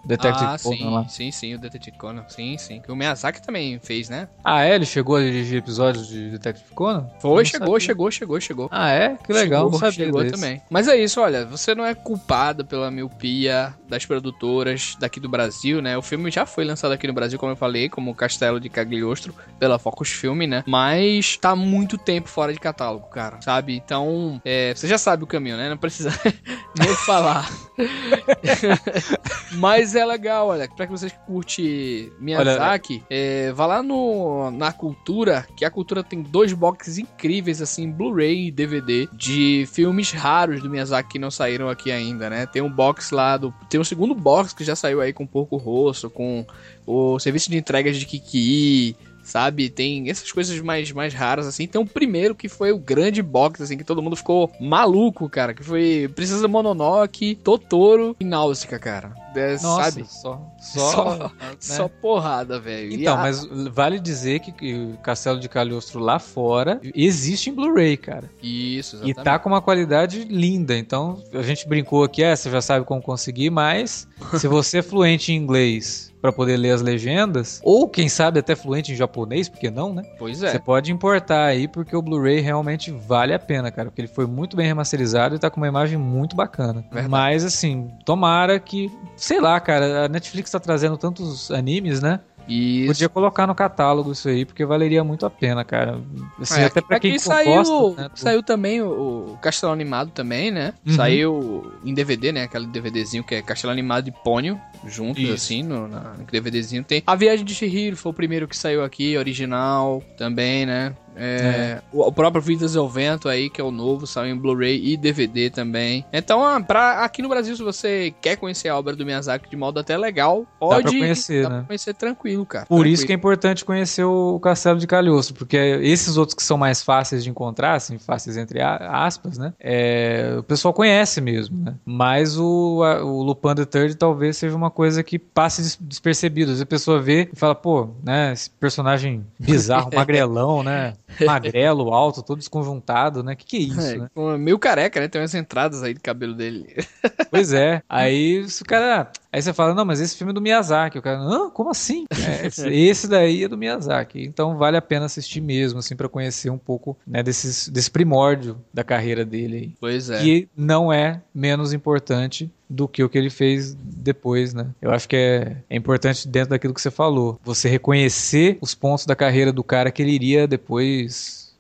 Detective 0.07 0.45
ah, 0.45 0.57
Conan 0.63 0.77
sim, 0.77 0.85
lá. 0.85 1.09
sim, 1.09 1.31
sim, 1.33 1.55
o 1.55 1.59
Detective 1.59 1.97
Conan. 1.99 2.25
Sim, 2.29 2.57
sim. 2.57 2.81
Que 2.81 2.93
o 2.93 2.97
Miyazaki 2.97 3.43
também 3.43 3.79
fez, 3.83 4.09
né? 4.09 4.29
Ah, 4.45 4.65
é? 4.65 4.77
Ele 4.77 4.87
chegou 4.87 5.17
a 5.17 5.21
dirigir 5.21 5.59
episódios 5.59 6.07
de 6.07 6.31
Detective 6.31 6.73
Conan? 6.75 7.09
Foi, 7.21 7.45
chegou, 7.45 7.67
sabia. 7.67 7.81
chegou, 7.81 8.11
chegou, 8.11 8.41
chegou. 8.41 8.69
Ah, 8.71 8.91
é? 8.91 9.17
Que 9.17 9.33
legal, 9.33 9.65
chegou, 9.65 9.73
não 9.73 9.79
sabia 9.79 10.07
Chegou 10.07 10.23
desse. 10.23 10.35
também. 10.35 10.63
Mas 10.71 10.87
é 10.87 10.97
isso, 10.97 11.21
olha, 11.21 11.45
você 11.45 11.75
não 11.75 11.85
é 11.85 11.95
culpado 11.95 12.65
pela 12.65 12.91
miopia 12.91 13.75
das 13.89 14.07
produtoras 14.07 14.97
daqui 15.01 15.19
do 15.19 15.29
Brasil, 15.29 15.83
né? 15.83 15.99
O 15.99 16.03
filme 16.03 16.31
já 16.31 16.47
foi 16.47 16.65
lançado 16.65 16.93
aqui 16.93 17.07
no 17.07 17.13
Brasil, 17.13 17.39
como 17.39 17.53
eu 17.53 17.57
falei, 17.57 17.89
como 17.89 18.15
Castelo 18.15 18.61
de 18.61 18.69
Cagliostro, 18.69 19.35
pela 19.59 19.79
Focus 19.79 20.11
Film, 20.11 20.43
né? 20.47 20.63
Mas 20.67 21.37
tá 21.37 21.57
muito 21.57 21.99
tempo 21.99 22.29
fora 22.29 22.53
de 22.53 22.61
catálogo, 22.61 23.09
cara, 23.09 23.41
sabe? 23.43 23.75
Então, 23.75 24.41
é, 24.45 24.73
você 24.75 24.87
já 24.87 24.99
sabe 24.99 25.25
o 25.25 25.27
caminho, 25.27 25.57
né? 25.57 25.69
Não 25.69 25.77
precisa 25.77 26.11
nem 26.79 26.95
falar. 27.07 27.51
Mas 29.53 29.96
é 29.97 30.05
legal, 30.05 30.49
olha, 30.49 30.69
pra 30.69 30.87
que 30.87 30.93
vocês 30.93 31.13
que 31.13 31.19
curte 31.21 32.13
Miyazaki, 32.19 33.03
é, 33.09 33.53
vá 33.53 33.67
lá 33.67 33.83
no, 33.83 34.51
na 34.51 34.73
Cultura, 34.73 35.47
que 35.57 35.65
a 35.65 35.71
Cultura 35.71 36.03
tem 36.03 36.23
dois 36.23 36.53
boxes 36.53 36.99
incríveis, 36.99 37.61
assim, 37.63 37.91
Blu-ray 37.91 38.49
e 38.49 38.51
DVD, 38.51 39.09
de 39.13 39.67
filmes 39.73 40.13
raros 40.13 40.63
do 40.63 40.71
Miyazaki 40.71 41.11
que 41.11 41.19
não 41.19 41.31
saíram 41.31 41.69
aqui 41.69 41.91
ainda, 41.91 42.29
né? 42.29 42.47
Tem 42.47 42.63
um 42.63 42.71
box 42.71 43.11
lá 43.11 43.37
do... 43.37 43.55
Tem 43.69 43.81
um 43.81 43.85
segundo 43.85 44.15
box 44.15 44.53
que 44.53 44.65
já 44.65 44.75
saiu 44.75 45.01
aí 45.01 45.13
com 45.13 45.27
Porco 45.27 45.57
Rosso, 45.57 46.11
com 46.11 46.45
o 46.87 47.19
serviço 47.19 47.51
de 47.51 47.57
entregas 47.57 47.97
de 47.97 48.07
Kiki, 48.07 48.97
sabe? 49.27 49.69
Tem 49.69 50.09
essas 50.09 50.31
coisas 50.31 50.59
mais, 50.61 50.91
mais 50.93 51.13
raras, 51.13 51.47
assim. 51.47 51.67
Tem 51.67 51.81
o 51.81 51.85
primeiro 51.85 52.35
que 52.35 52.49
foi 52.49 52.73
o 52.73 52.79
grande 52.79 53.21
box, 53.21 53.63
assim, 53.63 53.77
que 53.77 53.85
todo 53.85 54.01
mundo 54.01 54.17
ficou 54.17 54.51
maluco, 54.61 55.29
cara. 55.29 55.53
Que 55.53 55.63
foi 55.63 56.11
Princesa 56.15 56.47
Mononoke, 56.47 57.35
Totoro 57.35 58.17
e 58.21 58.25
Náusica, 58.25 58.79
cara. 58.79 59.13
É, 59.35 59.53
Nossa, 59.61 59.91
sabe? 59.91 60.07
Só, 60.09 60.41
só, 60.59 60.93
só, 60.93 61.19
né? 61.19 61.31
só 61.59 61.89
porrada, 61.89 62.59
velho. 62.59 62.93
Então, 62.93 63.15
a... 63.15 63.19
mas 63.19 63.45
vale 63.73 63.99
dizer 63.99 64.41
que, 64.41 64.75
o 64.75 64.97
Castelo 64.99 65.41
de 65.41 65.49
Cagliostro 65.49 65.99
lá 65.99 66.19
fora 66.19 66.81
existe 66.95 67.51
em 67.51 67.53
Blu-ray, 67.53 67.97
cara. 67.97 68.31
Isso, 68.43 68.97
exatamente. 68.97 69.21
E 69.21 69.25
tá 69.25 69.39
com 69.39 69.49
uma 69.49 69.61
qualidade 69.61 70.25
linda. 70.25 70.77
Então, 70.79 71.23
a 71.35 71.43
gente 71.43 71.69
brincou 71.69 72.05
aqui, 72.05 72.23
é, 72.23 72.35
você 72.35 72.51
já 72.51 72.63
sabe 72.63 72.87
como 72.87 73.03
conseguir, 73.03 73.51
mas 73.51 74.09
se 74.39 74.47
você 74.47 74.79
é 74.79 74.83
fluente 74.83 75.33
em 75.33 75.37
inglês 75.37 76.15
para 76.27 76.33
poder 76.33 76.57
ler 76.57 76.73
as 76.73 76.83
legendas, 76.83 77.61
ou 77.63 77.89
quem 77.89 78.09
sabe 78.09 78.41
até 78.41 78.57
fluente 78.57 78.91
em 78.91 78.97
japonês, 78.97 79.49
porque 79.49 79.71
não, 79.71 79.95
né? 79.95 80.03
Pois 80.19 80.43
é. 80.43 80.51
Você 80.51 80.59
pode 80.59 80.91
importar 80.91 81.45
aí, 81.45 81.69
porque 81.69 81.95
o 81.95 82.03
Blu-ray 82.03 82.41
realmente 82.41 82.91
vale 82.91 83.33
a 83.33 83.39
pena, 83.39 83.71
cara, 83.71 83.91
porque 83.91 84.01
ele 84.01 84.09
foi 84.09 84.27
muito 84.27 84.57
bem 84.57 84.67
remasterizado 84.67 85.37
e 85.37 85.39
tá 85.39 85.49
com 85.49 85.61
uma 85.61 85.69
imagem 85.69 85.97
muito 85.97 86.35
bacana. 86.35 86.85
Verdade. 86.91 87.09
Mas 87.09 87.45
assim, 87.45 87.93
tomara 88.05 88.59
que, 88.59 88.91
sei 89.17 89.41
lá, 89.41 89.61
cara, 89.61 90.07
a 90.07 90.09
Netflix 90.09 90.51
tá 90.51 90.59
trazendo 90.59 90.97
tantos 90.97 91.49
animes, 91.53 92.03
né? 92.03 92.19
Isso. 92.49 92.89
Podia 92.89 93.09
colocar 93.09 93.47
no 93.47 93.55
catálogo 93.55 94.13
isso 94.13 94.29
aí, 94.29 94.45
porque 94.45 94.65
valeria 94.65 95.03
muito 95.03 95.27
a 95.27 95.31
pena, 95.31 95.65
cara. 95.65 96.01
Assim, 96.41 96.61
É, 96.61 96.65
até 96.67 96.81
pra 96.81 96.97
aqui 96.97 97.11
quem 97.11 97.19
saiu, 97.19 97.65
gosta, 97.65 98.03
né, 98.03 98.11
saiu 98.15 98.43
também 98.43 98.81
o, 98.81 99.33
o 99.33 99.39
Castelo 99.39 99.73
Animado 99.73 100.11
também, 100.13 100.51
né? 100.51 100.73
Uhum. 100.87 100.93
Saiu 100.93 101.73
em 101.85 101.93
DVD, 101.93 102.33
né? 102.33 102.45
Aquele 102.45 102.67
DVDzinho 102.67 103.25
que 103.25 103.35
é 103.35 103.43
Castelo 103.43 103.73
Animado 103.73 104.09
e 104.09 104.13
Pônio, 104.13 104.61
juntos 104.89 105.23
Isso. 105.23 105.33
assim, 105.35 105.63
no, 105.63 105.87
na, 105.89 106.15
no 106.15 106.25
DVDzinho. 106.25 106.83
Tem 106.85 107.03
A 107.07 107.15
Viagem 107.15 107.45
de 107.45 107.55
Chihiro, 107.55 107.97
foi 107.97 108.11
o 108.11 108.15
primeiro 108.15 108.47
que 108.49 108.57
saiu 108.57 108.83
aqui, 108.85 109.17
original 109.17 110.03
também, 110.17 110.65
né? 110.67 110.95
É, 111.19 111.81
O, 111.93 112.03
o 112.07 112.13
próprio 112.13 112.43
Vidas 112.43 112.77
ao 112.77 112.87
Vento 112.91 113.27
aí, 113.27 113.49
que 113.49 113.59
é 113.59 113.65
o 113.65 113.71
novo, 113.71 114.07
saiu 114.07 114.35
em 114.35 114.39
Blu-ray 114.39 114.79
e 114.93 114.99
DVD 114.99 115.49
também. 115.49 116.05
Então, 116.13 116.45
ah, 116.45 116.61
pra, 116.61 117.03
aqui 117.05 117.23
no 117.23 117.29
Brasil, 117.31 117.57
se 117.57 117.63
você 117.63 118.13
quer 118.21 118.37
conhecer 118.37 118.69
a 118.69 118.77
obra 118.79 118.95
do 118.95 119.05
Miyazaki 119.07 119.49
de 119.49 119.57
modo 119.57 119.81
até 119.81 119.97
legal, 119.97 120.47
pode 120.61 120.83
pra 120.83 120.91
conhecer, 120.93 121.43
dá 121.45 121.49
né? 121.49 121.57
pra 121.61 121.67
conhecer 121.69 121.95
tranquilo, 121.95 122.45
cara. 122.45 122.67
Por 122.67 122.87
isso 122.87 123.07
que 123.07 123.13
é 123.13 123.15
importante 123.15 123.65
conhecer 123.65 124.05
o 124.05 124.39
Castelo 124.41 124.79
de 124.79 124.87
Calhosto, 124.87 125.33
porque 125.33 125.57
esses 125.57 126.19
outros 126.19 126.35
que 126.35 126.43
são 126.43 126.59
mais 126.59 126.83
fáceis 126.83 127.25
de 127.25 127.31
encontrar, 127.31 127.77
assim, 127.77 127.97
fáceis 127.97 128.37
entre 128.37 128.61
aspas, 128.61 129.39
né? 129.39 129.55
é, 129.59 130.37
o 130.39 130.43
pessoal 130.43 130.75
conhece 130.75 131.23
mesmo, 131.23 131.65
né? 131.65 131.77
Mas 131.87 132.39
o, 132.39 132.83
a- 132.85 133.03
o 133.03 133.23
Lupin 133.23 133.55
the 133.55 133.65
Third 133.65 133.95
talvez 133.97 134.37
seja 134.37 134.55
uma 134.55 134.71
coisa 134.77 135.03
que 135.03 135.19
passe 135.19 135.63
des- 135.63 135.79
despercebido. 135.81 136.51
Às 136.51 136.59
vezes 136.59 136.63
a 136.63 136.67
pessoa 136.67 137.01
vê 137.01 137.31
e 137.33 137.37
fala, 137.37 137.55
pô, 137.55 137.89
né? 138.05 138.33
Esse 138.35 138.51
personagem 138.51 139.25
bizarro, 139.41 139.89
magrelão, 139.97 140.63
né? 140.63 140.93
Magrelo, 141.25 141.93
alto, 141.93 142.23
todo 142.23 142.39
desconjuntado, 142.39 143.23
né? 143.23 143.35
Que 143.35 143.47
que 143.47 143.57
é 143.57 143.61
isso, 143.61 143.81
É, 143.81 143.99
né? 143.99 144.09
meio 144.39 144.59
careca, 144.59 145.01
né? 145.01 145.09
Tem 145.09 145.21
umas 145.21 145.35
entradas 145.35 145.83
aí 145.83 145.95
de 145.95 146.01
cabelo 146.01 146.35
dele. 146.35 146.67
Pois 147.29 147.53
é. 147.53 147.83
Aí 147.89 148.41
o 148.41 148.65
cara. 148.65 149.11
Aí 149.33 149.43
você 149.43 149.53
fala, 149.53 149.75
não, 149.75 149.85
mas 149.85 150.01
esse 150.01 150.17
filme 150.17 150.31
é 150.31 150.35
do 150.35 150.41
Miyazaki. 150.41 150.99
O 150.99 151.03
cara, 151.03 151.19
Hã? 151.19 151.51
como 151.51 151.71
assim? 151.71 152.07
É, 152.11 152.47
esse, 152.47 152.69
esse 152.73 153.09
daí 153.09 153.45
é 153.45 153.49
do 153.49 153.59
Miyazaki. 153.59 154.23
Então 154.23 154.57
vale 154.57 154.77
a 154.77 154.83
pena 154.83 155.05
assistir 155.07 155.41
mesmo, 155.41 155.81
assim, 155.81 155.95
pra 155.97 156.09
conhecer 156.09 156.49
um 156.49 156.57
pouco 156.57 156.97
né, 157.07 157.23
desses, 157.23 157.69
desse 157.69 157.91
primórdio 157.91 158.57
da 158.73 158.83
carreira 158.85 159.25
dele. 159.25 159.75
Pois 159.81 160.09
é. 160.09 160.21
Que 160.23 160.49
não 160.57 160.91
é 160.93 161.21
menos 161.35 161.73
importante 161.75 162.51
do 162.69 162.89
que 162.89 163.03
o 163.05 163.09
que 163.09 163.17
ele 163.19 163.31
fez 163.31 163.75
depois, 163.75 164.53
né? 164.53 164.69
Eu 164.83 164.91
acho 164.91 165.09
que 165.09 165.15
é, 165.15 165.57
é 165.71 165.77
importante 165.77 166.27
dentro 166.27 166.51
daquilo 166.51 166.75
que 166.75 166.81
você 166.81 166.91
falou. 166.91 167.39
Você 167.45 167.69
reconhecer 167.69 168.59
os 168.61 168.75
pontos 168.75 169.07
da 169.07 169.15
carreira 169.15 169.53
do 169.53 169.63
cara 169.63 169.91
que 169.91 170.03
ele 170.03 170.11
iria 170.13 170.47
depois 170.49 171.06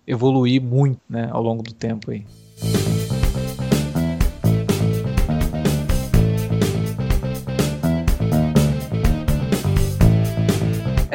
evoluir 0.07 0.61
muito, 0.63 1.01
né? 1.09 1.29
Ao 1.31 1.43
longo 1.43 1.63
do 1.63 1.73
tempo 1.73 2.11
aí. 2.11 2.25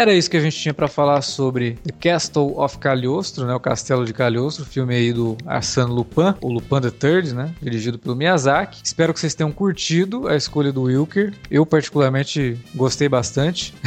Era 0.02 0.14
isso 0.16 0.32
que 0.32 0.38
a 0.38 0.42
gente 0.42 0.58
tinha 0.58 0.74
pra 0.74 0.88
falar 0.88 1.22
sobre 1.22 1.78
The 1.86 1.94
Castle 2.10 2.54
of 2.58 2.80
Cagliostro, 2.80 3.46
né? 3.46 3.54
O 3.54 3.60
Castelo 3.60 4.04
de 4.04 4.12
Cagliostro, 4.14 4.66
filme 4.66 4.96
aí 4.96 5.14
do 5.14 5.38
Arsène 5.46 5.92
Lupin, 5.92 6.34
o 6.42 6.52
Lupin 6.52 6.82
the 6.82 6.90
Third, 6.90 7.36
né? 7.36 7.54
Dirigido 7.62 8.00
pelo 8.00 8.16
Miyazaki. 8.16 8.82
Espero 8.84 9.14
que 9.14 9.20
vocês 9.20 9.36
tenham 9.36 9.52
curtido 9.52 10.28
a 10.28 10.36
escolha 10.36 10.72
do 10.72 10.84
Wilker. 10.84 11.34
Eu 11.52 11.68
particularmente 11.68 12.58
gostei 12.74 13.08
bastante. 13.08 13.74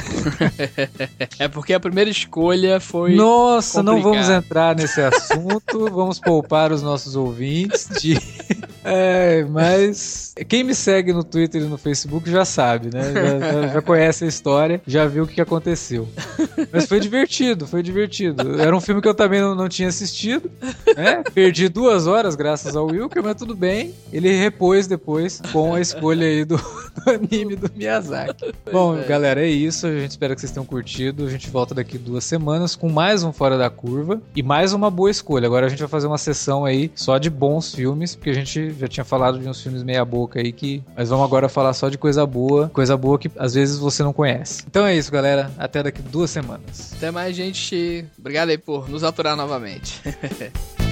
É 1.38 1.48
porque 1.48 1.72
a 1.72 1.80
primeira 1.80 2.08
escolha 2.10 2.78
foi. 2.80 3.14
Nossa, 3.14 3.82
não 3.82 3.96
complicado. 4.00 4.22
vamos 4.24 4.44
entrar 4.44 4.76
nesse 4.76 5.00
assunto. 5.00 5.90
vamos 5.90 6.18
poupar 6.20 6.72
os 6.72 6.82
nossos 6.82 7.16
ouvintes 7.16 7.88
de. 8.00 8.18
É, 8.86 9.42
mas 9.48 10.34
quem 10.46 10.62
me 10.62 10.74
segue 10.74 11.10
no 11.10 11.24
Twitter 11.24 11.62
e 11.62 11.64
no 11.64 11.78
Facebook 11.78 12.30
já 12.30 12.44
sabe, 12.44 12.90
né? 12.92 13.14
Já, 13.14 13.38
já- 13.62 13.68
já 13.68 13.80
conhece 13.80 14.24
a 14.24 14.28
história, 14.28 14.78
já 14.86 15.06
viu 15.06 15.24
o 15.24 15.26
que 15.26 15.36
que 15.36 15.40
aconteceu. 16.04 16.68
Mas 16.72 16.86
foi 16.86 17.00
divertido, 17.00 17.66
foi 17.66 17.82
divertido. 17.82 18.60
Era 18.60 18.76
um 18.76 18.80
filme 18.80 19.00
que 19.00 19.08
eu 19.08 19.14
também 19.14 19.40
não, 19.40 19.54
não 19.54 19.68
tinha 19.68 19.88
assistido, 19.88 20.50
né? 20.96 21.22
Perdi 21.32 21.68
duas 21.68 22.06
horas 22.06 22.34
graças 22.34 22.76
ao 22.76 22.86
Wilker, 22.86 23.22
mas 23.22 23.36
tudo 23.36 23.54
bem. 23.54 23.94
Ele 24.12 24.30
repôs 24.32 24.86
depois 24.86 25.40
com 25.52 25.74
a 25.74 25.80
escolha 25.80 26.26
aí 26.26 26.44
do, 26.44 26.56
do 26.56 27.10
anime 27.10 27.56
do 27.56 27.70
Miyazaki. 27.74 28.52
Bom, 28.70 28.98
é. 28.98 29.04
galera, 29.04 29.42
é 29.42 29.48
isso. 29.48 29.86
A 29.86 29.92
gente 29.92 30.10
espera 30.10 30.34
que 30.34 30.40
vocês 30.40 30.52
tenham 30.52 30.66
curtido. 30.66 31.26
A 31.26 31.30
gente 31.30 31.50
volta 31.50 31.74
daqui 31.74 31.98
duas 31.98 32.24
semanas 32.24 32.76
com 32.76 32.88
mais 32.88 33.22
um 33.22 33.32
Fora 33.32 33.58
da 33.58 33.70
Curva 33.70 34.20
e 34.34 34.42
mais 34.42 34.72
uma 34.72 34.90
boa 34.90 35.10
escolha. 35.10 35.46
Agora 35.46 35.66
a 35.66 35.68
gente 35.68 35.78
vai 35.78 35.88
fazer 35.88 36.06
uma 36.06 36.18
sessão 36.18 36.64
aí 36.64 36.90
só 36.94 37.18
de 37.18 37.30
bons 37.30 37.74
filmes, 37.74 38.14
porque 38.14 38.30
a 38.30 38.34
gente 38.34 38.72
já 38.72 38.88
tinha 38.88 39.04
falado 39.04 39.38
de 39.38 39.48
uns 39.48 39.60
filmes 39.60 39.82
meia 39.82 40.04
boca 40.04 40.40
aí 40.40 40.52
que. 40.52 40.82
Mas 40.96 41.08
vamos 41.08 41.24
agora 41.24 41.48
falar 41.48 41.72
só 41.72 41.88
de 41.88 41.98
coisa 41.98 42.26
boa, 42.26 42.70
coisa 42.72 42.96
boa 42.96 43.18
que 43.18 43.30
às 43.38 43.54
vezes 43.54 43.78
você 43.78 44.02
não 44.02 44.12
conhece. 44.12 44.64
Então 44.68 44.86
é 44.86 44.96
isso, 44.96 45.10
galera. 45.10 45.50
Até 45.58 45.82
daqui 45.94 46.02
duas 46.02 46.30
semanas. 46.30 46.92
Até 46.96 47.10
mais, 47.10 47.36
gente. 47.36 48.04
Obrigado 48.18 48.50
aí 48.50 48.58
por 48.58 48.88
nos 48.88 49.04
aturar 49.04 49.36
novamente. 49.36 50.00